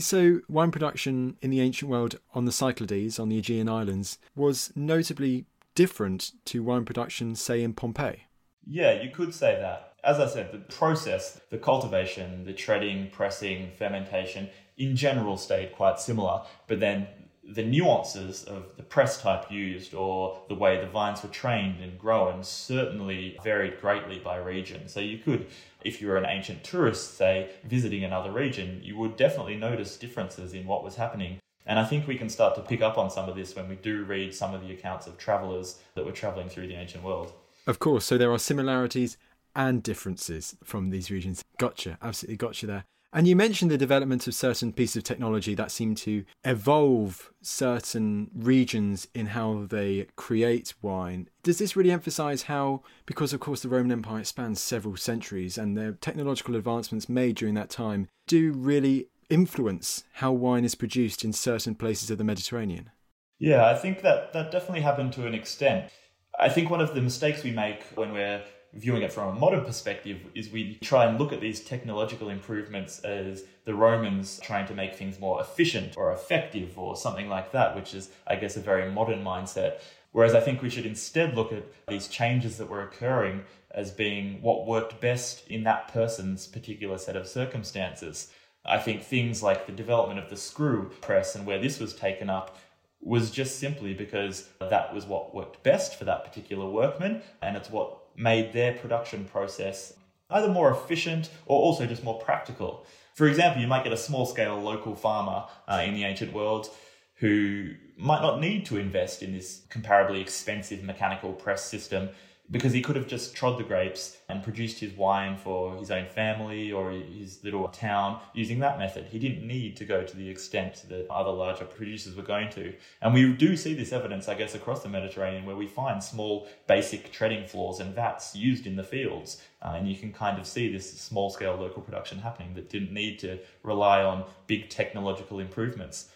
So, 0.00 0.40
wine 0.48 0.70
production 0.70 1.36
in 1.42 1.50
the 1.50 1.60
ancient 1.60 1.90
world 1.90 2.20
on 2.32 2.44
the 2.44 2.52
Cyclades, 2.52 3.18
on 3.18 3.28
the 3.28 3.38
Aegean 3.38 3.68
Islands, 3.68 4.18
was 4.36 4.72
notably 4.76 5.46
different 5.74 6.32
to 6.46 6.62
wine 6.62 6.84
production, 6.84 7.34
say, 7.34 7.62
in 7.64 7.72
Pompeii. 7.72 8.26
Yeah, 8.64 9.02
you 9.02 9.10
could 9.10 9.34
say 9.34 9.56
that. 9.60 9.94
As 10.04 10.20
I 10.20 10.28
said, 10.28 10.52
the 10.52 10.58
process, 10.58 11.40
the 11.50 11.58
cultivation, 11.58 12.44
the 12.44 12.52
treading, 12.52 13.10
pressing, 13.10 13.72
fermentation, 13.76 14.48
in 14.76 14.94
general 14.94 15.36
stayed 15.36 15.72
quite 15.72 15.98
similar, 15.98 16.42
but 16.68 16.78
then 16.78 17.08
the 17.48 17.64
nuances 17.64 18.44
of 18.44 18.66
the 18.76 18.82
press 18.82 19.22
type 19.22 19.50
used 19.50 19.94
or 19.94 20.38
the 20.48 20.54
way 20.54 20.78
the 20.80 20.86
vines 20.86 21.22
were 21.22 21.30
trained 21.30 21.80
and 21.82 21.98
grown 21.98 22.44
certainly 22.44 23.38
varied 23.42 23.80
greatly 23.80 24.18
by 24.18 24.36
region. 24.36 24.86
So 24.86 25.00
you 25.00 25.18
could, 25.18 25.46
if 25.82 26.02
you 26.02 26.08
were 26.08 26.18
an 26.18 26.26
ancient 26.26 26.62
tourist, 26.62 27.16
say, 27.16 27.50
visiting 27.64 28.04
another 28.04 28.30
region, 28.30 28.80
you 28.84 28.98
would 28.98 29.16
definitely 29.16 29.56
notice 29.56 29.96
differences 29.96 30.52
in 30.52 30.66
what 30.66 30.84
was 30.84 30.96
happening. 30.96 31.38
And 31.64 31.78
I 31.78 31.84
think 31.84 32.06
we 32.06 32.16
can 32.16 32.28
start 32.28 32.54
to 32.56 32.62
pick 32.62 32.82
up 32.82 32.98
on 32.98 33.10
some 33.10 33.28
of 33.28 33.36
this 33.36 33.56
when 33.56 33.68
we 33.68 33.76
do 33.76 34.04
read 34.04 34.34
some 34.34 34.54
of 34.54 34.62
the 34.62 34.72
accounts 34.72 35.06
of 35.06 35.16
travelers 35.16 35.78
that 35.94 36.04
were 36.04 36.12
traveling 36.12 36.48
through 36.48 36.66
the 36.66 36.74
ancient 36.74 37.02
world. 37.02 37.32
Of 37.66 37.78
course, 37.78 38.04
so 38.04 38.16
there 38.18 38.32
are 38.32 38.38
similarities 38.38 39.16
and 39.54 39.82
differences 39.82 40.56
from 40.64 40.90
these 40.90 41.10
regions. 41.10 41.44
Gotcha, 41.58 41.98
absolutely 42.02 42.36
gotcha 42.36 42.66
there. 42.66 42.84
And 43.12 43.26
you 43.26 43.34
mentioned 43.34 43.70
the 43.70 43.78
development 43.78 44.26
of 44.26 44.34
certain 44.34 44.72
pieces 44.72 44.96
of 44.96 45.04
technology 45.04 45.54
that 45.54 45.70
seem 45.70 45.94
to 45.96 46.24
evolve 46.44 47.32
certain 47.40 48.30
regions 48.34 49.08
in 49.14 49.26
how 49.26 49.64
they 49.68 50.08
create 50.14 50.74
wine. 50.82 51.28
Does 51.42 51.58
this 51.58 51.74
really 51.74 51.90
emphasize 51.90 52.42
how, 52.42 52.82
because 53.06 53.32
of 53.32 53.40
course 53.40 53.62
the 53.62 53.70
Roman 53.70 53.92
Empire 53.92 54.24
spans 54.24 54.60
several 54.60 54.96
centuries 54.96 55.56
and 55.56 55.76
the 55.76 55.96
technological 56.00 56.54
advancements 56.54 57.08
made 57.08 57.36
during 57.36 57.54
that 57.54 57.70
time 57.70 58.08
do 58.26 58.52
really 58.52 59.08
influence 59.30 60.04
how 60.14 60.32
wine 60.32 60.64
is 60.64 60.74
produced 60.74 61.24
in 61.24 61.32
certain 61.32 61.74
places 61.74 62.10
of 62.10 62.18
the 62.18 62.24
Mediterranean? 62.24 62.90
Yeah, 63.38 63.66
I 63.66 63.74
think 63.74 64.02
that 64.02 64.34
that 64.34 64.50
definitely 64.50 64.82
happened 64.82 65.14
to 65.14 65.26
an 65.26 65.34
extent. 65.34 65.90
I 66.38 66.50
think 66.50 66.68
one 66.68 66.80
of 66.80 66.94
the 66.94 67.00
mistakes 67.00 67.42
we 67.42 67.52
make 67.52 67.84
when 67.94 68.12
we're 68.12 68.42
viewing 68.74 69.02
it 69.02 69.12
from 69.12 69.36
a 69.36 69.38
modern 69.38 69.64
perspective 69.64 70.20
is 70.34 70.50
we 70.50 70.78
try 70.82 71.06
and 71.06 71.18
look 71.18 71.32
at 71.32 71.40
these 71.40 71.60
technological 71.60 72.28
improvements 72.28 73.00
as 73.00 73.44
the 73.64 73.74
Romans 73.74 74.40
trying 74.42 74.66
to 74.66 74.74
make 74.74 74.94
things 74.94 75.18
more 75.18 75.40
efficient 75.40 75.96
or 75.96 76.12
effective 76.12 76.78
or 76.78 76.96
something 76.96 77.28
like 77.28 77.52
that, 77.52 77.74
which 77.74 77.94
is, 77.94 78.10
I 78.26 78.36
guess, 78.36 78.56
a 78.56 78.60
very 78.60 78.90
modern 78.90 79.24
mindset. 79.24 79.80
Whereas 80.12 80.34
I 80.34 80.40
think 80.40 80.62
we 80.62 80.70
should 80.70 80.86
instead 80.86 81.34
look 81.34 81.52
at 81.52 81.64
these 81.86 82.08
changes 82.08 82.58
that 82.58 82.68
were 82.68 82.82
occurring 82.82 83.44
as 83.70 83.90
being 83.90 84.40
what 84.42 84.66
worked 84.66 85.00
best 85.00 85.46
in 85.48 85.64
that 85.64 85.88
person's 85.88 86.46
particular 86.46 86.98
set 86.98 87.16
of 87.16 87.28
circumstances. 87.28 88.30
I 88.64 88.78
think 88.78 89.02
things 89.02 89.42
like 89.42 89.66
the 89.66 89.72
development 89.72 90.20
of 90.20 90.30
the 90.30 90.36
screw 90.36 90.90
press 91.00 91.34
and 91.34 91.46
where 91.46 91.60
this 91.60 91.78
was 91.78 91.94
taken 91.94 92.28
up 92.28 92.58
was 93.00 93.30
just 93.30 93.58
simply 93.58 93.94
because 93.94 94.48
that 94.60 94.92
was 94.92 95.06
what 95.06 95.34
worked 95.34 95.62
best 95.62 95.96
for 95.96 96.04
that 96.04 96.24
particular 96.24 96.68
workman 96.68 97.22
and 97.40 97.56
it's 97.56 97.70
what 97.70 97.98
made 98.18 98.52
their 98.52 98.74
production 98.74 99.24
process 99.24 99.94
either 100.30 100.48
more 100.48 100.70
efficient 100.70 101.30
or 101.46 101.58
also 101.58 101.86
just 101.86 102.04
more 102.04 102.18
practical. 102.18 102.84
For 103.14 103.26
example, 103.26 103.62
you 103.62 103.68
might 103.68 103.84
get 103.84 103.92
a 103.92 103.96
small 103.96 104.26
scale 104.26 104.60
local 104.60 104.94
farmer 104.94 105.46
uh, 105.66 105.82
in 105.84 105.94
the 105.94 106.04
ancient 106.04 106.32
world 106.32 106.68
who 107.14 107.70
might 107.96 108.22
not 108.22 108.40
need 108.40 108.66
to 108.66 108.76
invest 108.76 109.22
in 109.22 109.32
this 109.32 109.62
comparably 109.70 110.20
expensive 110.20 110.84
mechanical 110.84 111.32
press 111.32 111.64
system 111.64 112.10
because 112.50 112.72
he 112.72 112.80
could 112.80 112.96
have 112.96 113.06
just 113.06 113.34
trod 113.34 113.58
the 113.58 113.64
grapes 113.64 114.16
and 114.28 114.42
produced 114.42 114.80
his 114.80 114.92
wine 114.92 115.36
for 115.36 115.76
his 115.76 115.90
own 115.90 116.06
family 116.06 116.72
or 116.72 116.90
his 116.90 117.44
little 117.44 117.68
town 117.68 118.20
using 118.32 118.58
that 118.60 118.78
method. 118.78 119.04
He 119.10 119.18
didn't 119.18 119.46
need 119.46 119.76
to 119.76 119.84
go 119.84 120.02
to 120.02 120.16
the 120.16 120.28
extent 120.28 120.84
that 120.88 121.06
other 121.10 121.30
larger 121.30 121.66
producers 121.66 122.16
were 122.16 122.22
going 122.22 122.48
to. 122.50 122.72
And 123.02 123.12
we 123.12 123.32
do 123.34 123.56
see 123.56 123.74
this 123.74 123.92
evidence, 123.92 124.28
I 124.28 124.34
guess, 124.34 124.54
across 124.54 124.82
the 124.82 124.88
Mediterranean 124.88 125.44
where 125.44 125.56
we 125.56 125.66
find 125.66 126.02
small 126.02 126.48
basic 126.66 127.12
treading 127.12 127.46
floors 127.46 127.80
and 127.80 127.94
vats 127.94 128.34
used 128.34 128.66
in 128.66 128.76
the 128.76 128.84
fields. 128.84 129.42
Uh, 129.60 129.74
and 129.76 129.88
you 129.88 129.96
can 129.96 130.12
kind 130.12 130.38
of 130.38 130.46
see 130.46 130.72
this 130.72 130.90
small 131.00 131.30
scale 131.30 131.56
local 131.56 131.82
production 131.82 132.18
happening 132.18 132.54
that 132.54 132.70
didn't 132.70 132.92
need 132.92 133.18
to 133.18 133.38
rely 133.62 134.02
on 134.02 134.24
big 134.46 134.70
technological 134.70 135.38
improvements. 135.38 136.08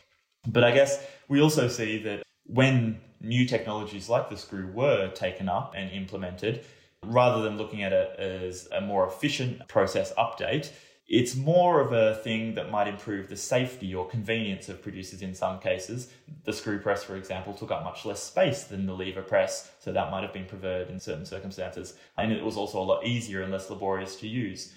But 0.49 0.65
I 0.65 0.73
guess 0.73 1.05
we 1.29 1.41
also 1.41 1.69
see 1.69 2.03
that 2.05 2.23
when 2.53 3.01
new 3.21 3.47
technologies 3.47 4.09
like 4.09 4.29
the 4.29 4.37
screw 4.37 4.67
were 4.69 5.11
taken 5.11 5.49
up 5.49 5.75
and 5.77 5.91
implemented, 5.91 6.65
rather 7.05 7.43
than 7.43 7.57
looking 7.57 7.83
at 7.83 7.93
it 7.93 8.19
as 8.19 8.69
a 8.73 8.81
more 8.81 9.07
efficient 9.07 9.67
process 9.69 10.13
update, 10.15 10.71
it's 11.09 11.35
more 11.35 11.81
of 11.81 11.93
a 11.93 12.15
thing 12.23 12.55
that 12.55 12.71
might 12.71 12.89
improve 12.89 13.29
the 13.29 13.37
safety 13.37 13.95
or 13.95 14.07
convenience 14.07 14.69
of 14.69 14.83
producers 14.83 15.21
in 15.21 15.35
some 15.35 15.59
cases. 15.59 16.09
The 16.45 16.53
screw 16.53 16.79
press, 16.79 17.05
for 17.05 17.17
example, 17.17 17.53
took 17.53 17.71
up 17.71 17.85
much 17.85 18.05
less 18.05 18.23
space 18.23 18.65
than 18.65 18.87
the 18.87 18.95
lever 18.95 19.23
press, 19.23 19.73
so 19.81 19.93
that 19.93 20.11
might 20.11 20.23
have 20.23 20.33
been 20.33 20.47
preferred 20.47 20.89
in 20.91 21.01
certain 21.01 21.27
circumstances. 21.27 21.95
And 22.17 22.33
it 22.33 22.45
was 22.45 22.57
also 22.57 22.81
a 22.81 22.85
lot 22.85 23.05
easier 23.05 23.43
and 23.43 23.53
less 23.53 23.69
laborious 23.69 24.17
to 24.17 24.29
use. 24.29 24.73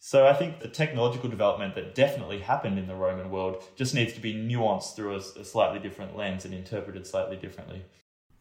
So 0.00 0.26
I 0.26 0.32
think 0.32 0.60
the 0.60 0.68
technological 0.68 1.28
development 1.28 1.74
that 1.74 1.94
definitely 1.94 2.40
happened 2.40 2.78
in 2.78 2.86
the 2.86 2.94
Roman 2.94 3.30
world 3.30 3.62
just 3.76 3.94
needs 3.94 4.12
to 4.12 4.20
be 4.20 4.34
nuanced 4.34 4.94
through 4.94 5.14
a, 5.14 5.18
a 5.40 5.44
slightly 5.44 5.80
different 5.80 6.16
lens 6.16 6.44
and 6.44 6.54
interpreted 6.54 7.06
slightly 7.06 7.36
differently. 7.36 7.84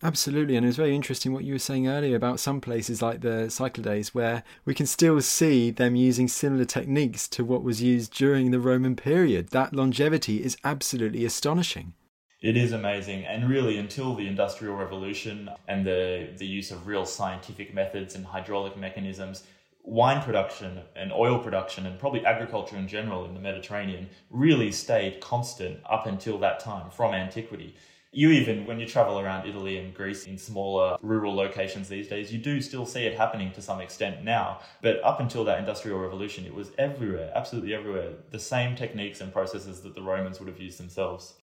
Absolutely, 0.03 0.55
and 0.55 0.63
it 0.63 0.69
was 0.69 0.77
very 0.77 0.95
interesting 0.95 1.33
what 1.33 1.43
you 1.43 1.53
were 1.53 1.59
saying 1.59 1.87
earlier 1.87 2.15
about 2.15 2.39
some 2.39 2.61
places 2.61 3.01
like 3.01 3.21
the 3.21 3.49
Cyclades 3.49 4.13
where 4.13 4.43
we 4.63 4.75
can 4.75 4.85
still 4.85 5.19
see 5.21 5.71
them 5.71 5.95
using 5.95 6.27
similar 6.27 6.65
techniques 6.65 7.27
to 7.29 7.43
what 7.43 7.63
was 7.63 7.81
used 7.81 8.13
during 8.13 8.51
the 8.51 8.59
Roman 8.59 8.95
period. 8.95 9.49
That 9.49 9.73
longevity 9.73 10.43
is 10.43 10.55
absolutely 10.63 11.25
astonishing. 11.25 11.95
It 12.39 12.55
is 12.55 12.71
amazing, 12.71 13.25
and 13.25 13.49
really, 13.49 13.79
until 13.79 14.13
the 14.13 14.27
Industrial 14.27 14.75
Revolution 14.75 15.49
and 15.67 15.83
the, 15.83 16.29
the 16.37 16.45
use 16.45 16.69
of 16.69 16.85
real 16.85 17.03
scientific 17.03 17.73
methods 17.73 18.13
and 18.13 18.23
hydraulic 18.23 18.77
mechanisms, 18.77 19.43
wine 19.87 20.21
production 20.21 20.81
and 20.97 21.13
oil 21.13 21.39
production 21.39 21.85
and 21.85 21.97
probably 21.97 22.23
agriculture 22.25 22.75
in 22.75 22.89
general 22.89 23.23
in 23.23 23.33
the 23.33 23.39
Mediterranean 23.39 24.09
really 24.29 24.69
stayed 24.69 25.21
constant 25.21 25.79
up 25.89 26.05
until 26.05 26.37
that 26.37 26.59
time 26.59 26.89
from 26.91 27.13
antiquity. 27.13 27.73
You 28.11 28.31
even, 28.31 28.65
when 28.65 28.81
you 28.81 28.85
travel 28.85 29.17
around 29.17 29.47
Italy 29.47 29.77
and 29.77 29.93
Greece 29.93 30.27
in 30.27 30.37
smaller 30.37 30.97
rural 31.01 31.33
locations 31.33 31.87
these 31.87 32.09
days, 32.09 32.33
you 32.33 32.37
do 32.37 32.59
still 32.59 32.85
see 32.85 33.05
it 33.05 33.17
happening 33.17 33.53
to 33.53 33.61
some 33.61 33.79
extent 33.79 34.25
now. 34.25 34.59
But 34.81 35.01
up 35.05 35.21
until 35.21 35.45
that 35.45 35.59
industrial 35.59 35.99
revolution, 35.99 36.45
it 36.45 36.53
was 36.53 36.71
everywhere, 36.77 37.31
absolutely 37.33 37.73
everywhere. 37.73 38.11
The 38.31 38.39
same 38.39 38.75
techniques 38.75 39.21
and 39.21 39.31
processes 39.31 39.79
that 39.81 39.95
the 39.95 40.01
Romans 40.01 40.39
would 40.39 40.49
have 40.49 40.59
used 40.59 40.79
themselves. 40.79 41.35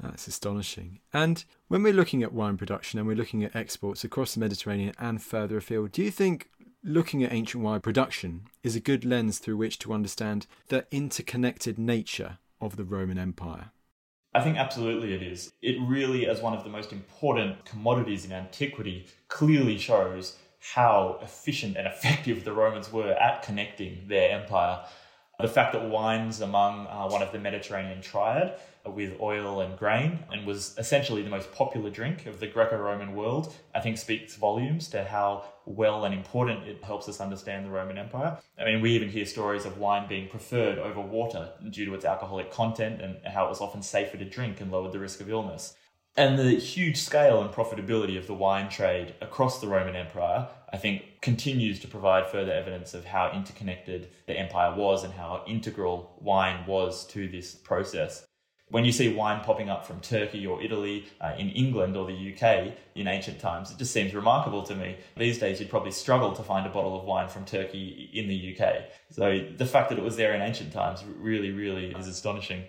Ah, 0.00 0.08
that's 0.10 0.28
astonishing. 0.28 1.00
And 1.12 1.44
when 1.66 1.82
we're 1.82 1.92
looking 1.92 2.22
at 2.22 2.32
wine 2.32 2.56
production 2.56 3.00
and 3.00 3.08
we're 3.08 3.16
looking 3.16 3.42
at 3.42 3.56
exports 3.56 4.04
across 4.04 4.34
the 4.34 4.40
Mediterranean 4.40 4.94
and 5.00 5.20
further 5.20 5.56
afield, 5.56 5.90
do 5.90 6.02
you 6.02 6.10
think 6.12 6.48
looking 6.84 7.22
at 7.22 7.32
ancient 7.32 7.62
wine 7.62 7.80
production 7.80 8.42
is 8.62 8.74
a 8.74 8.80
good 8.80 9.04
lens 9.04 9.38
through 9.38 9.56
which 9.56 9.78
to 9.78 9.92
understand 9.92 10.46
the 10.68 10.86
interconnected 10.90 11.78
nature 11.78 12.38
of 12.60 12.76
the 12.76 12.84
Roman 12.84 13.18
Empire. 13.18 13.70
I 14.34 14.40
think 14.40 14.56
absolutely 14.56 15.14
it 15.14 15.22
is. 15.22 15.52
It 15.60 15.76
really, 15.80 16.26
as 16.26 16.40
one 16.40 16.54
of 16.54 16.64
the 16.64 16.70
most 16.70 16.92
important 16.92 17.64
commodities 17.64 18.24
in 18.24 18.32
antiquity, 18.32 19.06
clearly 19.28 19.78
shows 19.78 20.38
how 20.74 21.18
efficient 21.22 21.76
and 21.76 21.86
effective 21.86 22.44
the 22.44 22.52
Romans 22.52 22.90
were 22.92 23.12
at 23.12 23.42
connecting 23.42 24.08
their 24.08 24.40
empire. 24.40 24.84
The 25.42 25.48
fact 25.48 25.72
that 25.72 25.90
wine's 25.90 26.40
among 26.40 26.86
uh, 26.86 27.08
one 27.08 27.20
of 27.20 27.32
the 27.32 27.38
Mediterranean 27.40 28.00
triad 28.00 28.54
with 28.86 29.20
oil 29.20 29.60
and 29.60 29.76
grain 29.76 30.20
and 30.30 30.46
was 30.46 30.76
essentially 30.78 31.22
the 31.22 31.30
most 31.30 31.52
popular 31.52 31.90
drink 31.90 32.26
of 32.26 32.38
the 32.38 32.46
Greco 32.46 32.76
Roman 32.76 33.16
world, 33.16 33.52
I 33.74 33.80
think 33.80 33.98
speaks 33.98 34.36
volumes 34.36 34.86
to 34.90 35.02
how 35.02 35.42
well 35.66 36.04
and 36.04 36.14
important 36.14 36.68
it 36.68 36.84
helps 36.84 37.08
us 37.08 37.20
understand 37.20 37.66
the 37.66 37.70
Roman 37.70 37.98
Empire. 37.98 38.38
I 38.56 38.64
mean, 38.66 38.80
we 38.80 38.92
even 38.92 39.08
hear 39.08 39.26
stories 39.26 39.64
of 39.64 39.78
wine 39.78 40.08
being 40.08 40.28
preferred 40.28 40.78
over 40.78 41.00
water 41.00 41.50
due 41.70 41.86
to 41.86 41.94
its 41.94 42.04
alcoholic 42.04 42.52
content 42.52 43.02
and 43.02 43.16
how 43.26 43.46
it 43.46 43.48
was 43.48 43.60
often 43.60 43.82
safer 43.82 44.16
to 44.18 44.24
drink 44.24 44.60
and 44.60 44.70
lowered 44.70 44.92
the 44.92 45.00
risk 45.00 45.20
of 45.20 45.28
illness. 45.28 45.74
And 46.16 46.38
the 46.38 46.56
huge 46.56 46.98
scale 46.98 47.40
and 47.40 47.50
profitability 47.50 48.18
of 48.18 48.26
the 48.26 48.34
wine 48.34 48.68
trade 48.68 49.14
across 49.22 49.60
the 49.60 49.66
Roman 49.66 49.96
Empire, 49.96 50.48
I 50.70 50.76
think, 50.76 51.20
continues 51.22 51.80
to 51.80 51.88
provide 51.88 52.26
further 52.26 52.52
evidence 52.52 52.92
of 52.92 53.06
how 53.06 53.30
interconnected 53.32 54.08
the 54.26 54.38
empire 54.38 54.74
was 54.74 55.04
and 55.04 55.14
how 55.14 55.42
integral 55.46 56.18
wine 56.20 56.66
was 56.66 57.06
to 57.08 57.28
this 57.28 57.54
process 57.54 58.26
when 58.72 58.86
you 58.86 58.92
see 58.92 59.12
wine 59.12 59.40
popping 59.44 59.68
up 59.68 59.86
from 59.86 60.00
Turkey 60.00 60.46
or 60.46 60.62
Italy 60.62 61.04
uh, 61.20 61.34
in 61.38 61.50
England 61.50 61.94
or 61.94 62.06
the 62.06 62.32
UK 62.34 62.72
in 62.94 63.06
ancient 63.06 63.38
times, 63.38 63.70
it 63.70 63.76
just 63.76 63.92
seems 63.92 64.14
remarkable 64.14 64.62
to 64.62 64.74
me. 64.74 64.96
These 65.14 65.38
days, 65.38 65.60
you'd 65.60 65.68
probably 65.68 65.90
struggle 65.90 66.32
to 66.32 66.42
find 66.42 66.66
a 66.66 66.70
bottle 66.70 66.98
of 66.98 67.04
wine 67.04 67.28
from 67.28 67.44
Turkey 67.44 68.10
in 68.14 68.28
the 68.28 68.56
UK. 68.56 68.84
So 69.10 69.46
the 69.58 69.66
fact 69.66 69.90
that 69.90 69.98
it 69.98 70.04
was 70.04 70.16
there 70.16 70.32
in 70.32 70.40
ancient 70.40 70.72
times 70.72 71.04
really, 71.18 71.50
really 71.50 71.92
is 71.92 72.08
astonishing. 72.08 72.64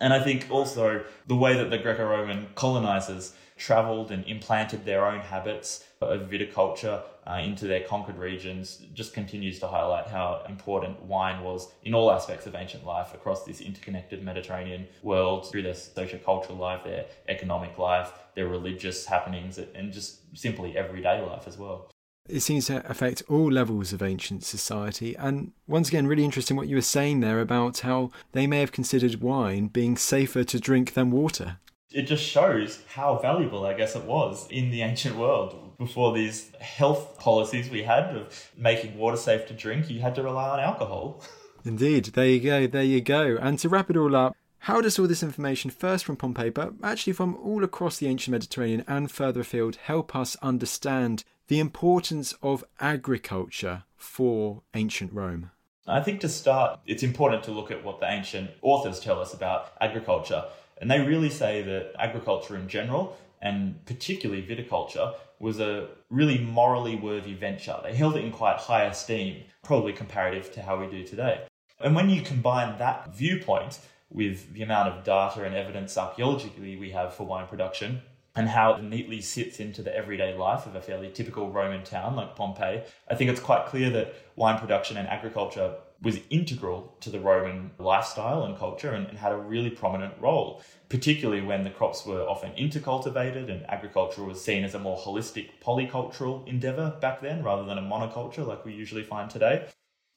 And 0.00 0.12
I 0.12 0.22
think 0.22 0.46
also 0.50 1.04
the 1.26 1.36
way 1.36 1.56
that 1.56 1.70
the 1.70 1.78
Greco 1.78 2.08
Roman 2.08 2.48
colonizers 2.54 3.34
traveled 3.56 4.12
and 4.12 4.24
implanted 4.26 4.84
their 4.84 5.04
own 5.04 5.18
habits 5.18 5.84
of 6.00 6.30
viticulture 6.30 7.02
uh, 7.26 7.40
into 7.42 7.66
their 7.66 7.80
conquered 7.80 8.16
regions 8.16 8.80
just 8.94 9.12
continues 9.12 9.58
to 9.58 9.66
highlight 9.66 10.06
how 10.06 10.42
important 10.48 11.02
wine 11.02 11.42
was 11.42 11.68
in 11.82 11.92
all 11.92 12.12
aspects 12.12 12.46
of 12.46 12.54
ancient 12.54 12.86
life 12.86 13.12
across 13.12 13.44
this 13.44 13.60
interconnected 13.60 14.22
Mediterranean 14.22 14.86
world 15.02 15.50
through 15.50 15.62
their 15.62 15.74
socio-cultural 15.74 16.56
life, 16.56 16.84
their 16.84 17.06
economic 17.28 17.76
life, 17.76 18.12
their 18.36 18.46
religious 18.46 19.04
happenings, 19.06 19.58
and 19.58 19.92
just 19.92 20.20
simply 20.38 20.76
everyday 20.76 21.20
life 21.20 21.48
as 21.48 21.58
well. 21.58 21.90
It 22.28 22.40
seems 22.40 22.66
to 22.66 22.88
affect 22.88 23.22
all 23.28 23.50
levels 23.50 23.94
of 23.94 24.02
ancient 24.02 24.44
society. 24.44 25.16
And 25.16 25.52
once 25.66 25.88
again, 25.88 26.06
really 26.06 26.24
interesting 26.24 26.56
what 26.56 26.68
you 26.68 26.76
were 26.76 26.82
saying 26.82 27.20
there 27.20 27.40
about 27.40 27.78
how 27.78 28.10
they 28.32 28.46
may 28.46 28.60
have 28.60 28.70
considered 28.70 29.22
wine 29.22 29.68
being 29.68 29.96
safer 29.96 30.44
to 30.44 30.60
drink 30.60 30.92
than 30.92 31.10
water. 31.10 31.56
It 31.90 32.02
just 32.02 32.22
shows 32.22 32.82
how 32.86 33.16
valuable, 33.16 33.64
I 33.64 33.72
guess, 33.72 33.96
it 33.96 34.04
was 34.04 34.46
in 34.50 34.70
the 34.70 34.82
ancient 34.82 35.16
world. 35.16 35.72
Before 35.78 36.14
these 36.14 36.50
health 36.60 37.18
policies 37.18 37.70
we 37.70 37.82
had 37.82 38.14
of 38.14 38.50
making 38.56 38.98
water 38.98 39.16
safe 39.16 39.46
to 39.46 39.54
drink, 39.54 39.88
you 39.88 40.00
had 40.00 40.14
to 40.16 40.22
rely 40.22 40.50
on 40.50 40.60
alcohol. 40.60 41.22
Indeed, 41.64 42.06
there 42.06 42.26
you 42.28 42.40
go, 42.40 42.66
there 42.66 42.82
you 42.82 43.00
go. 43.00 43.38
And 43.40 43.58
to 43.60 43.70
wrap 43.70 43.88
it 43.88 43.96
all 43.96 44.14
up, 44.14 44.36
how 44.60 44.82
does 44.82 44.98
all 44.98 45.06
this 45.06 45.22
information, 45.22 45.70
first 45.70 46.04
from 46.04 46.16
Pompeii, 46.16 46.50
but 46.50 46.74
actually 46.82 47.14
from 47.14 47.36
all 47.36 47.64
across 47.64 47.96
the 47.96 48.06
ancient 48.06 48.32
Mediterranean 48.32 48.84
and 48.86 49.10
further 49.10 49.40
afield, 49.40 49.76
help 49.76 50.14
us 50.14 50.36
understand 50.42 51.24
the 51.48 51.60
importance 51.60 52.34
of 52.42 52.64
agriculture 52.78 53.84
for 53.96 54.62
ancient 54.74 55.12
Rome? 55.12 55.50
I 55.86 56.00
think 56.00 56.20
to 56.20 56.28
start, 56.28 56.80
it's 56.86 57.02
important 57.02 57.42
to 57.44 57.50
look 57.50 57.70
at 57.70 57.82
what 57.82 58.00
the 58.00 58.10
ancient 58.10 58.50
authors 58.60 59.00
tell 59.00 59.20
us 59.20 59.32
about 59.32 59.72
agriculture. 59.80 60.44
And 60.80 60.90
they 60.90 61.00
really 61.00 61.30
say 61.30 61.62
that 61.62 61.92
agriculture 61.98 62.56
in 62.56 62.68
general, 62.68 63.16
and 63.40 63.84
particularly 63.86 64.42
viticulture, 64.42 65.14
was 65.40 65.58
a 65.60 65.88
really 66.10 66.38
morally 66.38 66.96
worthy 66.96 67.32
venture. 67.32 67.76
They 67.82 67.94
held 67.94 68.16
it 68.16 68.24
in 68.24 68.30
quite 68.30 68.58
high 68.58 68.84
esteem, 68.84 69.44
probably 69.62 69.94
comparative 69.94 70.52
to 70.52 70.62
how 70.62 70.78
we 70.78 70.90
do 70.90 71.04
today. 71.04 71.46
And 71.80 71.96
when 71.96 72.10
you 72.10 72.20
combine 72.20 72.78
that 72.78 73.14
viewpoint 73.14 73.78
with 74.10 74.52
the 74.52 74.62
amount 74.62 74.88
of 74.88 75.04
data 75.04 75.44
and 75.44 75.54
evidence 75.54 75.96
archaeologically 75.96 76.76
we 76.76 76.90
have 76.90 77.14
for 77.14 77.24
wine 77.24 77.46
production, 77.46 78.02
and 78.38 78.48
how 78.48 78.74
it 78.74 78.82
neatly 78.84 79.20
sits 79.20 79.58
into 79.58 79.82
the 79.82 79.94
everyday 79.94 80.32
life 80.32 80.64
of 80.64 80.76
a 80.76 80.80
fairly 80.80 81.10
typical 81.10 81.50
Roman 81.50 81.82
town 81.82 82.14
like 82.14 82.36
Pompeii, 82.36 82.82
I 83.10 83.16
think 83.16 83.30
it's 83.30 83.40
quite 83.40 83.66
clear 83.66 83.90
that 83.90 84.14
wine 84.36 84.60
production 84.60 84.96
and 84.96 85.08
agriculture 85.08 85.74
was 86.00 86.20
integral 86.30 86.94
to 87.00 87.10
the 87.10 87.18
Roman 87.18 87.72
lifestyle 87.78 88.44
and 88.44 88.56
culture 88.56 88.92
and, 88.92 89.08
and, 89.08 89.18
had 89.18 89.32
a 89.32 89.36
really 89.36 89.70
prominent 89.70 90.14
role, 90.20 90.62
particularly 90.88 91.42
when 91.42 91.64
the 91.64 91.70
crops 91.70 92.06
were 92.06 92.22
often 92.22 92.52
intercultivated 92.52 93.50
and 93.50 93.68
agriculture 93.68 94.22
was 94.22 94.40
seen 94.40 94.62
as 94.62 94.76
a 94.76 94.78
more 94.78 94.96
holistic 94.96 95.48
polycultural 95.60 96.46
endeavor 96.46 96.96
back 97.00 97.20
then 97.20 97.42
rather 97.42 97.64
than 97.64 97.78
a 97.78 97.82
monoculture 97.82 98.46
like 98.46 98.64
we 98.64 98.72
usually 98.72 99.02
find 99.02 99.28
today. 99.28 99.66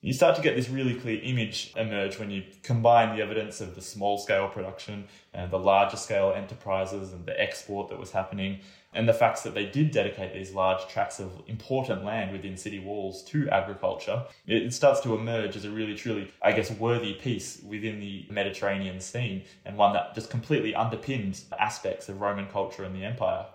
You 0.03 0.13
start 0.13 0.35
to 0.35 0.41
get 0.41 0.55
this 0.55 0.67
really 0.67 0.95
clear 0.95 1.21
image 1.21 1.73
emerge 1.77 2.17
when 2.17 2.31
you 2.31 2.41
combine 2.63 3.15
the 3.15 3.21
evidence 3.21 3.61
of 3.61 3.75
the 3.75 3.83
small 3.83 4.17
scale 4.17 4.47
production 4.47 5.07
and 5.31 5.51
the 5.51 5.59
larger 5.59 5.95
scale 5.95 6.33
enterprises 6.35 7.13
and 7.13 7.23
the 7.23 7.39
export 7.39 7.87
that 7.89 7.99
was 7.99 8.09
happening, 8.09 8.61
and 8.95 9.07
the 9.07 9.13
facts 9.13 9.43
that 9.43 9.53
they 9.53 9.67
did 9.67 9.91
dedicate 9.91 10.33
these 10.33 10.55
large 10.55 10.87
tracts 10.87 11.19
of 11.19 11.43
important 11.45 12.03
land 12.03 12.31
within 12.31 12.57
city 12.57 12.79
walls 12.79 13.23
to 13.25 13.47
agriculture. 13.49 14.23
It 14.47 14.73
starts 14.73 15.01
to 15.01 15.13
emerge 15.13 15.55
as 15.55 15.65
a 15.65 15.69
really, 15.69 15.93
truly, 15.93 16.31
I 16.41 16.51
guess, 16.51 16.71
worthy 16.71 17.13
piece 17.13 17.61
within 17.63 17.99
the 17.99 18.25
Mediterranean 18.27 18.99
scene 19.01 19.43
and 19.65 19.77
one 19.77 19.93
that 19.93 20.15
just 20.15 20.31
completely 20.31 20.73
underpins 20.73 21.43
aspects 21.59 22.09
of 22.09 22.19
Roman 22.19 22.47
culture 22.47 22.83
and 22.83 22.95
the 22.95 23.05
empire. 23.05 23.45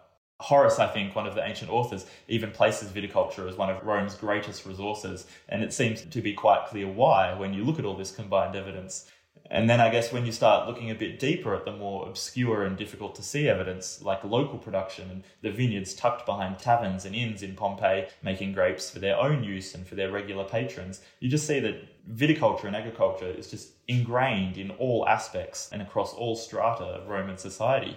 Horace, 0.40 0.78
I 0.78 0.86
think, 0.86 1.16
one 1.16 1.26
of 1.26 1.34
the 1.34 1.46
ancient 1.46 1.70
authors, 1.70 2.04
even 2.28 2.50
places 2.50 2.90
viticulture 2.90 3.48
as 3.48 3.56
one 3.56 3.70
of 3.70 3.82
Rome's 3.82 4.14
greatest 4.14 4.66
resources, 4.66 5.26
and 5.48 5.62
it 5.62 5.72
seems 5.72 6.02
to 6.02 6.20
be 6.20 6.34
quite 6.34 6.66
clear 6.66 6.86
why 6.86 7.34
when 7.34 7.54
you 7.54 7.64
look 7.64 7.78
at 7.78 7.86
all 7.86 7.96
this 7.96 8.14
combined 8.14 8.54
evidence. 8.54 9.10
And 9.50 9.70
then 9.70 9.80
I 9.80 9.90
guess 9.90 10.12
when 10.12 10.26
you 10.26 10.32
start 10.32 10.66
looking 10.66 10.90
a 10.90 10.94
bit 10.94 11.18
deeper 11.18 11.54
at 11.54 11.64
the 11.64 11.72
more 11.72 12.08
obscure 12.08 12.64
and 12.64 12.76
difficult 12.76 13.14
to 13.14 13.22
see 13.22 13.48
evidence, 13.48 14.02
like 14.02 14.24
local 14.24 14.58
production 14.58 15.10
and 15.10 15.24
the 15.40 15.50
vineyards 15.50 15.94
tucked 15.94 16.26
behind 16.26 16.58
taverns 16.58 17.04
and 17.04 17.14
inns 17.14 17.42
in 17.42 17.54
Pompeii, 17.54 18.06
making 18.22 18.52
grapes 18.52 18.90
for 18.90 18.98
their 18.98 19.16
own 19.16 19.44
use 19.44 19.74
and 19.74 19.86
for 19.86 19.94
their 19.94 20.10
regular 20.10 20.44
patrons, 20.44 21.00
you 21.20 21.28
just 21.28 21.46
see 21.46 21.60
that 21.60 21.76
viticulture 22.14 22.64
and 22.64 22.76
agriculture 22.76 23.30
is 23.30 23.50
just 23.50 23.70
ingrained 23.88 24.58
in 24.58 24.70
all 24.72 25.06
aspects 25.08 25.70
and 25.72 25.80
across 25.80 26.12
all 26.12 26.34
strata 26.36 26.84
of 26.84 27.08
Roman 27.08 27.38
society. 27.38 27.96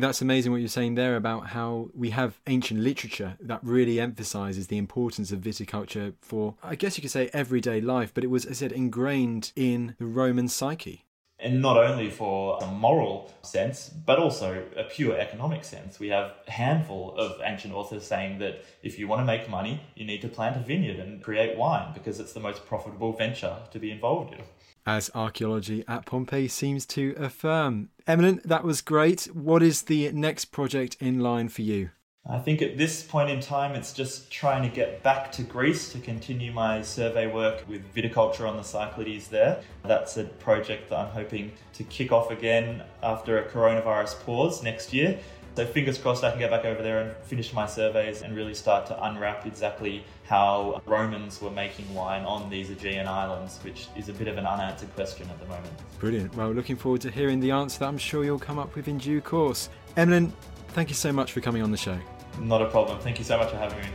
That's 0.00 0.22
amazing 0.22 0.52
what 0.52 0.60
you're 0.60 0.68
saying 0.68 0.94
there 0.94 1.16
about 1.16 1.48
how 1.48 1.90
we 1.92 2.10
have 2.10 2.38
ancient 2.46 2.78
literature 2.78 3.36
that 3.40 3.58
really 3.64 3.98
emphasizes 3.98 4.68
the 4.68 4.78
importance 4.78 5.32
of 5.32 5.40
viticulture 5.40 6.14
for, 6.20 6.54
I 6.62 6.76
guess 6.76 6.96
you 6.96 7.02
could 7.02 7.10
say, 7.10 7.30
everyday 7.32 7.80
life, 7.80 8.14
but 8.14 8.22
it 8.22 8.28
was, 8.28 8.44
as 8.44 8.58
I 8.58 8.60
said, 8.60 8.72
ingrained 8.72 9.52
in 9.56 9.96
the 9.98 10.06
Roman 10.06 10.46
psyche. 10.46 11.04
And 11.40 11.62
not 11.62 11.76
only 11.76 12.10
for 12.10 12.58
a 12.60 12.66
moral 12.66 13.32
sense, 13.42 13.88
but 13.88 14.18
also 14.18 14.64
a 14.76 14.84
pure 14.84 15.16
economic 15.16 15.64
sense. 15.64 16.00
We 16.00 16.08
have 16.08 16.32
a 16.46 16.50
handful 16.50 17.16
of 17.16 17.40
ancient 17.44 17.72
authors 17.72 18.04
saying 18.04 18.40
that 18.40 18.64
if 18.82 18.98
you 18.98 19.06
want 19.06 19.20
to 19.20 19.24
make 19.24 19.48
money, 19.48 19.80
you 19.94 20.04
need 20.04 20.20
to 20.22 20.28
plant 20.28 20.56
a 20.56 20.60
vineyard 20.60 20.98
and 20.98 21.22
create 21.22 21.56
wine 21.56 21.94
because 21.94 22.18
it's 22.18 22.32
the 22.32 22.40
most 22.40 22.66
profitable 22.66 23.12
venture 23.12 23.56
to 23.70 23.78
be 23.78 23.92
involved 23.92 24.32
in 24.32 24.40
as 24.88 25.10
archaeology 25.14 25.84
at 25.86 26.06
Pompeii 26.06 26.48
seems 26.48 26.86
to 26.86 27.14
affirm. 27.18 27.90
Emlyn, 28.06 28.40
that 28.42 28.64
was 28.64 28.80
great. 28.80 29.26
What 29.34 29.62
is 29.62 29.82
the 29.82 30.10
next 30.12 30.46
project 30.46 30.96
in 30.98 31.20
line 31.20 31.50
for 31.50 31.60
you? 31.60 31.90
I 32.30 32.38
think 32.38 32.60
at 32.60 32.76
this 32.76 33.02
point 33.02 33.30
in 33.30 33.40
time, 33.40 33.74
it's 33.74 33.94
just 33.94 34.30
trying 34.30 34.62
to 34.62 34.68
get 34.68 35.02
back 35.02 35.32
to 35.32 35.42
Greece 35.42 35.90
to 35.92 35.98
continue 35.98 36.52
my 36.52 36.82
survey 36.82 37.26
work 37.26 37.64
with 37.66 37.82
viticulture 37.94 38.46
on 38.46 38.58
the 38.58 38.62
Cyclades 38.62 39.28
there. 39.28 39.62
That's 39.82 40.18
a 40.18 40.24
project 40.24 40.90
that 40.90 40.98
I'm 40.98 41.10
hoping 41.10 41.52
to 41.72 41.84
kick 41.84 42.12
off 42.12 42.30
again 42.30 42.82
after 43.02 43.38
a 43.38 43.48
coronavirus 43.48 44.20
pause 44.20 44.62
next 44.62 44.92
year. 44.92 45.18
So 45.56 45.64
fingers 45.64 45.96
crossed 45.96 46.22
I 46.22 46.30
can 46.30 46.38
get 46.38 46.50
back 46.50 46.66
over 46.66 46.82
there 46.82 47.00
and 47.00 47.16
finish 47.24 47.54
my 47.54 47.66
surveys 47.66 48.20
and 48.20 48.36
really 48.36 48.54
start 48.54 48.86
to 48.88 49.04
unwrap 49.06 49.46
exactly 49.46 50.04
how 50.24 50.82
Romans 50.84 51.40
were 51.40 51.50
making 51.50 51.92
wine 51.94 52.24
on 52.24 52.50
these 52.50 52.70
Aegean 52.70 53.08
islands, 53.08 53.58
which 53.64 53.88
is 53.96 54.10
a 54.10 54.12
bit 54.12 54.28
of 54.28 54.36
an 54.36 54.46
unanswered 54.46 54.94
question 54.94 55.28
at 55.30 55.40
the 55.40 55.46
moment. 55.46 55.72
Brilliant. 55.98 56.34
Well, 56.36 56.52
looking 56.52 56.76
forward 56.76 57.00
to 57.00 57.10
hearing 57.10 57.40
the 57.40 57.52
answer 57.52 57.80
that 57.80 57.86
I'm 57.86 57.98
sure 57.98 58.22
you'll 58.22 58.38
come 58.38 58.58
up 58.58 58.76
with 58.76 58.86
in 58.86 58.98
due 58.98 59.22
course. 59.22 59.70
Emlyn, 59.96 60.32
thank 60.78 60.90
you 60.90 60.94
so 60.94 61.12
much 61.12 61.32
for 61.32 61.40
coming 61.40 61.60
on 61.60 61.72
the 61.72 61.76
show. 61.76 61.98
Not 62.38 62.62
a 62.62 62.66
problem. 62.66 63.00
Thank 63.00 63.18
you 63.18 63.24
so 63.24 63.36
much 63.36 63.50
for 63.50 63.56
having 63.56 63.80
me. 63.80 63.88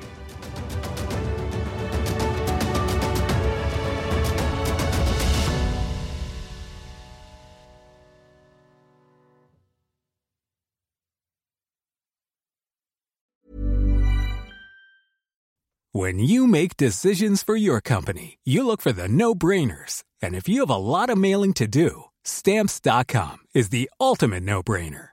When 15.94 16.20
you 16.20 16.48
make 16.48 16.76
decisions 16.76 17.44
for 17.44 17.56
your 17.56 17.80
company, 17.80 18.40
you 18.44 18.66
look 18.66 18.82
for 18.82 18.92
the 18.92 19.08
no 19.08 19.34
brainers. 19.34 20.04
And 20.22 20.36
if 20.36 20.50
you 20.50 20.62
have 20.62 20.70
a 20.70 20.76
lot 20.76 21.10
of 21.10 21.18
mailing 21.18 21.54
to 21.54 21.68
do, 21.68 22.06
stamps.com 22.26 23.38
is 23.54 23.70
the 23.70 23.90
ultimate 24.02 24.44
no 24.44 24.62
brainer. 24.64 25.13